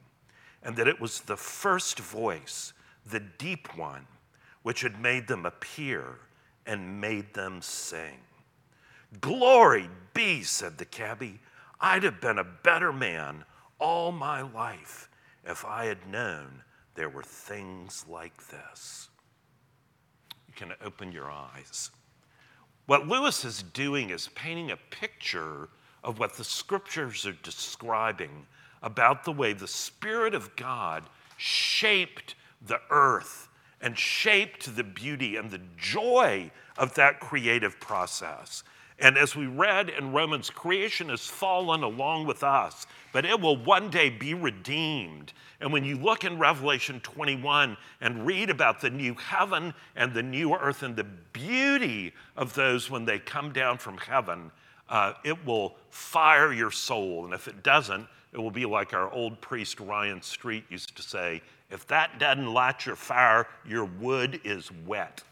and 0.63 0.77
that 0.77 0.89
it 0.89 1.01
was 1.01 1.21
the 1.23 1.37
first 1.37 1.99
voice, 1.99 2.73
the 3.07 3.21
deep 3.21 3.77
one, 3.77 4.07
which 4.63 4.83
had 4.83 5.01
made 5.01 5.27
them 5.27 5.47
appear 5.47 6.19
and 6.67 7.01
made 7.01 7.33
them 7.35 7.63
sing. 7.63 8.19
Glory 9.21 9.89
be, 10.15 10.43
said 10.43 10.79
the 10.79 10.85
cabbie. 10.85 11.41
I'd 11.81 12.03
have 12.03 12.21
been 12.21 12.39
a 12.39 12.45
better 12.45 12.93
man 12.93 13.45
all 13.79 14.13
my 14.13 14.43
life 14.43 15.09
if 15.45 15.65
I 15.65 15.87
had 15.87 16.07
known 16.07 16.63
there 16.95 17.09
were 17.09 17.23
things 17.23 18.05
like 18.09 18.49
this. 18.49 19.09
You 20.47 20.55
can 20.55 20.73
open 20.85 21.13
your 21.13 21.31
eyes. 21.31 21.91
What 22.91 23.07
Lewis 23.07 23.45
is 23.45 23.63
doing 23.63 24.11
is 24.11 24.31
painting 24.35 24.73
a 24.73 24.77
picture 24.77 25.69
of 26.03 26.19
what 26.19 26.35
the 26.35 26.43
scriptures 26.43 27.25
are 27.25 27.37
describing 27.45 28.49
about 28.83 29.23
the 29.23 29.31
way 29.31 29.53
the 29.53 29.69
Spirit 29.69 30.35
of 30.35 30.57
God 30.57 31.05
shaped 31.37 32.35
the 32.61 32.81
earth 32.91 33.49
and 33.81 33.97
shaped 33.97 34.75
the 34.75 34.83
beauty 34.83 35.37
and 35.37 35.53
the 35.53 35.61
joy 35.77 36.51
of 36.77 36.93
that 36.95 37.21
creative 37.21 37.79
process. 37.79 38.65
And 39.01 39.17
as 39.17 39.35
we 39.35 39.47
read 39.47 39.89
in 39.89 40.13
Romans, 40.13 40.51
creation 40.51 41.09
has 41.09 41.27
fallen 41.27 41.83
along 41.83 42.27
with 42.27 42.45
us, 42.45 42.87
but 43.13 43.25
it 43.25 43.41
will 43.41 43.57
one 43.57 43.89
day 43.89 44.11
be 44.11 44.35
redeemed. 44.35 45.33
And 45.61 45.73
when 45.73 45.85
you 45.85 45.97
look 45.97 46.25
in 46.25 46.39
Revelation 46.39 47.01
21 47.01 47.79
and 48.03 48.27
read 48.27 48.51
about 48.51 48.83
the 48.83 48.91
new 48.91 49.15
heaven 49.15 49.73
and 49.97 50.13
the 50.13 50.23
new 50.23 50.55
earth 50.55 50.83
and 50.83 50.97
the 50.97 51.07
beauty 51.33 52.13
of 52.37 52.55
those 52.55 52.91
when 52.91 53.07
they 53.07 53.19
come 53.19 53.53
down 53.53 53.79
from 53.79 53.97
heaven, 53.97 54.51
uh, 54.91 55.15
it 55.25 55.47
will 55.47 55.77
fire 55.89 56.53
your 56.53 56.71
soul. 56.71 57.25
And 57.25 57.33
if 57.33 57.49
it 57.49 57.63
doesn't, 57.63 58.07
it 58.33 58.39
will 58.39 58.51
be 58.51 58.67
like 58.67 58.93
our 58.93 59.11
old 59.11 59.41
priest 59.41 59.81
Ryan 59.81 60.21
Street 60.21 60.65
used 60.69 60.95
to 60.97 61.03
say 61.03 61.43
if 61.71 61.87
that 61.87 62.19
doesn't 62.19 62.53
light 62.53 62.85
your 62.85 62.97
fire, 62.97 63.47
your 63.65 63.85
wood 63.85 64.41
is 64.45 64.71
wet. 64.87 65.23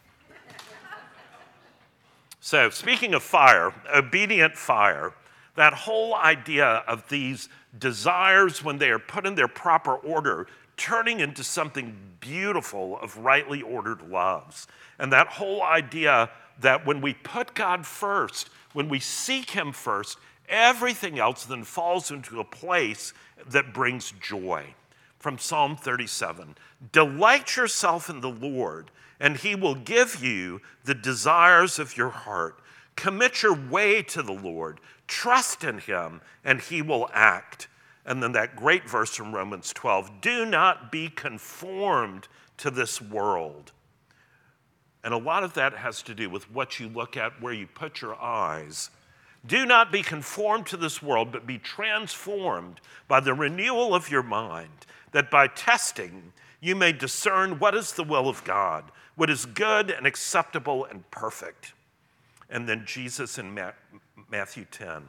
So, 2.49 2.71
speaking 2.71 3.13
of 3.13 3.23
fire, 3.23 3.75
obedient 3.95 4.57
fire, 4.57 5.13
that 5.57 5.75
whole 5.75 6.15
idea 6.15 6.83
of 6.89 7.07
these 7.11 7.51
desires, 7.79 8.65
when 8.65 8.79
they 8.79 8.89
are 8.89 8.99
put 8.99 9.27
in 9.27 9.35
their 9.35 9.49
proper 9.49 9.97
order, 9.97 10.47
turning 10.79 11.21
into 11.21 11.45
something 11.45 11.95
beautiful 12.21 12.99
of 13.01 13.19
rightly 13.19 13.61
ordered 13.61 14.01
loves. 14.09 14.67
And 14.99 15.13
that 15.13 15.27
whole 15.27 15.63
idea 15.63 16.31
that 16.61 16.87
when 16.87 17.03
we 17.03 17.13
put 17.13 17.55
God 17.55 17.85
first, 17.85 18.49
when 18.73 18.89
we 18.89 18.99
seek 18.99 19.51
Him 19.51 19.71
first, 19.71 20.17
everything 20.49 21.19
else 21.19 21.45
then 21.45 21.65
falls 21.65 22.11
into 22.11 22.41
a 22.41 22.45
place 22.45 23.13
that 23.47 23.75
brings 23.75 24.15
joy. 24.23 24.75
From 25.19 25.37
Psalm 25.37 25.77
37 25.77 26.57
Delight 26.93 27.57
yourself 27.57 28.09
in 28.09 28.23
the 28.23 28.31
Lord 28.31 28.91
and 29.21 29.37
he 29.37 29.55
will 29.55 29.75
give 29.75 30.23
you 30.23 30.61
the 30.85 30.95
desires 30.95 31.79
of 31.79 31.97
your 31.97 32.11
heart. 32.11 32.61
Commit 32.97 33.43
your 33.43 33.55
way 33.55 34.03
to 34.03 34.23
the 34.23 34.33
Lord, 34.33 34.81
trust 35.07 35.65
in 35.65 35.79
him, 35.79 36.21
and 36.45 36.61
he 36.61 36.83
will 36.83 37.09
act. 37.13 37.69
And 38.05 38.23
then 38.23 38.33
that 38.33 38.57
great 38.57 38.89
verse 38.89 39.15
from 39.15 39.35
Romans 39.35 39.73
12 39.73 40.21
do 40.21 40.47
not 40.47 40.91
be 40.91 41.09
conformed 41.09 42.29
to 42.59 42.71
this 42.71 43.01
world. 43.01 43.73
And 45.05 45.15
a 45.15 45.19
lot 45.19 45.45
of 45.45 45.55
that 45.55 45.75
has 45.75 46.03
to 46.03 46.15
do 46.15 46.29
with 46.29 46.51
what 46.51 46.81
you 46.81 46.89
look 46.89 47.17
at, 47.17 47.41
where 47.41 47.53
you 47.53 47.67
put 47.67 48.01
your 48.01 48.21
eyes. 48.21 48.91
Do 49.47 49.65
not 49.65 49.93
be 49.93 50.03
conformed 50.03 50.67
to 50.67 50.77
this 50.77 51.01
world, 51.01 51.31
but 51.31 51.47
be 51.47 51.59
transformed 51.59 52.81
by 53.07 53.21
the 53.21 53.35
renewal 53.35 53.95
of 53.95 54.11
your 54.11 54.23
mind, 54.23 54.87
that 55.13 55.31
by 55.31 55.47
testing 55.47 56.33
you 56.61 56.75
may 56.75 56.93
discern 56.93 57.59
what 57.59 57.75
is 57.75 57.93
the 57.93 58.05
will 58.05 58.29
of 58.29 58.43
God 58.45 58.91
what 59.19 59.29
is 59.29 59.47
good 59.47 59.91
and 59.91 60.07
acceptable 60.07 60.85
and 60.85 61.11
perfect. 61.11 61.73
And 62.49 62.69
then 62.69 62.85
Jesus 62.87 63.37
in 63.37 63.53
Matthew 64.31 64.65
10 64.71 65.03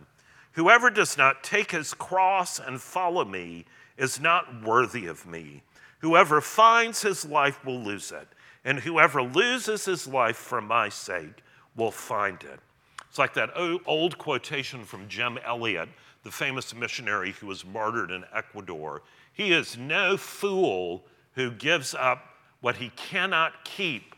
Whoever 0.54 0.90
does 0.90 1.16
not 1.16 1.44
take 1.44 1.72
his 1.72 1.94
cross 1.94 2.60
and 2.60 2.82
follow 2.82 3.24
me 3.24 3.66
is 3.98 4.20
not 4.20 4.64
worthy 4.64 5.06
of 5.06 5.28
me. 5.28 5.62
Whoever 6.00 6.42
finds 6.42 7.04
his 7.04 7.24
life 7.24 7.64
will 7.64 7.80
lose 7.80 8.12
it, 8.12 8.28
and 8.66 8.80
whoever 8.80 9.22
loses 9.22 9.86
his 9.86 10.08
life 10.08 10.38
for 10.38 10.60
my 10.60 10.90
sake 10.90 11.44
will 11.76 11.92
find 11.92 12.42
it. 12.42 12.60
It's 13.08 13.20
like 13.20 13.36
that 13.36 13.52
old 13.86 14.18
quotation 14.18 14.86
from 14.86 15.08
Jim 15.08 15.38
Elliot, 15.46 15.88
the 16.24 16.32
famous 16.32 16.74
missionary 16.74 17.34
who 17.34 17.46
was 17.46 17.64
martyred 17.64 18.10
in 18.10 18.26
Ecuador. 18.34 19.04
He 19.32 19.54
is 19.54 19.78
no 19.78 20.18
fool 20.18 21.04
who 21.36 21.52
gives 21.52 21.94
up 21.94 22.29
what 22.62 22.76
he 22.76 22.90
cannot 22.96 23.64
keep 23.64 24.16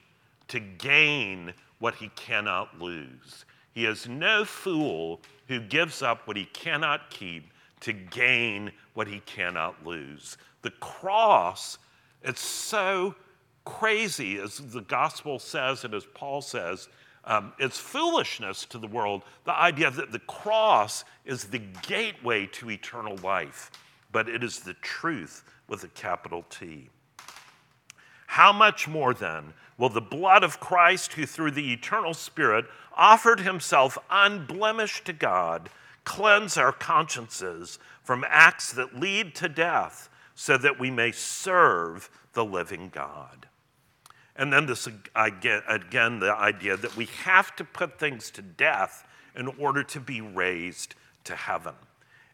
to 0.48 0.60
gain 0.60 1.54
what 1.80 1.96
he 1.96 2.10
cannot 2.10 2.80
lose. 2.80 3.46
He 3.74 3.86
is 3.86 4.08
no 4.08 4.44
fool 4.46 5.22
who 5.48 5.60
gives 5.60 6.02
up 6.02 6.28
what 6.28 6.38
he 6.38 6.46
cannot 6.46 7.10
keep 7.10 7.52
to 7.82 7.94
gain 7.94 8.72
what 8.94 9.08
he 9.08 9.22
cannot 9.22 9.86
lose. 9.86 10.38
The 10.62 10.72
cross, 10.72 11.78
it's 12.22 12.42
so 12.42 13.16
crazy, 13.66 14.40
as 14.40 14.58
the 14.58 14.82
gospel 14.82 15.40
says 15.40 15.84
and 15.84 15.94
as 15.94 16.06
Paul 16.14 16.42
says, 16.42 16.90
um, 17.24 17.54
it's 17.60 17.78
foolishness 17.78 18.66
to 18.66 18.78
the 18.78 18.88
world. 18.88 19.24
The 19.46 19.54
idea 19.54 19.92
that 19.92 20.12
the 20.12 20.20
cross 20.20 21.04
is 21.26 21.46
the 21.46 21.62
gateway 21.84 22.48
to 22.54 22.72
eternal 22.72 23.16
life, 23.18 23.72
but 24.12 24.28
it 24.28 24.44
is 24.44 24.60
the 24.60 24.74
truth 24.76 25.44
with 25.68 25.84
a 25.84 25.88
capital 25.90 26.44
T. 26.50 26.90
How 28.36 28.54
much 28.54 28.88
more 28.88 29.14
then 29.14 29.54
will 29.78 29.90
the 29.90 30.00
blood 30.00 30.42
of 30.42 30.62
Christ, 30.62 31.14
who 31.14 31.26
through 31.26 31.52
the 31.52 31.74
eternal 31.74 32.14
Spirit 32.14 32.64
offered 32.96 33.42
himself 33.42 33.98
unblemished 34.10 35.04
to 35.04 35.12
God, 35.12 35.70
cleanse 36.06 36.56
our 36.56 36.72
consciences 36.72 37.78
from 38.02 38.24
acts 38.26 38.72
that 38.72 38.98
lead 38.98 39.36
to 39.36 39.50
death, 39.50 40.08
so 40.34 40.58
that 40.58 40.80
we 40.80 40.90
may 40.90 41.12
serve 41.12 42.10
the 42.32 42.46
living 42.46 42.90
God? 42.94 43.48
And 44.38 44.54
then 44.54 44.66
this 44.66 44.88
again, 45.14 46.20
the 46.22 46.34
idea 46.34 46.78
that 46.78 46.96
we 46.96 47.08
have 47.26 47.54
to 47.58 47.66
put 47.66 48.00
things 48.00 48.32
to 48.32 48.42
death 48.42 49.06
in 49.36 49.48
order 49.60 49.84
to 49.84 50.00
be 50.00 50.22
raised 50.22 50.96
to 51.26 51.36
heaven. 51.36 51.76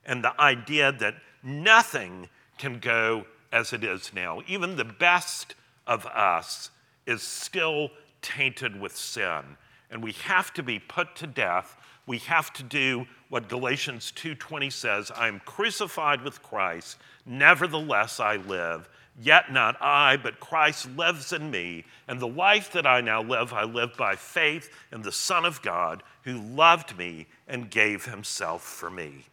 And 0.05 0.23
the 0.23 0.39
idea 0.39 0.91
that 0.91 1.15
nothing 1.41 2.29
can 2.59 2.77
go 2.77 3.25
as 3.51 3.73
it 3.73 3.83
is 3.83 4.11
now. 4.13 4.43
Even 4.45 4.75
the 4.75 4.85
best 4.85 5.55
of 5.87 6.05
us 6.05 6.69
is 7.05 7.21
still 7.21 7.89
tainted 8.21 8.79
with 8.79 8.95
sin. 8.95 9.57
And 9.89 10.03
we 10.03 10.11
have 10.11 10.53
to 10.53 10.63
be 10.63 10.79
put 10.79 11.15
to 11.17 11.27
death. 11.27 11.77
We 12.05 12.17
have 12.19 12.53
to 12.53 12.63
do 12.63 13.07
what 13.29 13.49
Galatians 13.49 14.11
2:20 14.15 14.71
says, 14.71 15.11
I 15.11 15.27
am 15.27 15.41
crucified 15.45 16.21
with 16.21 16.43
Christ, 16.43 16.97
nevertheless 17.25 18.19
I 18.19 18.35
live, 18.35 18.89
Yet 19.19 19.51
not 19.51 19.81
I, 19.81 20.17
but 20.17 20.39
Christ 20.39 20.87
lives 20.95 21.33
in 21.33 21.49
me. 21.49 21.85
And 22.07 22.19
the 22.19 22.27
life 22.27 22.71
that 22.73 22.85
I 22.85 23.01
now 23.01 23.23
live, 23.23 23.51
I 23.51 23.63
live 23.63 23.97
by 23.97 24.15
faith 24.15 24.69
in 24.91 25.01
the 25.01 25.11
Son 25.11 25.43
of 25.43 25.61
God 25.63 26.03
who 26.21 26.39
loved 26.39 26.97
me 26.97 27.25
and 27.47 27.71
gave 27.71 28.05
himself 28.05 28.61
for 28.61 28.91
me. 28.91 29.25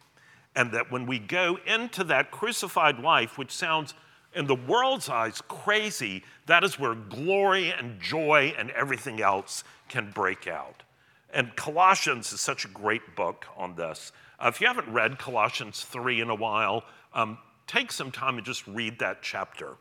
And 0.55 0.71
that 0.71 0.91
when 0.91 1.05
we 1.05 1.19
go 1.19 1.59
into 1.67 2.03
that 2.05 2.31
crucified 2.31 2.99
life, 2.99 3.37
which 3.37 3.51
sounds 3.51 3.93
in 4.35 4.47
the 4.47 4.55
world's 4.55 5.09
eyes 5.09 5.41
crazy, 5.47 6.23
that 6.45 6.63
is 6.63 6.77
where 6.77 6.93
glory 6.93 7.71
and 7.71 7.99
joy 7.99 8.53
and 8.57 8.69
everything 8.71 9.21
else 9.21 9.63
can 9.87 10.11
break 10.11 10.47
out. 10.47 10.83
And 11.33 11.55
Colossians 11.55 12.31
is 12.31 12.41
such 12.41 12.65
a 12.65 12.69
great 12.69 13.15
book 13.15 13.45
on 13.57 13.75
this. 13.75 14.11
Uh, 14.39 14.51
if 14.53 14.61
you 14.61 14.67
haven't 14.67 14.91
read 14.91 15.17
Colossians 15.17 15.83
3 15.83 16.21
in 16.21 16.29
a 16.29 16.35
while, 16.35 16.83
um, 17.13 17.37
take 17.67 17.91
some 17.91 18.11
time 18.11 18.37
and 18.37 18.45
just 18.45 18.67
read 18.67 18.99
that 18.99 19.21
chapter. 19.21 19.75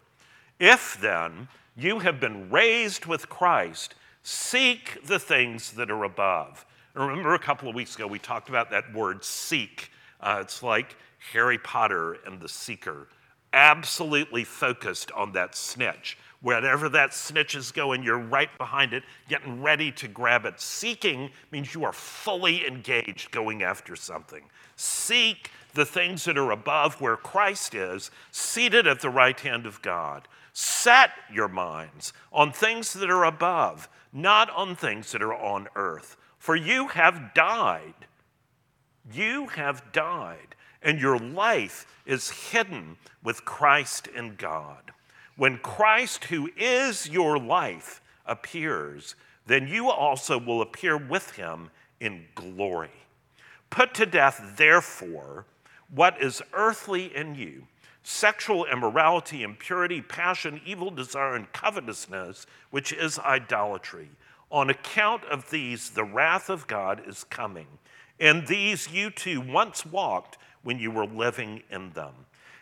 If 0.58 0.98
then 1.00 1.48
you 1.76 1.98
have 1.98 2.20
been 2.20 2.50
raised 2.50 3.06
with 3.06 3.28
Christ, 3.28 3.94
seek 4.22 5.04
the 5.04 5.18
things 5.18 5.72
that 5.72 5.90
are 5.90 6.04
above. 6.04 6.64
Remember 6.94 7.34
a 7.34 7.38
couple 7.40 7.68
of 7.68 7.74
weeks 7.74 7.96
ago 7.96 8.06
we 8.06 8.20
talked 8.20 8.48
about 8.48 8.70
that 8.70 8.92
word 8.94 9.24
seek. 9.24 9.90
Uh, 10.20 10.38
it's 10.40 10.62
like 10.62 10.96
Harry 11.32 11.58
Potter 11.58 12.18
and 12.26 12.40
the 12.40 12.48
Seeker, 12.48 13.08
absolutely 13.54 14.44
focused 14.44 15.10
on 15.12 15.32
that 15.32 15.54
snitch. 15.54 16.18
Wherever 16.42 16.90
that 16.90 17.14
snitch 17.14 17.54
is 17.54 17.72
going, 17.72 18.02
you're 18.02 18.18
right 18.18 18.50
behind 18.58 18.92
it, 18.92 19.04
getting 19.28 19.62
ready 19.62 19.90
to 19.92 20.08
grab 20.08 20.44
it. 20.44 20.60
Seeking 20.60 21.30
means 21.50 21.72
you 21.74 21.84
are 21.84 21.92
fully 21.92 22.66
engaged 22.66 23.30
going 23.30 23.62
after 23.62 23.96
something. 23.96 24.42
Seek 24.76 25.50
the 25.72 25.86
things 25.86 26.24
that 26.24 26.36
are 26.36 26.50
above 26.50 27.00
where 27.00 27.16
Christ 27.16 27.74
is, 27.74 28.10
seated 28.30 28.86
at 28.86 29.00
the 29.00 29.08
right 29.08 29.38
hand 29.40 29.64
of 29.64 29.80
God. 29.80 30.28
Set 30.52 31.10
your 31.32 31.48
minds 31.48 32.12
on 32.32 32.52
things 32.52 32.92
that 32.92 33.10
are 33.10 33.24
above, 33.24 33.88
not 34.12 34.50
on 34.50 34.76
things 34.76 35.12
that 35.12 35.22
are 35.22 35.34
on 35.34 35.68
earth. 35.74 36.16
For 36.38 36.54
you 36.54 36.88
have 36.88 37.32
died. 37.32 37.94
You 39.12 39.48
have 39.48 39.92
died, 39.92 40.53
and 40.84 41.00
your 41.00 41.18
life 41.18 41.86
is 42.06 42.30
hidden 42.30 42.96
with 43.22 43.44
Christ 43.44 44.06
in 44.06 44.36
God. 44.36 44.92
When 45.36 45.58
Christ, 45.58 46.26
who 46.26 46.50
is 46.56 47.08
your 47.08 47.38
life, 47.38 48.00
appears, 48.26 49.16
then 49.46 49.66
you 49.66 49.90
also 49.90 50.38
will 50.38 50.62
appear 50.62 50.96
with 50.96 51.32
him 51.32 51.70
in 51.98 52.26
glory. 52.34 52.90
Put 53.70 53.94
to 53.94 54.06
death, 54.06 54.54
therefore, 54.56 55.46
what 55.92 56.20
is 56.22 56.42
earthly 56.52 57.14
in 57.14 57.34
you 57.34 57.66
sexual 58.06 58.66
immorality, 58.66 59.42
impurity, 59.42 60.02
passion, 60.02 60.60
evil 60.66 60.90
desire, 60.90 61.34
and 61.34 61.50
covetousness, 61.54 62.46
which 62.70 62.92
is 62.92 63.18
idolatry. 63.18 64.10
On 64.50 64.68
account 64.68 65.24
of 65.24 65.48
these, 65.48 65.88
the 65.88 66.04
wrath 66.04 66.50
of 66.50 66.66
God 66.66 67.02
is 67.06 67.24
coming. 67.24 67.66
And 68.20 68.46
these 68.46 68.92
you 68.92 69.08
too 69.10 69.40
once 69.40 69.86
walked 69.86 70.36
when 70.64 70.78
you 70.78 70.90
were 70.90 71.06
living 71.06 71.62
in 71.70 71.90
them. 71.90 72.12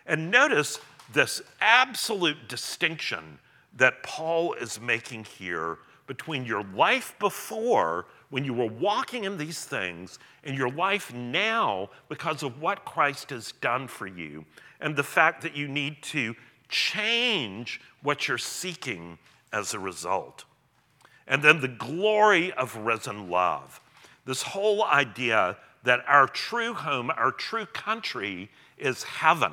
And 0.07 0.31
notice 0.31 0.79
this 1.13 1.41
absolute 1.61 2.49
distinction 2.49 3.39
that 3.77 4.03
Paul 4.03 4.53
is 4.55 4.81
making 4.81 5.25
here 5.25 5.79
between 6.07 6.45
your 6.45 6.65
life 6.75 7.15
before 7.19 8.07
when 8.31 8.45
you 8.45 8.53
were 8.53 8.67
walking 8.67 9.25
in 9.25 9.39
these 9.39 9.65
things 9.65 10.19
and 10.45 10.57
your 10.57 10.71
life 10.71 11.13
now 11.13 11.89
because 12.09 12.43
of 12.43 12.61
what 12.61 12.85
Christ 12.85 13.31
has 13.31 13.53
done 13.53 13.89
for 13.89 14.07
you, 14.07 14.45
and 14.81 14.97
the 14.97 15.03
fact 15.03 15.43
that 15.43 15.57
you 15.57 15.69
need 15.69 16.03
to 16.03 16.35
change 16.69 17.81
what 18.03 18.27
you're 18.27 18.39
seeking 18.39 19.19
as 19.53 19.75
a 19.75 19.79
result. 19.79 20.45
And 21.27 21.43
then 21.43 21.61
the 21.61 21.69
glory 21.69 22.53
of 22.53 22.77
risen 22.77 23.31
love. 23.31 23.81
This 24.25 24.43
whole 24.43 24.85
idea 24.85 25.57
that 25.83 26.05
our 26.07 26.27
true 26.27 26.75
home, 26.75 27.11
our 27.11 27.33
true 27.33 27.67
country 27.67 28.51
is 28.79 29.03
heaven. 29.03 29.53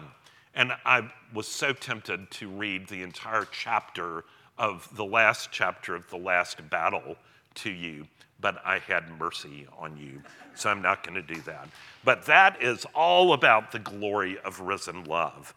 And 0.56 0.74
I 0.86 1.12
was 1.34 1.48
so 1.48 1.74
tempted 1.74 2.32
to 2.32 2.50
read 2.50 2.88
the 2.88 3.04
entire 3.04 3.48
chapter 3.52 4.24
of 4.58 4.90
the 4.96 5.06
last 5.06 5.50
chapter 5.52 5.96
of 5.96 6.10
the 6.10 6.18
last 6.18 6.70
battle 6.70 7.16
to 7.56 7.70
you 7.70 8.08
but 8.42 8.62
I 8.66 8.80
had 8.80 9.10
mercy 9.20 9.68
on 9.78 9.98
you. 9.98 10.22
So 10.56 10.70
I'm 10.70 10.82
not 10.82 11.06
going 11.06 11.16
to 11.16 11.34
do 11.34 11.42
that. 11.42 11.68
But 12.04 12.26
that 12.26 12.62
is 12.62 12.86
all 12.94 13.34
about 13.34 13.72
the 13.72 13.80
glory 13.80 14.38
of 14.40 14.60
risen 14.60 15.04
love. 15.06 15.54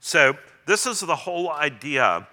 So 0.00 0.36
this 0.66 0.86
is 0.86 1.00
the 1.00 1.16
whole 1.16 1.50
idea 1.50 2.26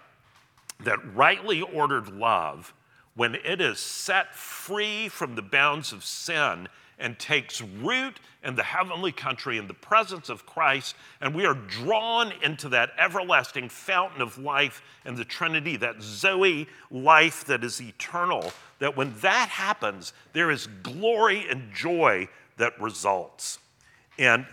that 0.82 1.16
rightly 1.16 1.62
ordered 1.62 2.10
love, 2.10 2.74
when 3.16 3.36
it 3.36 3.62
is 3.62 3.80
set 3.80 4.36
free 4.36 5.08
from 5.08 5.36
the 5.36 5.42
bounds 5.42 5.94
of 5.94 6.04
sin 6.04 6.68
and 7.00 7.18
takes 7.18 7.62
root 7.62 8.20
in 8.44 8.56
the 8.56 8.64
heavenly 8.64 9.12
country 9.12 9.58
in 9.58 9.68
the 9.68 9.74
presence 9.74 10.30
of 10.30 10.46
Christ, 10.46 10.96
and 11.22 11.34
we 11.34 11.46
are 11.46 11.54
drawn 11.54 12.34
into 12.44 12.70
that 12.70 12.92
everlasting 12.98 13.70
fountain 13.70 14.22
of 14.22 14.38
life 14.38 14.82
and 15.06 15.18
the 15.18 15.26
Trinity, 15.26 15.78
that 15.78 16.02
Zoe 16.02 16.68
life 16.92 17.46
that 17.46 17.64
is 17.64 17.82
eternal, 17.82 18.52
that 18.80 18.98
when 18.98 19.14
that 19.22 19.50
happens, 19.50 20.14
there 20.34 20.52
is 20.52 20.68
glory 20.84 21.46
and 21.50 21.74
joy 21.74 22.28
that 22.58 22.80
results. 22.80 23.60
And 24.20 24.46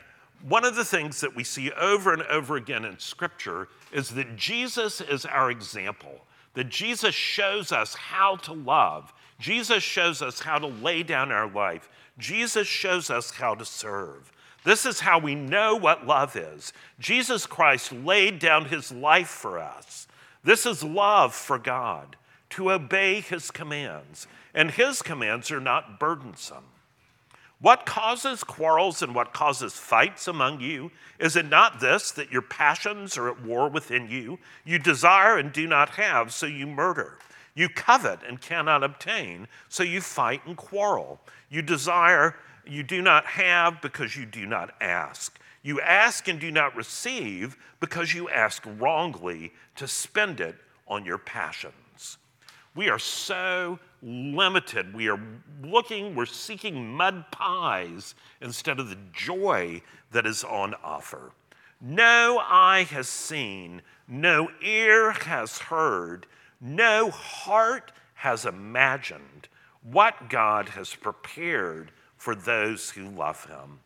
one 0.49 0.65
of 0.65 0.75
the 0.75 0.85
things 0.85 1.21
that 1.21 1.37
we 1.37 1.45
see 1.45 1.71
over 1.73 2.13
and 2.13 2.23
over 2.23 2.57
again 2.57 2.85
in 2.85 2.99
Scripture 2.99 3.69
is 3.93 4.11
that 4.11 4.37
Jesus 4.37 5.01
is 5.01 5.27
our 5.27 5.51
example, 5.51 6.25
that 6.55 6.69
Jesus 6.71 7.15
shows 7.15 7.73
us 7.73 7.95
how 7.95 8.37
to 8.37 8.53
love. 8.53 9.13
Jesus 9.39 9.83
shows 9.83 10.23
us 10.23 10.41
how 10.41 10.59
to 10.59 10.67
lay 10.67 11.03
down 11.03 11.31
our 11.31 11.51
life. 11.51 11.89
Jesus 12.21 12.69
shows 12.69 13.11
us 13.11 13.33
how 13.33 13.55
to 13.55 13.65
serve. 13.65 14.31
This 14.65 14.85
is 14.85 15.01
how 15.01 15.19
we 15.19 15.35
know 15.35 15.75
what 15.75 16.07
love 16.07 16.37
is. 16.37 16.73
Jesus 16.99 17.47
Christ 17.47 17.93
laid 17.93 18.39
down 18.39 18.67
his 18.67 18.93
life 18.93 19.29
for 19.29 19.59
us. 19.59 20.07
This 20.45 20.67
is 20.67 20.85
love 20.85 21.35
for 21.35 21.59
God, 21.59 22.17
to 22.51 22.73
obey 22.73 23.21
his 23.21 23.51
commands. 23.51 24.27
And 24.55 24.71
his 24.71 25.03
commands 25.03 25.51
are 25.51 25.61
not 25.61 25.99
burdensome. 25.99 26.65
What 27.61 27.85
causes 27.85 28.43
quarrels 28.43 29.03
and 29.03 29.15
what 29.15 29.35
causes 29.35 29.75
fights 29.75 30.27
among 30.27 30.61
you? 30.61 30.91
Is 31.19 31.37
it 31.37 31.47
not 31.47 31.81
this, 31.81 32.11
that 32.13 32.33
your 32.33 32.43
passions 32.43 33.19
are 33.19 33.29
at 33.29 33.43
war 33.43 33.69
within 33.69 34.11
you? 34.11 34.39
You 34.65 34.79
desire 34.79 35.37
and 35.37 35.53
do 35.53 35.67
not 35.67 35.91
have, 35.91 36.33
so 36.33 36.47
you 36.47 36.67
murder. 36.67 37.19
You 37.55 37.69
covet 37.69 38.21
and 38.27 38.41
cannot 38.41 38.83
obtain, 38.83 39.47
so 39.69 39.83
you 39.83 40.01
fight 40.01 40.47
and 40.47 40.57
quarrel. 40.57 41.21
You 41.51 41.63
desire, 41.63 42.37
you 42.65 42.83
do 42.83 43.03
not 43.03 43.27
have 43.27 43.83
because 43.83 44.17
you 44.17 44.25
do 44.25 44.47
not 44.47 44.75
ask. 44.81 45.39
You 45.63 45.81
ask 45.81 46.29
and 46.29 46.41
do 46.41 46.51
not 46.51 46.75
receive 46.77 47.57
because 47.81 48.15
you 48.15 48.31
ask 48.31 48.63
wrongly 48.79 49.53
to 49.77 49.87
spend 49.87 50.41
it 50.41 50.57
on 50.89 51.05
your 51.05 51.19
passions. 51.19 52.19
We 52.75 52.89
are 52.89 52.99
so 52.99 53.79
limited. 54.03 54.95
We 54.95 55.09
are 55.09 55.21
looking, 55.63 56.15
we're 56.15 56.27
seeking 56.27 56.95
mud 56.95 57.25
pies 57.33 58.15
instead 58.41 58.79
of 58.79 58.89
the 58.89 58.99
joy 59.13 59.83
that 60.13 60.27
is 60.27 60.45
on 60.45 60.75
offer. 60.83 61.33
No 61.81 62.41
eye 62.43 62.87
has 62.91 63.09
seen, 63.09 63.83
no 64.07 64.49
ear 64.63 65.13
has 65.13 65.59
heard, 65.59 66.27
no 66.61 67.11
heart 67.11 67.93
has 68.15 68.45
imagined 68.45 69.49
what 69.83 70.29
God 70.29 70.71
has 70.71 70.95
prepared 70.95 71.91
for 72.17 72.35
those 72.35 72.91
who 72.91 73.09
love 73.09 73.45
him. 73.47 73.81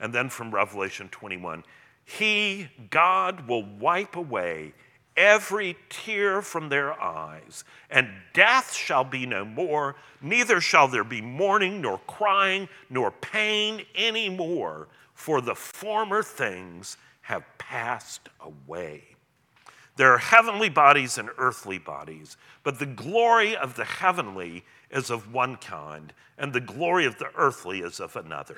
And 0.00 0.14
then 0.14 0.28
from 0.28 0.54
Revelation 0.54 1.08
21, 1.08 1.64
he, 2.04 2.68
God, 2.90 3.48
will 3.48 3.64
wipe 3.64 4.16
away 4.16 4.72
every 5.18 5.76
tear 5.90 6.40
from 6.40 6.68
their 6.68 6.98
eyes, 7.02 7.64
and 7.90 8.08
death 8.32 8.72
shall 8.72 9.02
be 9.02 9.26
no 9.26 9.44
more, 9.44 9.96
neither 10.22 10.60
shall 10.60 10.86
there 10.86 11.04
be 11.04 11.20
mourning, 11.20 11.80
nor 11.80 11.98
crying, 12.06 12.68
nor 12.88 13.10
pain 13.10 13.84
any 13.96 14.28
more, 14.28 14.86
for 15.14 15.40
the 15.40 15.56
former 15.56 16.22
things 16.22 16.96
have 17.22 17.44
passed 17.58 18.28
away. 18.40 19.02
There 19.96 20.12
are 20.12 20.18
heavenly 20.18 20.68
bodies 20.68 21.18
and 21.18 21.28
earthly 21.36 21.78
bodies, 21.78 22.36
but 22.62 22.78
the 22.78 22.86
glory 22.86 23.56
of 23.56 23.74
the 23.74 23.84
heavenly 23.84 24.64
is 24.90 25.10
of 25.10 25.32
one 25.32 25.56
kind, 25.56 26.12
and 26.38 26.52
the 26.52 26.60
glory 26.60 27.04
of 27.04 27.18
the 27.18 27.30
earthly 27.36 27.80
is 27.80 28.00
of 28.00 28.16
another. 28.16 28.56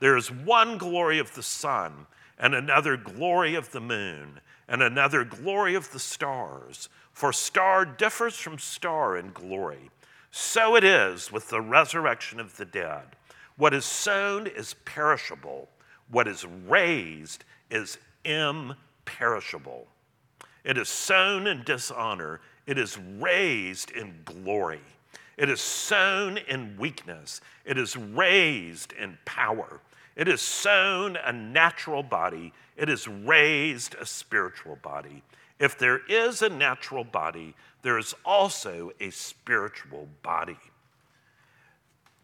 There 0.00 0.16
is 0.16 0.30
one 0.30 0.78
glory 0.78 1.18
of 1.18 1.34
the 1.34 1.42
sun, 1.42 2.06
and 2.38 2.54
another 2.54 2.96
glory 2.96 3.54
of 3.54 3.70
the 3.72 3.80
moon, 3.80 4.40
and 4.68 4.82
another 4.82 5.24
glory 5.24 5.74
of 5.74 5.92
the 5.92 5.98
stars. 5.98 6.88
For 7.12 7.32
star 7.32 7.84
differs 7.84 8.36
from 8.36 8.58
star 8.58 9.16
in 9.16 9.32
glory. 9.32 9.90
So 10.30 10.76
it 10.76 10.82
is 10.82 11.30
with 11.30 11.50
the 11.50 11.60
resurrection 11.60 12.40
of 12.40 12.56
the 12.56 12.64
dead. 12.64 13.02
What 13.56 13.74
is 13.74 13.84
sown 13.84 14.46
is 14.46 14.74
perishable, 14.84 15.68
what 16.10 16.26
is 16.26 16.46
raised 16.66 17.44
is 17.70 17.98
imperishable. 18.24 19.86
It 20.64 20.78
is 20.78 20.88
sown 20.88 21.46
in 21.46 21.64
dishonor, 21.64 22.40
it 22.66 22.78
is 22.78 22.98
raised 23.18 23.90
in 23.90 24.20
glory. 24.24 24.80
It 25.36 25.48
is 25.48 25.60
sown 25.60 26.38
in 26.38 26.76
weakness, 26.76 27.40
it 27.64 27.78
is 27.78 27.96
raised 27.96 28.92
in 28.92 29.18
power. 29.24 29.80
It 30.14 30.28
is 30.28 30.42
sown 30.42 31.16
a 31.16 31.32
natural 31.32 32.02
body, 32.02 32.52
it 32.76 32.88
is 32.88 33.08
raised 33.08 33.94
a 33.94 34.04
spiritual 34.04 34.76
body. 34.76 35.22
If 35.58 35.78
there 35.78 36.00
is 36.08 36.42
a 36.42 36.48
natural 36.48 37.04
body, 37.04 37.54
there 37.82 37.98
is 37.98 38.14
also 38.24 38.90
a 39.00 39.10
spiritual 39.10 40.08
body 40.22 40.58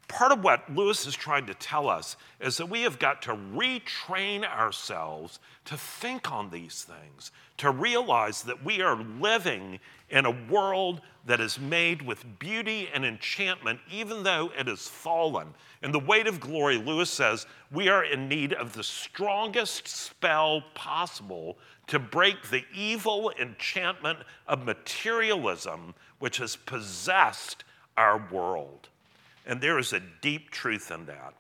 part 0.09 0.33
of 0.33 0.43
what 0.43 0.75
Lewis 0.75 1.07
is 1.07 1.15
trying 1.15 1.47
to 1.47 1.55
tell 1.55 1.89
us 1.89 2.17
is 2.41 2.57
that 2.57 2.71
we 2.71 2.83
have 2.83 2.99
got 2.99 3.23
to 3.23 3.33
retrain 3.35 4.43
ourselves 4.45 5.39
to 5.67 5.77
think 5.77 6.33
on 6.33 6.51
these 6.51 6.83
things, 6.83 7.31
to 7.59 7.71
realize 7.71 8.43
that 8.43 8.65
we 8.65 8.81
are 8.81 8.97
living 9.21 9.79
in 10.09 10.25
a 10.25 10.47
world 10.51 11.03
that 11.27 11.41
is 11.41 11.61
made 11.61 12.01
with 12.01 12.39
beauty 12.39 12.89
and 12.93 13.05
enchantment, 13.05 13.79
even 13.91 14.23
though 14.23 14.51
it 14.59 14.67
is 14.67 14.89
fallen. 14.89 15.49
In 15.83 15.93
The 15.93 15.99
Weight 15.99 16.27
of 16.27 16.41
Glory, 16.41 16.79
Lewis 16.79 17.11
says 17.11 17.47
we 17.71 17.89
are 17.89 18.05
in 18.05 18.29
need 18.29 18.55
of 18.55 18.73
the 18.73 18.83
strongest 18.83 19.87
spell 19.87 20.63
possible 20.75 21.59
to 21.89 21.99
break 21.99 22.49
the 22.49 22.65
evil 22.75 23.31
enchantment 23.39 24.21
of 24.47 24.65
materialism 24.65 25.95
which 26.19 26.39
has 26.39 26.57
possessed 26.57 27.65
our 27.97 28.27
world. 28.33 28.89
And 29.49 29.61
there 29.61 29.79
is 29.79 29.93
a 29.93 30.03
deep 30.21 30.51
truth 30.51 30.93
in 30.93 31.07
that. 31.07 31.35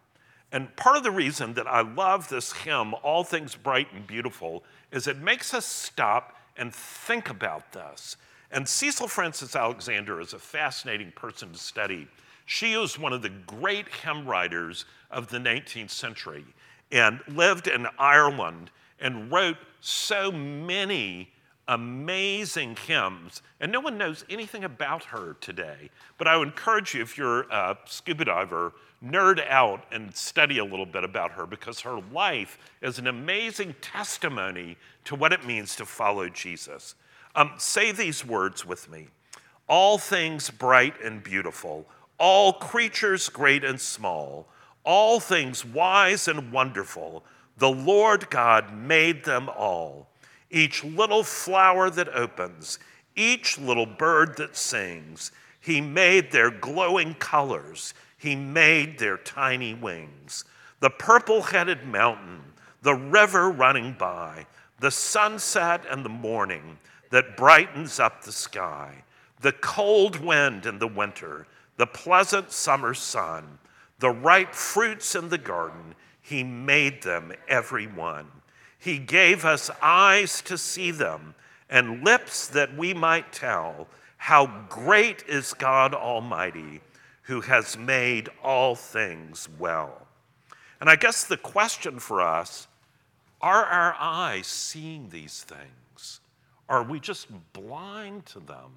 And 0.51 0.75
part 0.77 0.97
of 0.97 1.03
the 1.03 1.11
reason 1.11 1.55
that 1.55 1.69
I 1.69 1.83
love 1.83 2.29
this 2.29 2.53
hymn, 2.53 2.95
All 3.03 3.23
Things 3.23 3.55
Bright 3.55 3.93
and 3.93 4.07
Beautiful, 4.07 4.65
is 4.91 5.07
it 5.07 5.19
makes 5.19 5.53
us 5.53 5.67
stop 5.67 6.35
and 6.57 6.75
think 6.75 7.29
about 7.29 7.73
this. 7.73 8.17
And 8.51 8.67
Cecil 8.67 9.09
Frances 9.09 9.55
Alexander 9.55 10.21
is 10.21 10.33
a 10.33 10.39
fascinating 10.39 11.13
person 11.13 11.53
to 11.53 11.59
study. 11.59 12.09
She 12.47 12.77
was 12.79 12.99
one 12.99 13.13
of 13.13 13.21
the 13.21 13.29
great 13.29 13.89
hymn 13.89 14.27
writers 14.27 14.87
of 15.11 15.29
the 15.29 15.37
19th 15.39 15.91
century 15.91 16.47
and 16.91 17.21
lived 17.29 17.69
in 17.69 17.87
Ireland 17.99 18.71
and 18.99 19.31
wrote 19.31 19.59
so 19.81 20.33
many 20.33 21.31
amazing 21.69 22.77
hymns, 22.87 23.43
and 23.61 23.71
no 23.71 23.81
one 23.81 23.99
knows 23.99 24.25
anything 24.31 24.64
about 24.64 25.05
her 25.05 25.37
today. 25.41 25.91
But 26.16 26.27
I 26.27 26.37
would 26.37 26.49
encourage 26.49 26.95
you, 26.95 27.03
if 27.03 27.19
you're 27.19 27.43
a 27.43 27.77
scuba 27.85 28.25
diver, 28.25 28.73
nerd 29.05 29.47
out 29.49 29.85
and 29.93 30.14
study 30.16 30.59
a 30.59 30.64
little 30.64 30.87
bit 30.87 31.05
about 31.05 31.33
her 31.33 31.47
because 31.47 31.81
her 31.81 32.01
life 32.12 32.59
is 32.83 32.99
an 32.99 33.07
amazing 33.07 33.75
testimony 33.81 34.77
to 35.05 35.14
what 35.14 35.33
it 35.33 35.47
means 35.47 35.77
to 35.77 35.85
follow 35.85 36.29
Jesus. 36.29 36.95
Um, 37.37 37.53
say 37.59 37.93
these 37.93 38.25
words 38.25 38.66
with 38.66 38.91
me 38.91 39.09
All 39.69 39.99
things 39.99 40.51
bright 40.51 41.01
and 41.03 41.23
beautiful, 41.23 41.87
all 42.19 42.55
creatures 42.55 43.29
great 43.29 43.62
and 43.62 43.81
small, 43.81 44.49
all 44.85 45.21
things 45.21 45.64
wise 45.64 46.27
and 46.27 46.51
wonderful, 46.51 47.25
the 47.59 47.71
Lord 47.71 48.31
God 48.31 48.73
made 48.73 49.25
them 49.25 49.49
all 49.51 50.09
each 50.51 50.85
little 50.85 51.23
flower 51.23 51.91
that 51.91 52.09
opens, 52.09 52.79
each 53.15 53.59
little 53.59 53.87
bird 53.87 54.37
that 54.37 54.57
sings. 54.57 55.33
He 55.61 55.81
made 55.81 56.31
their 56.31 56.51
glowing 56.51 57.15
colors, 57.15 57.95
He 58.17 58.35
made 58.35 58.99
their 58.99 59.17
tiny 59.19 59.75
wings. 59.75 60.45
The 60.81 60.91
purple 60.91 61.43
headed 61.43 61.85
mountain, 61.85 62.41
the 62.83 62.95
river 62.95 63.51
running 63.51 63.95
by, 63.99 64.47
the 64.81 64.91
sunset 64.91 65.83
and 65.91 66.05
the 66.05 66.09
morning 66.09 66.79
that 67.11 67.37
brightens 67.37 67.99
up 67.99 68.23
the 68.23 68.33
sky, 68.33 69.03
the 69.41 69.53
cold 69.53 70.21
wind 70.21 70.67
in 70.67 70.79
the 70.79 70.87
winter, 70.87 71.47
the 71.77 71.87
pleasant 71.87 72.53
summer 72.53 72.95
sun, 72.95 73.59
the 73.99 74.11
ripe 74.11 74.55
fruits 74.55 75.15
in 75.15 75.29
the 75.29 75.39
garden, 75.39 75.95
He 76.23 76.45
made 76.45 77.03
them 77.03 77.33
every 77.49 77.87
one. 77.87 78.27
He 78.79 78.99
gave 78.99 79.45
us 79.45 79.70
eyes 79.83 80.41
to 80.43 80.57
see 80.57 80.91
them 80.91 81.35
and 81.68 82.05
lips 82.05 82.47
that 82.49 82.76
we 82.76 82.95
might 82.95 83.33
tell 83.33 83.89
how 84.16 84.47
great 84.68 85.24
is 85.29 85.53
God 85.53 85.95
Almighty 85.95 86.81
who 87.22 87.41
has 87.43 87.76
made 87.76 88.29
all 88.43 88.74
things 88.74 89.49
well. 89.59 90.07
And 90.81 90.89
I 90.89 90.97
guess 90.97 91.24
the 91.24 91.37
question 91.37 91.99
for 91.99 92.20
us 92.20 92.68
are 93.41 93.64
our 93.64 93.95
eyes 93.99 94.47
seeing 94.47 95.11
these 95.11 95.43
things? 95.43 96.20
Are 96.68 96.83
we 96.83 97.01
just 97.01 97.29
blind 97.53 98.26
to 98.26 98.41
them? 98.41 98.72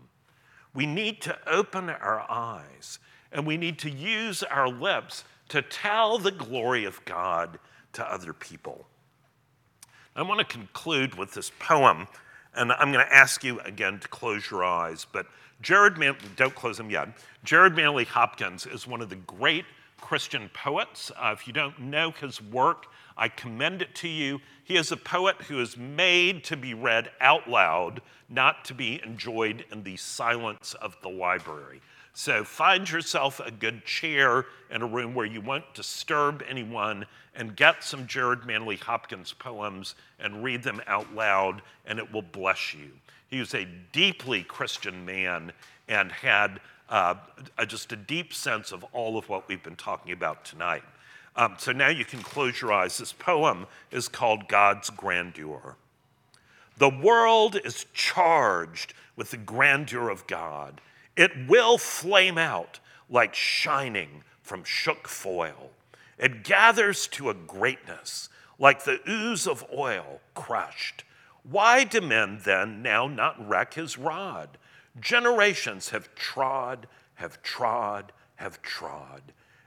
We 0.73 0.85
need 0.85 1.21
to 1.21 1.37
open 1.47 1.89
our 1.89 2.25
eyes 2.29 2.99
and 3.31 3.45
we 3.45 3.57
need 3.57 3.79
to 3.79 3.89
use 3.89 4.43
our 4.43 4.69
lips 4.69 5.23
to 5.49 5.61
tell 5.61 6.17
the 6.17 6.31
glory 6.31 6.85
of 6.85 7.03
God 7.05 7.59
to 7.93 8.05
other 8.05 8.33
people. 8.33 8.85
I 10.13 10.23
want 10.23 10.39
to 10.39 10.45
conclude 10.45 11.15
with 11.15 11.33
this 11.33 11.51
poem, 11.57 12.07
and 12.53 12.73
I'm 12.73 12.91
going 12.91 13.05
to 13.05 13.15
ask 13.15 13.45
you 13.45 13.61
again 13.61 13.99
to 13.99 14.07
close 14.09 14.51
your 14.51 14.63
eyes. 14.63 15.05
But 15.09 15.25
Jared 15.61 15.97
Man- 15.97 16.17
don't 16.35 16.53
close 16.53 16.75
them 16.77 16.89
yet. 16.89 17.09
Gerard 17.45 17.77
Manley 17.77 18.03
Hopkins 18.03 18.65
is 18.65 18.85
one 18.85 19.01
of 19.01 19.09
the 19.09 19.15
great 19.15 19.63
Christian 20.01 20.49
poets. 20.53 21.11
Uh, 21.15 21.31
if 21.31 21.47
you 21.47 21.53
don't 21.53 21.79
know 21.79 22.11
his 22.11 22.41
work, 22.41 22.87
I 23.15 23.29
commend 23.29 23.81
it 23.81 23.95
to 23.95 24.09
you. 24.09 24.41
He 24.65 24.75
is 24.75 24.91
a 24.91 24.97
poet 24.97 25.37
who 25.43 25.61
is 25.61 25.77
made 25.77 26.43
to 26.45 26.57
be 26.57 26.73
read 26.73 27.11
out 27.21 27.49
loud, 27.49 28.01
not 28.27 28.65
to 28.65 28.73
be 28.73 29.01
enjoyed 29.05 29.63
in 29.71 29.83
the 29.83 29.95
silence 29.95 30.73
of 30.73 30.97
the 31.01 31.09
library. 31.09 31.79
So 32.13 32.43
find 32.43 32.89
yourself 32.89 33.39
a 33.39 33.51
good 33.51 33.85
chair 33.85 34.45
in 34.69 34.81
a 34.81 34.87
room 34.87 35.13
where 35.13 35.25
you 35.25 35.41
won't 35.41 35.73
disturb 35.73 36.43
anyone 36.47 37.05
and 37.35 37.55
get 37.55 37.83
some 37.83 38.05
Jared 38.05 38.45
Manley 38.45 38.75
Hopkins 38.75 39.33
poems 39.33 39.95
and 40.19 40.43
read 40.43 40.63
them 40.63 40.81
out 40.87 41.13
loud, 41.15 41.61
and 41.85 41.99
it 41.99 42.11
will 42.11 42.21
bless 42.21 42.73
you. 42.73 42.91
He 43.29 43.39
was 43.39 43.53
a 43.53 43.67
deeply 43.93 44.43
Christian 44.43 45.05
man 45.05 45.53
and 45.87 46.11
had 46.11 46.59
uh, 46.89 47.15
just 47.65 47.93
a 47.93 47.95
deep 47.95 48.33
sense 48.33 48.73
of 48.73 48.83
all 48.91 49.17
of 49.17 49.29
what 49.29 49.47
we've 49.47 49.63
been 49.63 49.77
talking 49.77 50.11
about 50.11 50.43
tonight. 50.43 50.83
Um, 51.37 51.55
so 51.57 51.71
now 51.71 51.87
you 51.87 52.03
can 52.03 52.21
close 52.21 52.59
your 52.61 52.73
eyes. 52.73 52.97
This 52.97 53.13
poem 53.13 53.67
is 53.89 54.09
called 54.09 54.49
God's 54.49 54.89
Grandeur. 54.89 55.77
The 56.77 56.89
world 56.89 57.57
is 57.63 57.85
charged 57.93 58.93
with 59.15 59.31
the 59.31 59.37
grandeur 59.37 60.09
of 60.09 60.27
God. 60.27 60.81
It 61.21 61.47
will 61.47 61.77
flame 61.77 62.39
out 62.39 62.79
like 63.07 63.35
shining 63.35 64.23
from 64.41 64.63
shook 64.63 65.07
foil. 65.07 65.69
It 66.17 66.43
gathers 66.43 67.05
to 67.09 67.29
a 67.29 67.35
greatness 67.35 68.27
like 68.57 68.85
the 68.85 69.07
ooze 69.07 69.45
of 69.45 69.63
oil 69.71 70.19
crushed. 70.33 71.03
Why 71.43 71.83
do 71.83 72.01
men 72.01 72.39
then 72.43 72.81
now 72.81 73.07
not 73.07 73.47
reck 73.47 73.75
his 73.75 73.99
rod? 73.99 74.57
Generations 74.99 75.89
have 75.89 76.15
trod, 76.15 76.87
have 77.13 77.43
trod, 77.43 78.13
have 78.37 78.59
trod, 78.63 79.21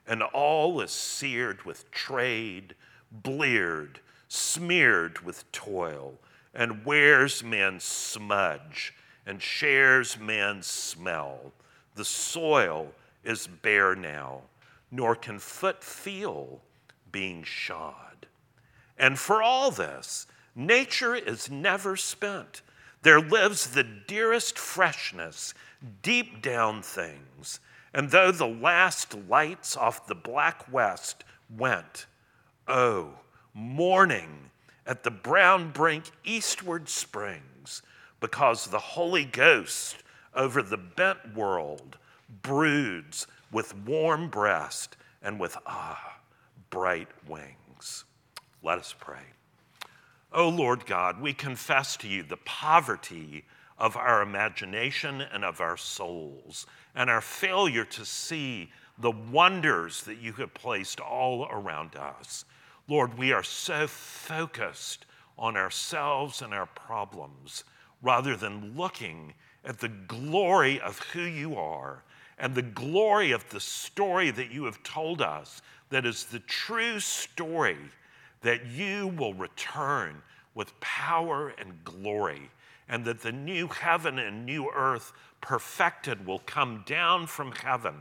and 0.09 0.25
all 0.25 0.81
is 0.81 0.91
seared 0.91 1.65
with 1.65 1.89
trade, 1.93 2.75
bleared, 3.13 4.01
smeared 4.27 5.21
with 5.21 5.51
toil, 5.53 6.19
and 6.53 6.85
wears 6.85 7.45
man's 7.45 7.85
smudge 7.85 8.93
and 9.27 9.41
shares 9.41 10.19
man's 10.19 10.67
smell. 10.67 11.53
The 11.95 12.05
soil 12.05 12.89
is 13.25 13.47
bare 13.47 13.95
now, 13.95 14.43
nor 14.91 15.17
can 15.17 15.39
foot 15.39 15.83
feel 15.83 16.61
being 17.11 17.43
shod. 17.43 18.27
And 18.99 19.19
for 19.19 19.43
all 19.43 19.71
this, 19.71 20.27
nature 20.55 21.15
is 21.15 21.51
never 21.51 21.97
spent. 21.97 22.63
There 23.03 23.21
lives 23.21 23.69
the 23.69 23.85
dearest 23.85 24.59
freshness 24.59 25.55
deep 26.03 26.43
down 26.43 26.83
things. 26.83 27.61
And 27.93 28.11
though 28.11 28.33
the 28.33 28.47
last 28.47 29.15
lights 29.29 29.77
off 29.77 30.07
the 30.07 30.15
black 30.15 30.73
west 30.73 31.25
went, 31.57 32.07
oh, 32.67 33.11
morning 33.53 34.51
at 34.87 35.05
the 35.05 35.11
brown 35.11 35.71
brink 35.71 36.11
eastward 36.25 36.89
springs, 36.89 37.43
because 38.25 38.65
the 38.69 38.79
Holy 38.79 39.27
Ghost 39.27 39.97
over 40.35 40.63
the 40.63 40.79
bent 40.79 41.35
world 41.37 41.99
broods 42.41 43.27
with 43.53 43.77
warm 43.77 44.31
breast 44.31 44.97
and 45.23 45.39
with 45.39 45.59
ah, 45.67 46.17
bright 46.71 47.09
wings. 47.29 48.07
Let 48.63 48.79
us 48.79 48.95
pray. 48.99 49.27
O 50.33 50.45
oh 50.45 50.49
Lord 50.49 50.87
God, 50.87 51.21
we 51.21 51.35
confess 51.35 51.99
to 51.99 52.09
you 52.09 52.23
the 52.23 52.39
poverty 52.39 53.45
of 53.77 53.95
our 53.95 54.23
imagination 54.23 55.21
and 55.21 55.45
of 55.45 55.61
our 55.61 55.77
souls, 55.77 56.67
and 56.95 57.11
our 57.11 57.21
failure 57.21 57.85
to 57.85 58.07
see 58.07 58.71
the 58.97 59.11
wonders 59.11 60.01
that 60.05 60.17
you 60.17 60.33
have 60.33 60.55
placed 60.55 60.99
all 60.99 61.47
around 61.51 61.95
us. 61.95 62.47
Lord, 62.89 63.19
we 63.19 63.33
are 63.33 63.43
so 63.43 63.87
focused 63.87 65.05
on 65.37 65.59
ourselves 65.59 66.41
and 66.41 66.55
our 66.55 66.67
problems 66.67 67.65
rather 68.05 68.37
than 68.37 68.77
looking 68.77 69.35
at 69.65 69.81
the 69.81 69.89
glory 69.89 70.79
of 70.81 71.01
who 71.13 71.23
you 71.23 71.57
are 71.57 72.05
and 72.39 72.55
the 72.55 72.63
glory 72.63 73.33
of 73.33 73.49
the 73.49 73.61
story 73.61 74.31
that 74.31 74.51
you 74.51 74.65
have 74.65 74.83
told 74.83 75.23
us 75.23 75.63
that 75.89 76.05
is 76.05 76.25
the 76.25 76.41
true 76.41 77.01
story 77.01 77.79
that 78.43 78.67
you 78.67 79.09
will 79.09 79.35
return 79.35 80.21
with 80.55 80.79
power 80.81 81.55
and 81.59 81.83
glory, 81.83 82.51
and 82.89 83.05
that 83.05 83.23
the 83.23 83.33
new 83.33 83.67
heaven 83.67 84.19
and 84.19 84.45
new 84.45 84.71
earth 84.75 85.13
perfected 85.41 86.27
will 86.27 86.41
come 86.41 86.83
down 86.87 87.27
from 87.27 87.53
heaven, 87.53 87.95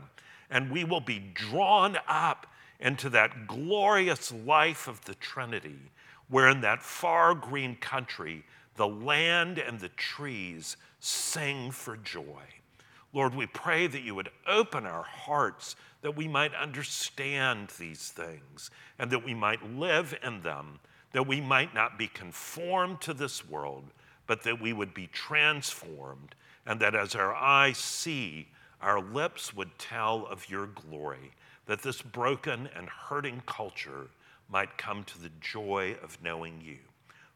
and 0.50 0.70
we 0.70 0.84
will 0.84 1.00
be 1.00 1.18
drawn 1.32 1.96
up 2.06 2.46
into 2.78 3.08
that 3.08 3.46
glorious 3.46 4.32
life 4.44 4.86
of 4.86 5.04
the 5.04 5.14
Trinity, 5.14 5.78
where 6.28 6.48
in 6.48 6.60
that 6.60 6.82
far 6.82 7.34
green 7.34 7.74
country, 7.76 8.44
the 8.76 8.88
land 8.88 9.58
and 9.58 9.80
the 9.80 9.88
trees 9.90 10.76
sing 11.00 11.70
for 11.70 11.96
joy. 11.96 12.42
Lord, 13.12 13.34
we 13.34 13.46
pray 13.46 13.86
that 13.86 14.02
you 14.02 14.14
would 14.14 14.30
open 14.46 14.86
our 14.86 15.04
hearts 15.04 15.76
that 16.04 16.16
we 16.16 16.28
might 16.28 16.54
understand 16.54 17.68
these 17.78 18.10
things 18.10 18.70
and 18.98 19.10
that 19.10 19.24
we 19.24 19.32
might 19.32 19.74
live 19.74 20.14
in 20.22 20.42
them, 20.42 20.80
that 21.12 21.26
we 21.26 21.40
might 21.40 21.72
not 21.74 21.96
be 21.96 22.08
conformed 22.08 23.00
to 23.00 23.14
this 23.14 23.48
world, 23.48 23.84
but 24.26 24.42
that 24.42 24.60
we 24.60 24.72
would 24.72 24.92
be 24.92 25.06
transformed, 25.06 26.34
and 26.66 26.78
that 26.80 26.94
as 26.94 27.14
our 27.14 27.34
eyes 27.34 27.78
see, 27.78 28.48
our 28.82 29.00
lips 29.00 29.54
would 29.54 29.78
tell 29.78 30.26
of 30.26 30.50
your 30.50 30.66
glory, 30.66 31.32
that 31.64 31.82
this 31.82 32.02
broken 32.02 32.68
and 32.76 32.88
hurting 32.88 33.42
culture 33.46 34.08
might 34.50 34.76
come 34.76 35.04
to 35.04 35.18
the 35.18 35.30
joy 35.40 35.96
of 36.02 36.22
knowing 36.22 36.60
you. 36.62 36.78